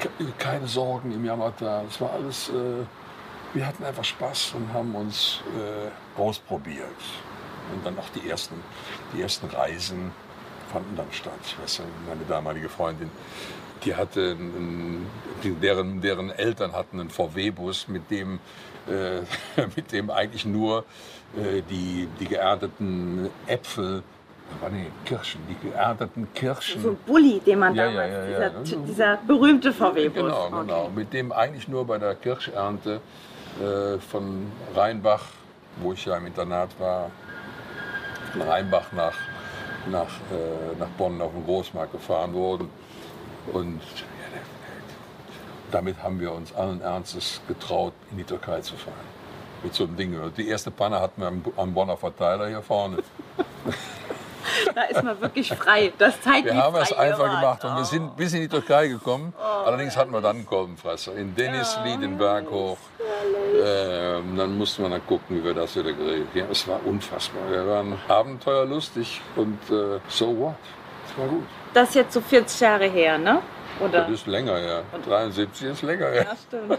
ke- 0.00 0.10
keine 0.38 0.66
Sorgen 0.66 1.12
im 1.12 1.24
Yamata. 1.24 1.82
Es 1.88 2.00
war 2.00 2.10
alles, 2.14 2.48
äh, 2.48 2.84
wir 3.54 3.66
hatten 3.66 3.84
einfach 3.84 4.04
Spaß 4.04 4.54
und 4.56 4.72
haben 4.72 4.92
uns 4.96 5.40
äh, 5.56 6.20
ausprobiert. 6.20 6.88
Und 7.72 7.86
dann 7.86 7.96
auch 7.98 8.08
die 8.20 8.28
ersten, 8.28 8.56
die 9.14 9.22
ersten 9.22 9.46
Reisen 9.46 10.10
fanden 10.72 10.96
dann 10.96 11.06
statt. 11.12 11.32
Ich 11.46 11.56
weiß, 11.62 11.82
meine 12.08 12.24
damalige 12.28 12.68
Freundin, 12.68 13.08
die 13.84 13.94
hatte, 13.94 14.36
einen, 14.38 15.06
die- 15.42 15.50
deren, 15.54 16.00
deren 16.00 16.30
Eltern 16.30 16.72
hatten 16.72 17.00
einen 17.00 17.10
VW-Bus, 17.10 17.88
mit 17.88 18.10
dem, 18.10 18.38
äh, 18.88 19.20
mit 19.76 19.92
dem 19.92 20.10
eigentlich 20.10 20.44
nur 20.44 20.84
äh, 21.36 21.62
die, 21.68 22.08
die 22.20 22.26
geernteten 22.26 23.30
Äpfel, 23.46 24.02
nee, 24.70 24.86
Kirschen, 25.04 25.40
die 25.48 25.68
geernteten 25.68 26.28
Kirschen. 26.34 26.82
So 26.82 26.90
ein 26.90 26.96
Bulli, 27.06 27.40
den 27.40 27.58
man 27.58 27.74
Ja, 27.74 27.86
damals, 27.86 28.12
ja, 28.12 28.24
ja, 28.24 28.40
ja. 28.40 28.48
Dieser, 28.50 28.76
dieser 28.86 29.16
berühmte 29.26 29.72
VW-Bus. 29.72 30.14
Genau, 30.22 30.50
genau. 30.50 30.82
Okay. 30.84 30.90
Mit 30.94 31.12
dem 31.12 31.32
eigentlich 31.32 31.68
nur 31.68 31.86
bei 31.86 31.98
der 31.98 32.14
Kirschernte 32.14 33.00
äh, 33.60 33.98
von 33.98 34.46
Rheinbach, 34.74 35.24
wo 35.76 35.92
ich 35.92 36.04
ja 36.04 36.16
im 36.16 36.26
Internat 36.26 36.70
war, 36.78 37.10
von 38.32 38.42
Rheinbach 38.42 38.92
nach, 38.92 39.14
nach, 39.90 40.08
äh, 40.08 40.78
nach 40.78 40.88
Bonn 40.98 41.20
auf 41.20 41.32
den 41.32 41.44
Großmarkt 41.44 41.92
gefahren 41.92 42.32
wurden. 42.34 42.68
Und 43.52 43.80
ja, 43.80 44.38
damit 45.70 46.02
haben 46.02 46.20
wir 46.20 46.32
uns 46.32 46.54
allen 46.54 46.80
Ernstes 46.80 47.40
getraut, 47.48 47.92
in 48.10 48.18
die 48.18 48.24
Türkei 48.24 48.60
zu 48.60 48.76
fahren. 48.76 48.94
Mit 49.62 49.74
so 49.74 49.84
einem 49.84 49.96
Ding. 49.96 50.32
Die 50.36 50.48
erste 50.48 50.70
Panne 50.70 51.00
hatten 51.00 51.20
wir 51.20 51.32
am, 51.56 51.74
Bonner 51.74 51.96
Verteiler 51.96 52.48
hier 52.48 52.62
vorne. 52.62 52.98
Da 54.74 54.82
ist 54.82 55.02
man 55.02 55.20
wirklich 55.20 55.48
frei. 55.48 55.92
Das 55.98 56.20
zeigt, 56.20 56.46
Wir 56.46 56.56
haben 56.56 56.76
es 56.76 56.92
einfach 56.92 57.24
gemacht 57.24 57.64
und 57.64 57.76
wir 57.76 57.84
sind 57.84 58.16
bis 58.16 58.32
in 58.34 58.42
die 58.42 58.48
Türkei 58.48 58.88
gekommen. 58.88 59.32
Allerdings 59.38 59.96
hatten 59.96 60.12
wir 60.12 60.20
dann 60.20 60.36
einen 60.36 60.46
Kolbenfresser. 60.46 61.14
In 61.16 61.34
Denizli 61.34 61.96
den 61.96 62.18
Berg 62.18 62.50
hoch. 62.50 62.76
Ähm, 63.64 64.36
dann 64.36 64.58
mussten 64.58 64.82
wir 64.82 64.90
dann 64.90 65.06
gucken, 65.06 65.38
wie 65.38 65.44
wir 65.44 65.54
das 65.54 65.76
wieder 65.76 65.92
geregelt 65.92 66.28
haben. 66.30 66.38
Ja, 66.38 66.46
es 66.50 66.66
war 66.66 66.80
unfassbar. 66.84 67.42
Wir 67.50 67.66
waren 67.66 67.98
abenteuerlustig 68.08 69.20
und 69.36 69.58
äh, 69.70 70.00
so 70.08 70.36
what? 70.36 70.54
Es 71.06 71.16
war 71.18 71.28
gut. 71.28 71.46
Das 71.74 71.90
ist 71.90 71.94
jetzt 71.94 72.12
so 72.12 72.20
40 72.20 72.60
Jahre 72.60 72.86
her, 72.86 73.18
ne? 73.18 73.40
Oder? 73.80 74.02
Das 74.02 74.10
ist 74.10 74.26
länger 74.26 74.56
her. 74.58 74.82
73 75.04 75.68
ist 75.68 75.82
länger 75.82 76.08
her. 76.08 76.24
Ja, 76.24 76.36
stimmt. 76.36 76.78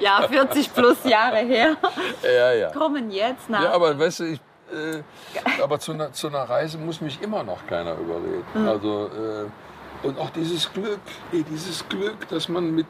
ja, 0.00 0.26
40 0.26 0.74
plus 0.74 1.04
Jahre 1.04 1.38
her. 1.38 1.76
Ja, 2.22 2.52
ja. 2.52 2.70
Kommen 2.70 3.10
jetzt 3.10 3.48
nach. 3.50 3.62
Ja, 3.62 3.72
aber 3.72 3.98
weißt 3.98 4.20
du, 4.20 4.24
ich, 4.24 4.40
äh, 4.72 5.62
aber 5.62 5.78
zu 5.78 5.92
einer, 5.92 6.12
zu 6.12 6.28
einer 6.28 6.42
Reise 6.42 6.78
muss 6.78 7.00
mich 7.00 7.20
immer 7.22 7.42
noch 7.42 7.66
keiner 7.66 7.94
überreden. 7.94 8.44
Also, 8.66 9.06
äh, 9.06 10.06
und 10.06 10.18
auch 10.18 10.30
dieses 10.30 10.72
Glück, 10.72 11.00
ey, 11.32 11.42
dieses 11.42 11.86
Glück, 11.88 12.28
dass 12.28 12.48
man 12.48 12.74
mit, 12.74 12.86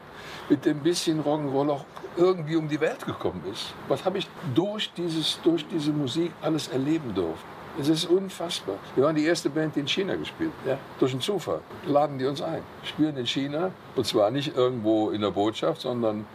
mit 0.47 0.63
dem 0.65 0.79
bisschen 0.79 1.23
Rock'n'Roll 1.23 1.71
auch 1.71 1.85
irgendwie 2.15 2.55
um 2.55 2.67
die 2.67 2.79
Welt 2.79 3.05
gekommen 3.05 3.43
ist. 3.51 3.73
Was 3.87 4.05
habe 4.05 4.19
ich 4.19 4.27
durch, 4.53 4.91
dieses, 4.93 5.39
durch 5.41 5.67
diese 5.67 5.91
Musik 5.91 6.31
alles 6.41 6.67
erleben 6.67 7.13
dürfen? 7.15 7.58
Es 7.79 7.87
ist 7.87 8.05
unfassbar. 8.09 8.75
Wir 8.95 9.05
waren 9.05 9.15
die 9.15 9.25
erste 9.25 9.49
Band, 9.49 9.75
die 9.75 9.79
in 9.81 9.87
China 9.87 10.15
gespielt. 10.15 10.51
Ja? 10.65 10.77
Durch 10.99 11.11
einen 11.13 11.21
Zufall 11.21 11.61
laden 11.85 12.17
die 12.17 12.25
uns 12.25 12.41
ein. 12.41 12.61
Spielen 12.83 13.15
in 13.17 13.25
China 13.25 13.71
und 13.95 14.05
zwar 14.05 14.31
nicht 14.31 14.55
irgendwo 14.55 15.09
in 15.11 15.21
der 15.21 15.31
Botschaft, 15.31 15.81
sondern 15.81 16.25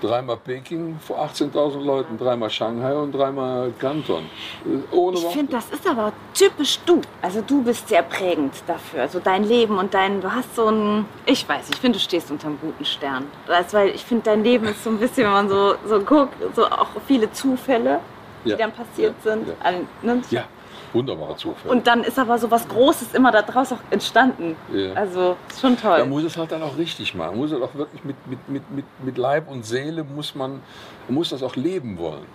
dreimal 0.00 0.36
Peking 0.36 0.96
vor 1.00 1.18
18.000 1.18 1.80
Leuten, 1.84 2.16
dreimal 2.16 2.48
Shanghai 2.50 2.94
und 2.94 3.10
dreimal 3.12 3.72
Canton. 3.80 4.24
Ohne 4.92 5.18
Ich 5.18 5.26
finde, 5.26 5.52
das 5.52 5.68
ist 5.70 5.86
aber 5.88 6.12
typisch 6.32 6.78
du. 6.86 7.00
Also 7.20 7.42
du 7.44 7.62
bist 7.64 7.88
sehr 7.88 8.02
prägend 8.04 8.54
dafür. 8.68 9.02
Also 9.02 9.18
dein 9.18 9.42
Leben 9.44 9.76
und 9.76 9.92
dein, 9.92 10.20
du 10.20 10.32
hast 10.32 10.54
so 10.54 10.68
ein, 10.68 11.04
ich 11.26 11.46
weiß, 11.48 11.68
ich 11.70 11.76
finde, 11.80 11.98
du 11.98 12.02
stehst 12.04 12.30
unter 12.30 12.46
einem 12.46 12.60
guten 12.60 12.84
Stern. 12.84 13.24
Das, 13.48 13.74
weil 13.74 13.88
ich 13.88 14.04
finde, 14.04 14.22
dein 14.24 14.44
Leben 14.44 14.66
ist 14.66 14.84
so 14.84 14.90
ein 14.90 14.98
bisschen, 14.98 15.24
wenn 15.24 15.32
man 15.32 15.48
so, 15.48 15.74
so 15.86 16.00
guckt, 16.00 16.34
so 16.54 16.64
auch 16.66 16.88
viele 17.08 17.30
Zufälle, 17.32 17.98
die 18.44 18.50
Ja. 18.50 18.56
dann 18.56 18.72
passiert 18.72 19.14
Ja. 19.24 19.32
sind. 19.32 19.48
Ja. 19.48 19.54
An- 19.60 19.88
ne? 20.02 20.22
Ja, 20.30 20.44
wunderbarer 20.92 21.36
Zufall. 21.36 21.70
Und 21.70 21.86
dann 21.86 22.04
ist 22.04 22.18
aber 22.18 22.38
so 22.38 22.50
was 22.50 22.68
Großes 22.68 23.14
immer 23.14 23.30
daraus 23.32 23.72
auch 23.72 23.80
entstanden. 23.90 24.56
Ja. 24.72 24.94
Also 24.94 25.36
ist 25.48 25.60
schon 25.60 25.76
toll. 25.76 25.98
Da 25.98 26.04
muss 26.04 26.24
es 26.24 26.36
halt 26.36 26.52
dann 26.52 26.62
auch 26.62 26.76
richtig 26.76 27.14
machen. 27.14 27.36
Muss 27.36 27.52
es 27.52 27.60
auch 27.60 27.74
wirklich 27.74 28.04
mit, 28.04 28.16
mit, 28.26 28.48
mit, 28.48 28.70
mit, 28.70 28.84
mit 29.04 29.18
Leib 29.18 29.50
und 29.50 29.64
Seele 29.64 30.04
muss 30.04 30.34
man 30.34 30.60
muss 31.08 31.30
das 31.30 31.42
auch 31.42 31.56
leben 31.56 31.98
wollen. 31.98 32.26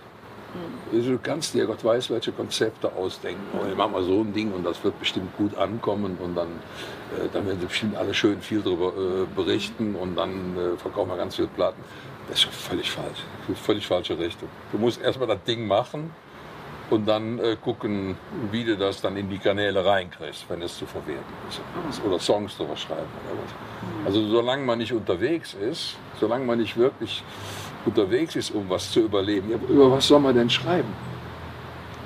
Also 0.92 1.10
Du 1.10 1.18
kannst 1.18 1.54
dir 1.54 1.66
Gott 1.66 1.84
weiß 1.84 2.10
welche 2.10 2.32
Konzepte 2.32 2.92
ausdenken. 2.92 3.42
Oh, 3.54 3.66
ich 3.68 3.76
mach 3.76 3.90
mal 3.90 4.02
so 4.04 4.20
ein 4.20 4.32
Ding 4.32 4.52
und 4.52 4.64
das 4.64 4.82
wird 4.84 4.98
bestimmt 5.00 5.36
gut 5.36 5.56
ankommen 5.56 6.16
und 6.22 6.36
dann, 6.36 6.48
äh, 6.48 7.28
dann 7.32 7.46
werden 7.46 7.60
sie 7.60 7.66
bestimmt 7.66 7.96
alle 7.96 8.14
schön 8.14 8.40
viel 8.40 8.62
darüber 8.62 8.88
äh, 8.88 9.26
berichten 9.34 9.96
und 9.96 10.16
dann 10.16 10.56
äh, 10.56 10.76
verkaufen 10.76 11.10
wir 11.10 11.16
ganz 11.16 11.36
viele 11.36 11.48
Platten. 11.48 11.82
Das 12.28 12.36
ist 12.36 12.42
schon 12.42 12.52
völlig 12.52 12.90
falsch. 12.90 13.24
Völlig 13.54 13.86
falsche 13.86 14.18
Richtung. 14.18 14.48
Du 14.72 14.78
musst 14.78 15.00
erstmal 15.02 15.28
das 15.28 15.42
Ding 15.44 15.66
machen 15.66 16.10
und 16.90 17.06
dann 17.06 17.38
äh, 17.38 17.56
gucken, 17.62 18.16
wie 18.50 18.64
du 18.64 18.76
das 18.76 19.00
dann 19.00 19.16
in 19.16 19.28
die 19.28 19.38
Kanäle 19.38 19.84
reinkriegst, 19.84 20.44
wenn 20.48 20.62
es 20.62 20.76
zu 20.76 20.86
verwerten 20.86 21.22
ist. 21.48 22.04
Oder 22.04 22.18
Songs 22.18 22.56
drüber 22.56 22.76
schreiben 22.76 23.08
oder 23.30 23.42
was. 23.42 24.06
Also 24.06 24.26
solange 24.28 24.64
man 24.64 24.78
nicht 24.78 24.92
unterwegs 24.92 25.54
ist, 25.54 25.96
solange 26.20 26.44
man 26.44 26.58
nicht 26.58 26.76
wirklich 26.76 27.22
unterwegs 27.86 28.36
ist, 28.36 28.50
um 28.50 28.68
was 28.68 28.90
zu 28.90 29.00
überleben, 29.00 29.50
über 29.68 29.90
was 29.90 30.06
soll 30.06 30.20
man 30.20 30.34
denn 30.34 30.50
schreiben? 30.50 30.92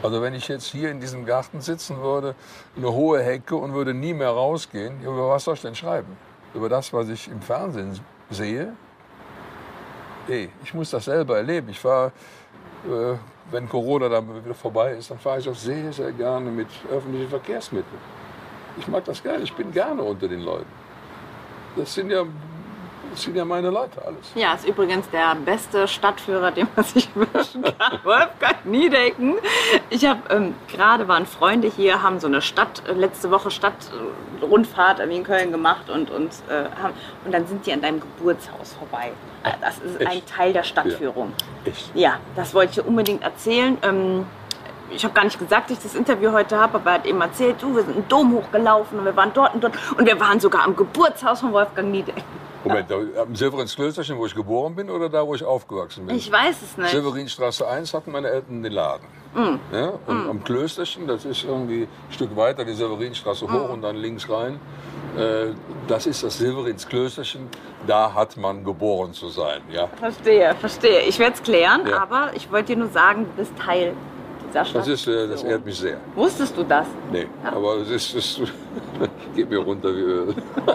Also 0.03 0.23
wenn 0.23 0.35
ich 0.35 0.47
jetzt 0.47 0.67
hier 0.67 0.91
in 0.91 1.01
diesem 1.01 1.27
Garten 1.27 1.61
sitzen 1.61 2.01
würde, 2.01 2.37
eine 2.77 2.93
hohe 2.93 3.21
Hecke 3.21 3.57
und 3.57 3.75
würde 3.75 3.95
nie 3.95 4.15
mehr 4.15 4.31
rausgehen, 4.31 5.03
über 5.03 5.29
was 5.29 5.45
soll 5.45 5.55
ich 5.55 5.63
denn 5.63 5.75
schreiben? 5.75 6.17
Über 6.55 6.69
das, 6.69 6.93
was 6.93 7.09
ich 7.09 7.29
im 7.29 7.43
Fernsehen 7.43 7.99
sehe? 8.31 8.75
Nee, 10.29 10.51
ich 10.63 10.73
muss 10.73 10.91
das 10.91 11.07
selber 11.07 11.39
erleben. 11.39 11.71
Ich 11.71 11.85
äh, 11.85 12.11
wenn 13.51 13.69
Corona 13.69 14.09
dann 14.09 14.45
wieder 14.45 14.55
vorbei 14.55 14.93
ist, 14.93 15.11
dann 15.11 15.19
fahre 15.19 15.41
ich 15.41 15.49
auch 15.49 15.55
sehr, 15.55 15.93
sehr 15.93 16.13
gerne 16.13 16.51
mit 16.51 16.69
öffentlichen 16.91 17.29
Verkehrsmitteln. 17.29 18.01
Ich 18.79 18.87
mag 18.89 19.05
das 19.05 19.23
gerne, 19.23 19.43
ich 19.43 19.53
bin 19.55 19.73
gerne 19.73 20.03
unter 20.03 20.29
den 20.29 20.41
Leuten. 20.41 20.71
Das 21.77 21.95
sind 21.95 22.11
ja, 22.11 22.25
sind 23.15 23.37
ja 23.37 23.45
meine 23.45 23.71
Leute 23.71 24.01
alles. 24.05 24.19
Ja, 24.35 24.55
ist 24.55 24.67
übrigens 24.67 25.09
der 25.11 25.35
beste 25.35 25.89
Stadtführer, 25.89 26.51
den 26.51 26.69
man 26.75 26.85
sich 26.85 27.09
wünschen 27.15 27.63
kann. 27.63 27.99
Wolfgang 28.05 28.65
Niedecken. 28.65 29.35
Ich 29.91 30.07
habe 30.07 30.21
ähm, 30.31 30.55
gerade 30.69 31.09
waren 31.09 31.27
Freunde 31.27 31.69
hier, 31.69 32.03
haben 32.03 32.21
so 32.21 32.27
eine 32.27 32.43
Stadt 32.43 32.83
äh, 32.89 32.93
letzte 32.93 33.31
Woche 33.31 33.51
Stadtrundfahrt 33.51 35.01
in 35.01 35.25
Köln 35.25 35.51
gemacht 35.53 35.91
und 35.91 36.11
und 36.11 36.31
äh, 36.49 36.65
haben, 36.83 36.95
und 37.25 37.33
dann 37.33 37.47
sind 37.47 37.67
die 37.67 37.73
an 37.73 37.81
deinem 37.81 38.01
Geburtshaus 38.01 38.75
vorbei. 38.75 39.13
Äh, 39.43 39.51
Das 39.61 39.79
ist 39.79 40.01
Echt? 40.01 40.11
ein 40.11 40.27
Teil 40.27 40.53
der 40.53 40.63
Stadtführung. 40.63 41.33
Echt. 41.65 41.91
Ja, 41.95 42.17
das 42.37 42.55
wollte 42.55 42.71
ich 42.71 42.75
dir 42.77 42.89
unbedingt 42.89 43.23
erzählen. 43.23 43.77
Ähm, 43.83 44.27
ich 44.91 45.05
habe 45.05 45.13
gar 45.13 45.25
nicht 45.25 45.39
gesagt, 45.39 45.71
dass 45.71 45.77
ich 45.77 45.83
das 45.83 45.95
Interview 45.95 46.33
heute 46.33 46.59
habe, 46.59 46.77
aber 46.79 46.91
er 46.93 46.95
hat 46.95 47.07
eben 47.07 47.21
erzählt, 47.21 47.57
du, 47.61 47.77
wir 47.77 47.83
sind 47.83 47.95
einen 47.95 48.09
Dom 48.09 48.33
hochgelaufen 48.33 48.99
und 48.99 49.05
wir 49.05 49.15
waren 49.17 49.33
dort 49.35 49.55
und 49.55 49.63
dort 49.63 49.75
und 49.99 50.07
wir 50.07 50.19
waren 50.19 50.41
sogar 50.41 50.65
am 50.65 50.75
Geburtshaus 50.75 51.41
von 51.41 51.53
Wolfgang 51.53 51.91
Niedecken. 51.91 52.23
Moment, 52.65 52.91
am 52.93 53.35
Silverinsklösterchen, 53.37 54.19
wo 54.19 54.27
ich 54.27 54.35
geboren 54.35 54.75
bin 54.75 54.91
oder 54.91 55.09
da, 55.09 55.27
wo 55.27 55.35
ich 55.35 55.45
aufgewachsen 55.45 56.07
bin? 56.07 56.17
Ich 56.17 56.31
weiß 56.31 56.57
es 56.63 56.77
nicht. 56.77 56.91
Silverinstraße 56.91 57.67
1 57.67 57.95
hatten 57.95 58.11
meine 58.13 58.29
Eltern 58.29 58.63
den 58.63 58.73
Laden. 58.73 59.07
Ja, 59.73 59.93
und 60.07 60.29
am 60.29 60.43
Klösterchen, 60.43 61.07
das 61.07 61.25
ist 61.25 61.45
irgendwie 61.45 61.83
ein 61.83 62.13
Stück 62.13 62.35
weiter, 62.35 62.65
die 62.65 62.73
Severinstraße 62.73 63.47
hoch 63.51 63.69
und 63.71 63.83
dann 63.83 63.95
links 63.97 64.29
rein. 64.29 64.59
Äh, 65.17 65.49
das 65.87 66.07
ist 66.07 66.25
das 66.25 66.39
Severinsklösterchen. 66.39 67.47
Da 67.87 68.13
hat 68.15 68.37
man 68.37 68.65
geboren 68.65 69.13
zu 69.13 69.29
sein. 69.29 69.61
Ja. 69.71 69.87
Verstehe, 69.87 70.55
verstehe. 70.59 71.01
Ich 71.03 71.19
werde 71.19 71.35
es 71.35 71.43
klären, 71.43 71.87
Ja. 71.87 72.03
aber 72.03 72.31
ich 72.35 72.51
wollte 72.51 72.75
dir 72.75 72.79
nur 72.81 72.89
sagen, 72.89 73.27
du 73.27 73.31
bist 73.43 73.53
Teil 73.59 73.95
dieser 74.49 74.65
Stadt. 74.65 74.81
Das, 74.83 74.89
ist, 74.89 75.07
äh, 75.07 75.29
das 75.29 75.43
ehrt 75.45 75.65
mich 75.65 75.79
sehr. 75.79 75.99
Wusstest 76.15 76.57
du 76.57 76.65
das? 76.65 76.87
Nee, 77.13 77.27
aber 77.45 77.77
es 77.77 77.91
ist, 77.91 78.15
es 78.15 78.41
geht 79.37 79.49
mir 79.51 79.59
runter 79.59 79.95
wie 79.95 80.01
Öl. 80.01 80.35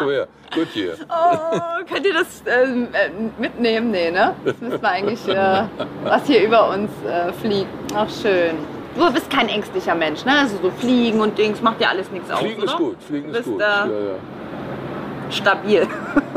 Komm 0.00 0.08
her, 0.10 0.26
gut 0.54 0.68
hier. 0.72 0.94
Oh, 1.08 1.58
könnt 1.92 2.06
ihr 2.06 2.14
das 2.14 2.42
ähm, 2.46 2.88
äh, 2.92 3.10
mitnehmen? 3.40 3.90
Nee, 3.90 4.10
ne? 4.10 4.34
Das 4.44 4.58
müssen 4.60 4.80
wir 4.82 4.88
eigentlich, 4.88 5.28
äh, 5.28 5.62
was 6.04 6.26
hier 6.26 6.42
über 6.44 6.70
uns 6.70 6.90
äh, 7.06 7.32
fliegt. 7.34 7.68
Ach, 7.94 8.08
schön. 8.08 8.56
Du 8.96 9.12
bist 9.12 9.30
kein 9.30 9.48
ängstlicher 9.48 9.94
Mensch, 9.94 10.24
ne? 10.24 10.32
Also 10.40 10.56
so 10.62 10.70
Fliegen 10.70 11.20
und 11.20 11.36
Dings 11.38 11.60
macht 11.62 11.80
dir 11.80 11.88
alles 11.90 12.10
nichts 12.10 12.30
aus, 12.30 12.40
Fliegen 12.40 12.62
oder? 12.62 12.72
ist 12.72 12.76
gut, 12.78 12.96
Fliegen 13.06 13.28
ist 13.28 13.36
bist 13.36 13.44
gut. 13.48 13.60
äh, 13.60 13.64
Ja, 13.64 13.86
ja. 13.86 15.30
stabil. 15.30 15.86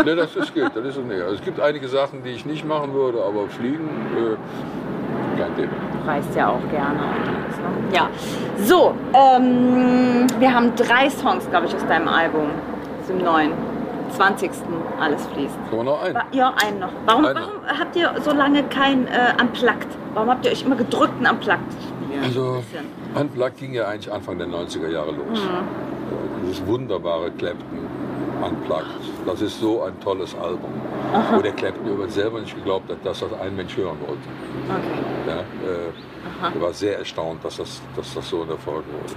Nee, 0.05 0.15
das 0.15 0.35
ist 0.35 0.53
gut, 0.53 0.71
das 0.75 0.85
ist 0.85 0.97
okay. 0.97 1.21
Also 1.21 1.35
es 1.35 1.41
gibt 1.41 1.59
einige 1.59 1.87
Sachen, 1.87 2.21
die 2.23 2.31
ich 2.31 2.45
nicht 2.45 2.65
machen 2.65 2.93
würde, 2.93 3.19
aber 3.23 3.47
Fliegen, 3.47 3.89
äh, 4.15 5.39
kein 5.39 5.55
Thema. 5.55 5.71
Du 6.03 6.07
reist 6.09 6.35
ja 6.35 6.49
auch 6.49 6.69
gerne. 6.69 6.93
ne? 6.99 7.95
Ja. 7.95 8.09
So, 8.63 8.93
ähm, 9.13 10.27
wir 10.39 10.53
haben 10.53 10.75
drei 10.75 11.09
Songs, 11.09 11.49
glaube 11.49 11.65
ich, 11.67 11.75
aus 11.75 11.85
deinem 11.87 12.07
Album. 12.07 12.49
Aus 13.03 13.07
dem 13.07 13.17
neuen. 13.17 13.51
20. 14.11 14.51
Alles 14.99 15.25
fließt. 15.27 15.57
Man 15.71 15.85
noch 15.85 16.01
einen? 16.03 16.17
Ja, 16.31 16.53
einen 16.63 16.79
noch. 16.79 16.89
Warum, 17.05 17.25
Einen 17.25 17.35
warum 17.35 17.79
habt 17.79 17.95
ihr 17.95 18.13
so 18.21 18.31
lange 18.31 18.63
kein 18.63 19.07
äh, 19.07 19.33
Unplugged? 19.41 19.87
Warum 20.13 20.29
habt 20.29 20.45
ihr 20.45 20.51
euch 20.51 20.63
immer 20.63 20.75
gedrückt, 20.75 21.13
ein 21.19 21.27
Unplugged 21.27 21.71
zu 21.71 21.77
spielen? 21.81 22.23
Also. 22.23 22.63
Unplugged 23.19 23.57
ging 23.57 23.73
ja 23.73 23.87
eigentlich 23.87 24.11
Anfang 24.13 24.37
der 24.37 24.47
90er 24.47 24.87
Jahre 24.87 25.11
los. 25.11 25.39
Äh, 25.39 26.45
Dieses 26.45 26.65
wunderbare 26.65 27.31
Clapton 27.31 27.87
Unplugged. 28.41 28.85
Das 29.25 29.41
ist 29.41 29.59
so 29.59 29.81
ein 29.81 29.99
tolles 29.99 30.33
Album. 30.35 30.71
Wo 31.33 31.41
der 31.41 31.51
Clapton 31.53 31.85
übrigens 31.87 32.13
selber 32.13 32.39
nicht 32.39 32.55
geglaubt 32.55 32.89
hat, 32.89 32.97
dass 33.03 33.19
das 33.19 33.33
ein 33.33 33.55
Mensch 33.55 33.75
hören 33.75 33.97
wollte. 33.99 34.29
Okay. 34.69 35.27
Ja, 35.27 36.49
äh, 36.49 36.55
er 36.55 36.61
war 36.61 36.71
sehr 36.73 36.99
erstaunt, 36.99 37.43
dass 37.43 37.57
das, 37.57 37.81
dass 37.97 38.13
das 38.13 38.29
so 38.29 38.43
ein 38.43 38.49
Erfolg 38.49 38.83
wurde. 38.85 39.15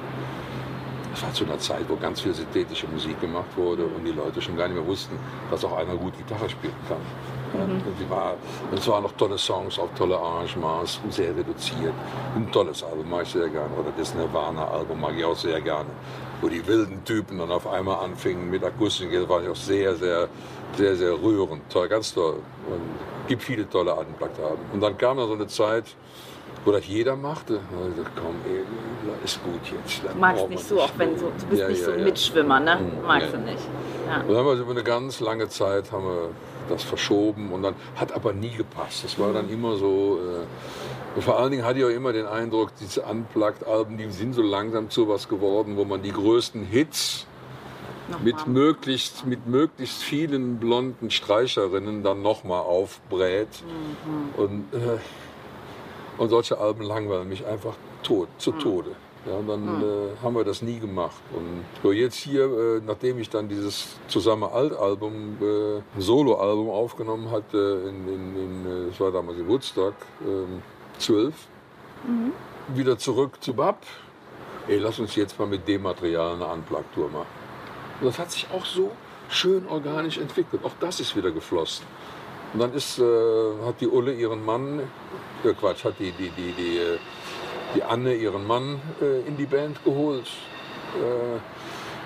Das 1.17 1.23
war 1.23 1.33
zu 1.33 1.45
einer 1.45 1.59
Zeit, 1.59 1.89
wo 1.89 1.97
ganz 1.97 2.21
viel 2.21 2.35
synthetische 2.35 2.87
Musik 2.89 3.19
gemacht 3.23 3.49
wurde 3.57 3.87
und 3.87 4.05
die 4.05 4.13
Leute 4.13 4.43
schon 4.43 4.55
gar 4.55 4.69
nicht 4.69 4.77
mehr 4.77 4.87
wussten, 4.87 5.19
dass 5.51 5.65
auch 5.65 5.75
einer 5.79 5.97
gut 5.97 6.13
Gitarre 6.19 6.47
spielen 6.47 6.75
kann. 6.87 6.99
Ja, 7.55 7.65
und 7.65 7.83
die 7.99 8.11
war, 8.11 8.35
und 8.71 8.79
es 8.79 8.87
waren 8.87 9.03
noch 9.03 9.13
tolle 9.13 9.39
Songs, 9.39 9.79
auch 9.79 9.89
tolle 9.97 10.15
Arrangements, 10.19 11.01
sehr 11.09 11.35
reduziert. 11.35 11.95
Ein 12.35 12.53
tolles 12.53 12.83
Album 12.83 13.09
mag 13.09 13.23
ich 13.23 13.31
sehr 13.31 13.49
gerne. 13.49 13.71
Oder 13.81 13.93
das 13.97 14.15
Nirvana-Album 14.15 15.01
mag 15.01 15.15
ich 15.17 15.25
auch 15.25 15.35
sehr 15.35 15.59
gerne. 15.63 15.89
Wo 16.43 16.51
die 16.51 16.67
wilden 16.67 17.03
Typen 17.07 17.39
dann 17.39 17.51
auf 17.51 17.67
einmal 17.67 18.05
anfingen 18.05 18.51
mit 18.51 18.63
Akustik. 18.63 19.11
Das 19.11 19.27
war 19.27 19.43
ich 19.43 19.49
auch 19.49 19.57
sehr, 19.57 19.97
sehr, 19.97 20.29
sehr, 20.77 20.97
sehr 20.97 21.13
rührend. 21.15 21.63
Toll, 21.71 21.89
ganz 21.89 22.13
toll. 22.13 22.43
Und 22.69 23.27
gibt 23.27 23.43
viele 23.43 23.67
tolle 23.71 23.95
Unplugged-Alben. 23.95 24.67
Und 24.71 24.83
dann 24.83 24.99
kam 24.99 25.17
dann 25.17 25.29
so 25.29 25.35
eine 25.35 25.47
Zeit, 25.47 25.97
wo 26.67 26.73
das 26.73 26.87
jeder 26.87 27.17
machte. 27.17 27.61
Ich 27.91 27.97
dachte, 27.97 28.11
komm, 28.21 28.35
ey, 28.45 28.65
ist 29.25 29.43
gut 29.45 29.61
jetzt. 29.73 30.03
Du 30.03 30.19
magst 30.19 30.49
nicht 30.49 30.65
so, 30.65 30.81
auch 30.81 30.91
wenn 30.99 31.17
so, 31.17 31.27
du 31.27 31.47
bist 31.47 31.69
nicht 31.69 31.83
so 31.83 31.93
ein 31.93 32.05
Mitschwimmer, 32.05 32.61
ne? 32.61 32.77
Mhm, 32.77 33.07
Magst 33.07 33.33
ja. 33.33 33.39
du 33.39 33.45
nicht. 33.45 33.63
Ja. 34.07 34.21
Und 34.21 34.29
dann 34.29 34.37
haben 34.37 34.47
wir 34.47 34.55
über 34.55 34.71
eine 34.73 34.83
ganz 34.83 35.21
lange 35.21 35.49
Zeit 35.49 35.93
haben 35.93 36.05
wir 36.05 36.31
das 36.69 36.83
verschoben 36.83 37.53
und 37.53 37.63
dann 37.63 37.77
hat 37.95 38.13
aber 38.13 38.33
nie 38.33 38.51
gepasst. 38.51 39.05
Das 39.05 39.17
war 39.19 39.33
dann 39.33 39.49
immer 39.49 39.77
so. 39.77 40.19
Äh, 40.19 41.17
und 41.17 41.23
vor 41.23 41.39
allen 41.39 41.53
Dingen 41.53 41.65
hatte 41.65 41.79
ich 41.79 41.85
auch 41.85 41.89
immer 41.89 42.13
den 42.13 42.27
Eindruck, 42.27 42.73
diese 42.81 43.03
Unplugged-Alben, 43.03 43.97
die 43.97 44.11
sind 44.11 44.35
so 44.35 44.43
langsam 44.43 44.91
zu 44.91 45.09
was 45.09 45.29
geworden, 45.29 45.77
wo 45.77 45.85
man 45.85 46.03
die 46.03 46.13
größten 46.13 46.65
Hits 46.65 47.27
mit 48.23 48.47
möglichst, 48.47 49.25
mit 49.25 49.47
möglichst 49.47 50.03
vielen 50.03 50.59
blonden 50.59 51.11
Streicherinnen 51.11 52.03
dann 52.03 52.23
nochmal 52.23 52.61
aufbrät. 52.61 53.49
Und, 54.37 54.65
äh, 54.75 54.99
und 56.19 56.29
solche 56.29 56.59
Alben 56.59 56.83
langweilen 56.83 57.29
mich 57.29 57.45
einfach 57.47 57.75
tot, 58.03 58.29
zu 58.39 58.53
Tode. 58.53 58.93
Ja, 59.27 59.35
und 59.35 59.49
dann 59.49 59.83
äh, 59.83 60.23
haben 60.23 60.37
wir 60.37 60.45
das 60.45 60.63
nie 60.63 60.79
gemacht. 60.79 61.21
Und 61.35 61.65
so 61.83 61.91
jetzt 61.91 62.15
hier, 62.15 62.45
äh, 62.45 62.81
nachdem 62.87 63.19
ich 63.19 63.29
dann 63.29 63.49
dieses 63.49 63.97
zusammen 64.07 64.45
Altalbum, 64.45 65.37
äh, 65.41 66.01
Soloalbum 66.01 66.71
aufgenommen 66.71 67.31
hatte, 67.33 67.83
in, 67.89 68.07
in, 68.07 68.37
in, 68.37 68.67
äh, 68.67 68.91
das 68.91 69.01
war 69.01 69.11
damals 69.11 69.39
in 69.39 69.49
Woodstock, 69.49 69.95
ähm, 70.25 70.63
12, 70.99 71.35
wieder 72.69 72.99
zurück 72.99 73.43
zu 73.43 73.55
Bab. 73.55 73.83
Ey, 74.69 74.79
lass 74.79 75.01
uns 75.01 75.17
jetzt 75.17 75.39
mal 75.39 75.47
mit 75.49 75.67
dem 75.67 75.83
Material 75.83 76.35
eine 76.35 76.47
Unplugged-Tour 76.47 77.09
machen. 77.11 77.27
Und 78.01 78.07
das 78.07 78.19
hat 78.19 78.31
sich 78.31 78.47
auch 78.53 78.65
so 78.65 78.93
schön 79.29 79.67
organisch 79.67 80.19
entwickelt. 80.19 80.65
Auch 80.65 80.75
das 80.79 81.01
ist 81.01 81.17
wieder 81.17 81.33
geflossen. 81.33 81.85
Und 82.53 82.61
dann 82.61 82.73
ist, 82.75 82.99
äh, 82.99 83.03
hat 83.65 83.81
die 83.81 83.89
Ulle 83.89 84.13
ihren 84.13 84.45
Mann, 84.45 84.81
äh, 85.45 85.53
Quatsch, 85.53 85.85
hat 85.85 85.95
die, 85.99 86.13
die, 86.13 86.31
die, 86.31 86.53
die, 86.53 86.79
äh, 86.79 86.99
die 87.75 87.83
Anne 87.83 88.15
ihren 88.15 88.47
Mann 88.47 88.81
äh, 89.01 89.27
in 89.27 89.37
die 89.37 89.47
Band 89.47 89.83
geholt. 89.85 90.29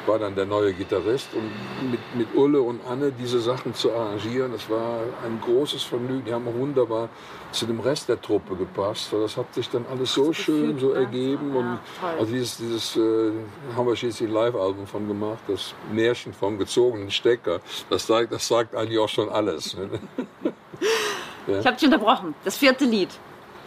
War 0.07 0.19
dann 0.19 0.35
der 0.35 0.47
neue 0.47 0.73
Gitarrist. 0.73 1.29
Und 1.35 1.91
mit, 1.91 2.01
mit 2.15 2.35
Ulle 2.35 2.61
und 2.61 2.81
Anne 2.87 3.13
diese 3.13 3.41
Sachen 3.41 3.75
zu 3.75 3.93
arrangieren, 3.93 4.53
das 4.53 4.69
war 4.69 5.01
ein 5.25 5.41
großes 5.41 5.83
Vergnügen. 5.83 6.25
Die 6.25 6.33
haben 6.33 6.47
auch 6.49 6.55
wunderbar 6.55 7.09
zu 7.53 7.67
dem 7.67 7.81
Rest 7.81 8.09
der 8.09 8.21
Truppe 8.21 8.57
gepasst. 8.57 9.13
Das 9.13 9.37
hat 9.37 9.55
sich 9.55 9.69
dann 9.69 9.85
alles 9.91 10.15
so 10.15 10.33
schön 10.33 10.79
so 10.79 10.93
ergeben. 10.93 11.55
Und 11.55 11.79
also 12.19 12.33
dieses, 12.33 12.57
dieses 12.57 12.97
äh, 12.97 13.33
haben 13.77 13.87
wir 13.87 13.97
schließlich 13.97 14.29
ein 14.29 14.35
Live-Album 14.35 14.87
von 14.87 15.07
gemacht, 15.07 15.41
das 15.49 15.75
Märchen 15.93 16.33
vom 16.33 16.59
gezogenen 16.59 17.11
Stecker. 17.11 17.61
Das 17.89 18.07
sagt, 18.07 18.33
das 18.33 18.47
sagt 18.47 18.75
eigentlich 18.75 18.99
auch 18.99 19.09
schon 19.09 19.29
alles. 19.29 19.77
Ne? 19.77 19.91
Ich 21.47 21.67
habe 21.67 21.77
dich 21.77 21.85
unterbrochen. 21.85 22.35
Das 22.45 22.57
vierte 22.57 22.85
Lied. 22.85 23.09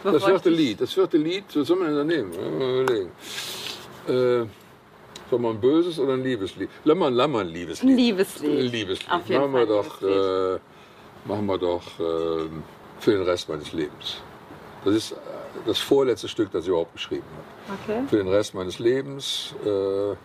Das 0.04 0.22
vierte 0.22 0.50
Lied, 0.50 0.80
das 0.80 0.92
vierte 0.92 1.16
Lied, 1.16 1.44
was 1.54 1.66
soll 1.66 1.78
man 1.78 1.88
denn 1.88 1.96
da 1.96 2.04
nehmen? 2.04 2.32
Ja, 2.32 2.80
überlegen. 2.80 3.10
Äh, 4.06 4.46
soll 5.30 5.38
man 5.38 5.56
ein 5.56 5.60
böses 5.60 5.98
oder 5.98 6.14
ein 6.14 6.22
Liebeslied? 6.22 6.68
Mal 6.84 7.08
ein 7.42 7.48
Liebeslied. 7.48 7.90
Ein 7.90 7.96
Liebeslied. 7.96 8.50
Ein 8.50 8.66
Liebeslied. 8.66 9.10
Auf 9.10 9.28
jeden 9.28 9.40
machen, 9.40 9.52
wir 9.52 9.66
Fall 9.66 9.66
doch, 9.66 10.02
äh, 10.02 10.58
machen 11.24 11.46
wir 11.46 11.58
doch 11.58 11.82
äh, 12.00 12.48
für 13.00 13.12
den 13.12 13.22
Rest 13.22 13.48
meines 13.48 13.72
Lebens. 13.72 14.20
Das 14.84 14.94
ist 14.94 15.12
äh, 15.12 15.16
das 15.66 15.78
vorletzte 15.78 16.28
Stück, 16.28 16.50
das 16.52 16.64
ich 16.64 16.68
überhaupt 16.68 16.92
geschrieben 16.92 17.24
habe. 17.36 17.78
Okay. 17.82 18.08
Für 18.08 18.16
den 18.16 18.28
Rest 18.28 18.54
meines 18.54 18.78
Lebens. 18.78 19.54
Äh, 19.64 20.16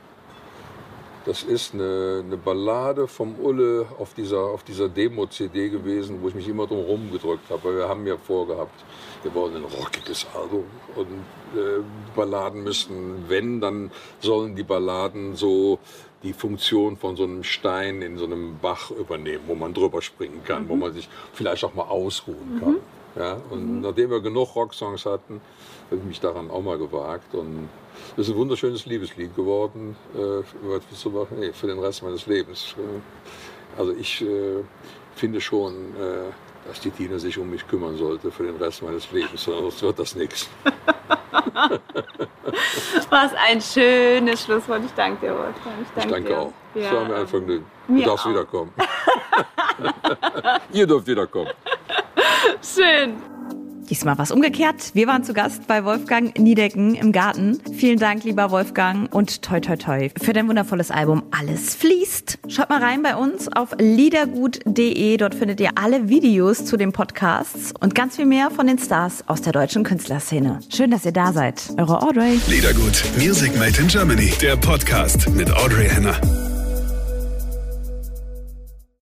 das 1.29 1.43
ist 1.43 1.75
eine, 1.75 2.23
eine 2.25 2.37
Ballade 2.37 3.07
vom 3.07 3.35
Ulle 3.35 3.85
auf 3.99 4.15
dieser, 4.15 4.39
auf 4.39 4.63
dieser 4.63 4.89
Demo-CD 4.89 5.69
gewesen, 5.69 6.23
wo 6.23 6.29
ich 6.29 6.33
mich 6.33 6.47
immer 6.47 6.65
drum 6.65 6.79
rumgedrückt 6.79 7.51
habe. 7.51 7.65
Weil 7.65 7.77
wir 7.77 7.87
haben 7.87 8.07
ja 8.07 8.17
vorgehabt, 8.17 8.83
wir 9.21 9.31
wollen 9.35 9.57
ein 9.57 9.63
rockiges 9.63 10.25
Album. 10.33 10.63
Und 10.95 11.05
äh, 11.55 11.83
Balladen 12.15 12.63
müssen, 12.63 13.25
wenn, 13.27 13.61
dann 13.61 13.91
sollen 14.19 14.55
die 14.55 14.63
Balladen 14.63 15.35
so 15.35 15.77
die 16.23 16.33
Funktion 16.33 16.97
von 16.97 17.15
so 17.15 17.25
einem 17.25 17.43
Stein 17.43 18.01
in 18.01 18.17
so 18.17 18.25
einem 18.25 18.57
Bach 18.59 18.89
übernehmen, 18.89 19.43
wo 19.45 19.53
man 19.53 19.71
drüber 19.75 20.01
springen 20.01 20.43
kann, 20.43 20.67
wo 20.67 20.75
man 20.75 20.93
sich 20.93 21.07
vielleicht 21.33 21.63
auch 21.63 21.75
mal 21.75 21.83
ausruhen 21.83 22.59
kann. 22.59 22.77
Ja, 23.15 23.37
und 23.49 23.81
nachdem 23.81 24.11
wir 24.11 24.21
genug 24.21 24.55
Rocksongs 24.55 25.05
hatten, 25.05 25.41
habe 25.87 25.97
ich 25.97 26.03
mich 26.03 26.19
daran 26.19 26.49
auch 26.51 26.61
mal 26.61 26.77
gewagt. 26.77 27.33
Und 27.33 27.67
das 28.15 28.27
ist 28.27 28.33
ein 28.33 28.37
wunderschönes 28.37 28.85
Liebeslied 28.85 29.35
geworden. 29.35 29.95
Äh? 30.15 30.41
Nee, 31.39 31.51
für 31.53 31.67
den 31.67 31.79
Rest 31.79 32.03
meines 32.03 32.25
Lebens. 32.27 32.75
Äh, 32.77 32.81
Also 33.79 33.93
ich 33.93 34.21
äh, 34.21 34.63
finde 35.15 35.41
schon, 35.41 35.73
äh, 35.95 36.31
dass 36.67 36.79
die 36.81 36.91
Tina 36.91 37.17
sich 37.19 37.37
um 37.37 37.49
mich 37.49 37.67
kümmern 37.67 37.97
sollte 37.97 38.31
für 38.31 38.43
den 38.43 38.55
Rest 38.57 38.81
meines 38.83 39.11
Lebens, 39.11 39.43
sonst 39.43 39.81
wird 39.81 39.97
das 39.99 40.15
nichts. 40.15 40.49
Was 43.09 43.31
ein 43.47 43.61
schönes 43.61 44.43
Schlusswort. 44.43 44.81
Ich 44.85 44.91
danke 44.93 45.27
dir, 45.27 45.33
Wolfgang. 45.33 45.75
Ich 45.81 45.87
danke, 45.95 45.99
Ich 46.07 46.11
danke 46.11 46.29
dir. 46.29 46.39
auch. 46.39 46.53
Es 46.75 46.83
Ja. 46.83 46.93
war 46.93 47.05
mir 47.05 47.15
ein 47.15 47.27
Vergnügen. 47.27 47.65
Du 47.87 48.01
darfst 48.03 48.25
auch. 48.25 48.29
wiederkommen. 48.29 48.73
Ihr 50.73 50.87
dürft 50.87 51.07
wiederkommen. 51.07 51.49
Schön. 52.61 53.13
Diesmal 53.89 54.19
was 54.19 54.29
umgekehrt. 54.31 54.91
Wir 54.93 55.07
waren 55.07 55.23
zu 55.23 55.33
Gast 55.33 55.65
bei 55.65 55.83
Wolfgang 55.83 56.37
Niedecken 56.37 56.93
im 56.93 57.11
Garten. 57.11 57.59
Vielen 57.73 57.97
Dank, 57.97 58.23
lieber 58.23 58.51
Wolfgang, 58.51 59.13
und 59.13 59.41
toi 59.41 59.59
toi 59.59 59.77
toi 59.77 60.09
für 60.21 60.31
dein 60.31 60.47
wundervolles 60.47 60.91
Album 60.91 61.23
Alles 61.31 61.73
fließt. 61.73 62.37
Schaut 62.47 62.69
mal 62.69 62.83
rein 62.83 63.01
bei 63.01 63.15
uns 63.15 63.47
auf 63.51 63.75
liedergut.de. 63.79 65.17
Dort 65.17 65.33
findet 65.33 65.59
ihr 65.59 65.71
alle 65.75 66.07
Videos 66.07 66.65
zu 66.65 66.77
den 66.77 66.91
Podcasts 66.91 67.73
und 67.79 67.95
ganz 67.95 68.15
viel 68.17 68.27
mehr 68.27 68.51
von 68.51 68.67
den 68.67 68.77
Stars 68.77 69.23
aus 69.27 69.41
der 69.41 69.53
deutschen 69.53 69.83
Künstlerszene. 69.83 70.59
Schön, 70.69 70.91
dass 70.91 71.05
ihr 71.05 71.11
da 71.11 71.33
seid. 71.33 71.63
Eure 71.77 72.03
Audrey. 72.03 72.39
Liedergut, 72.47 73.03
Music 73.17 73.57
Made 73.57 73.79
in 73.81 73.87
Germany, 73.87 74.31
der 74.39 74.55
Podcast 74.55 75.27
mit 75.31 75.51
Audrey 75.51 75.89
Henner. 75.89 76.48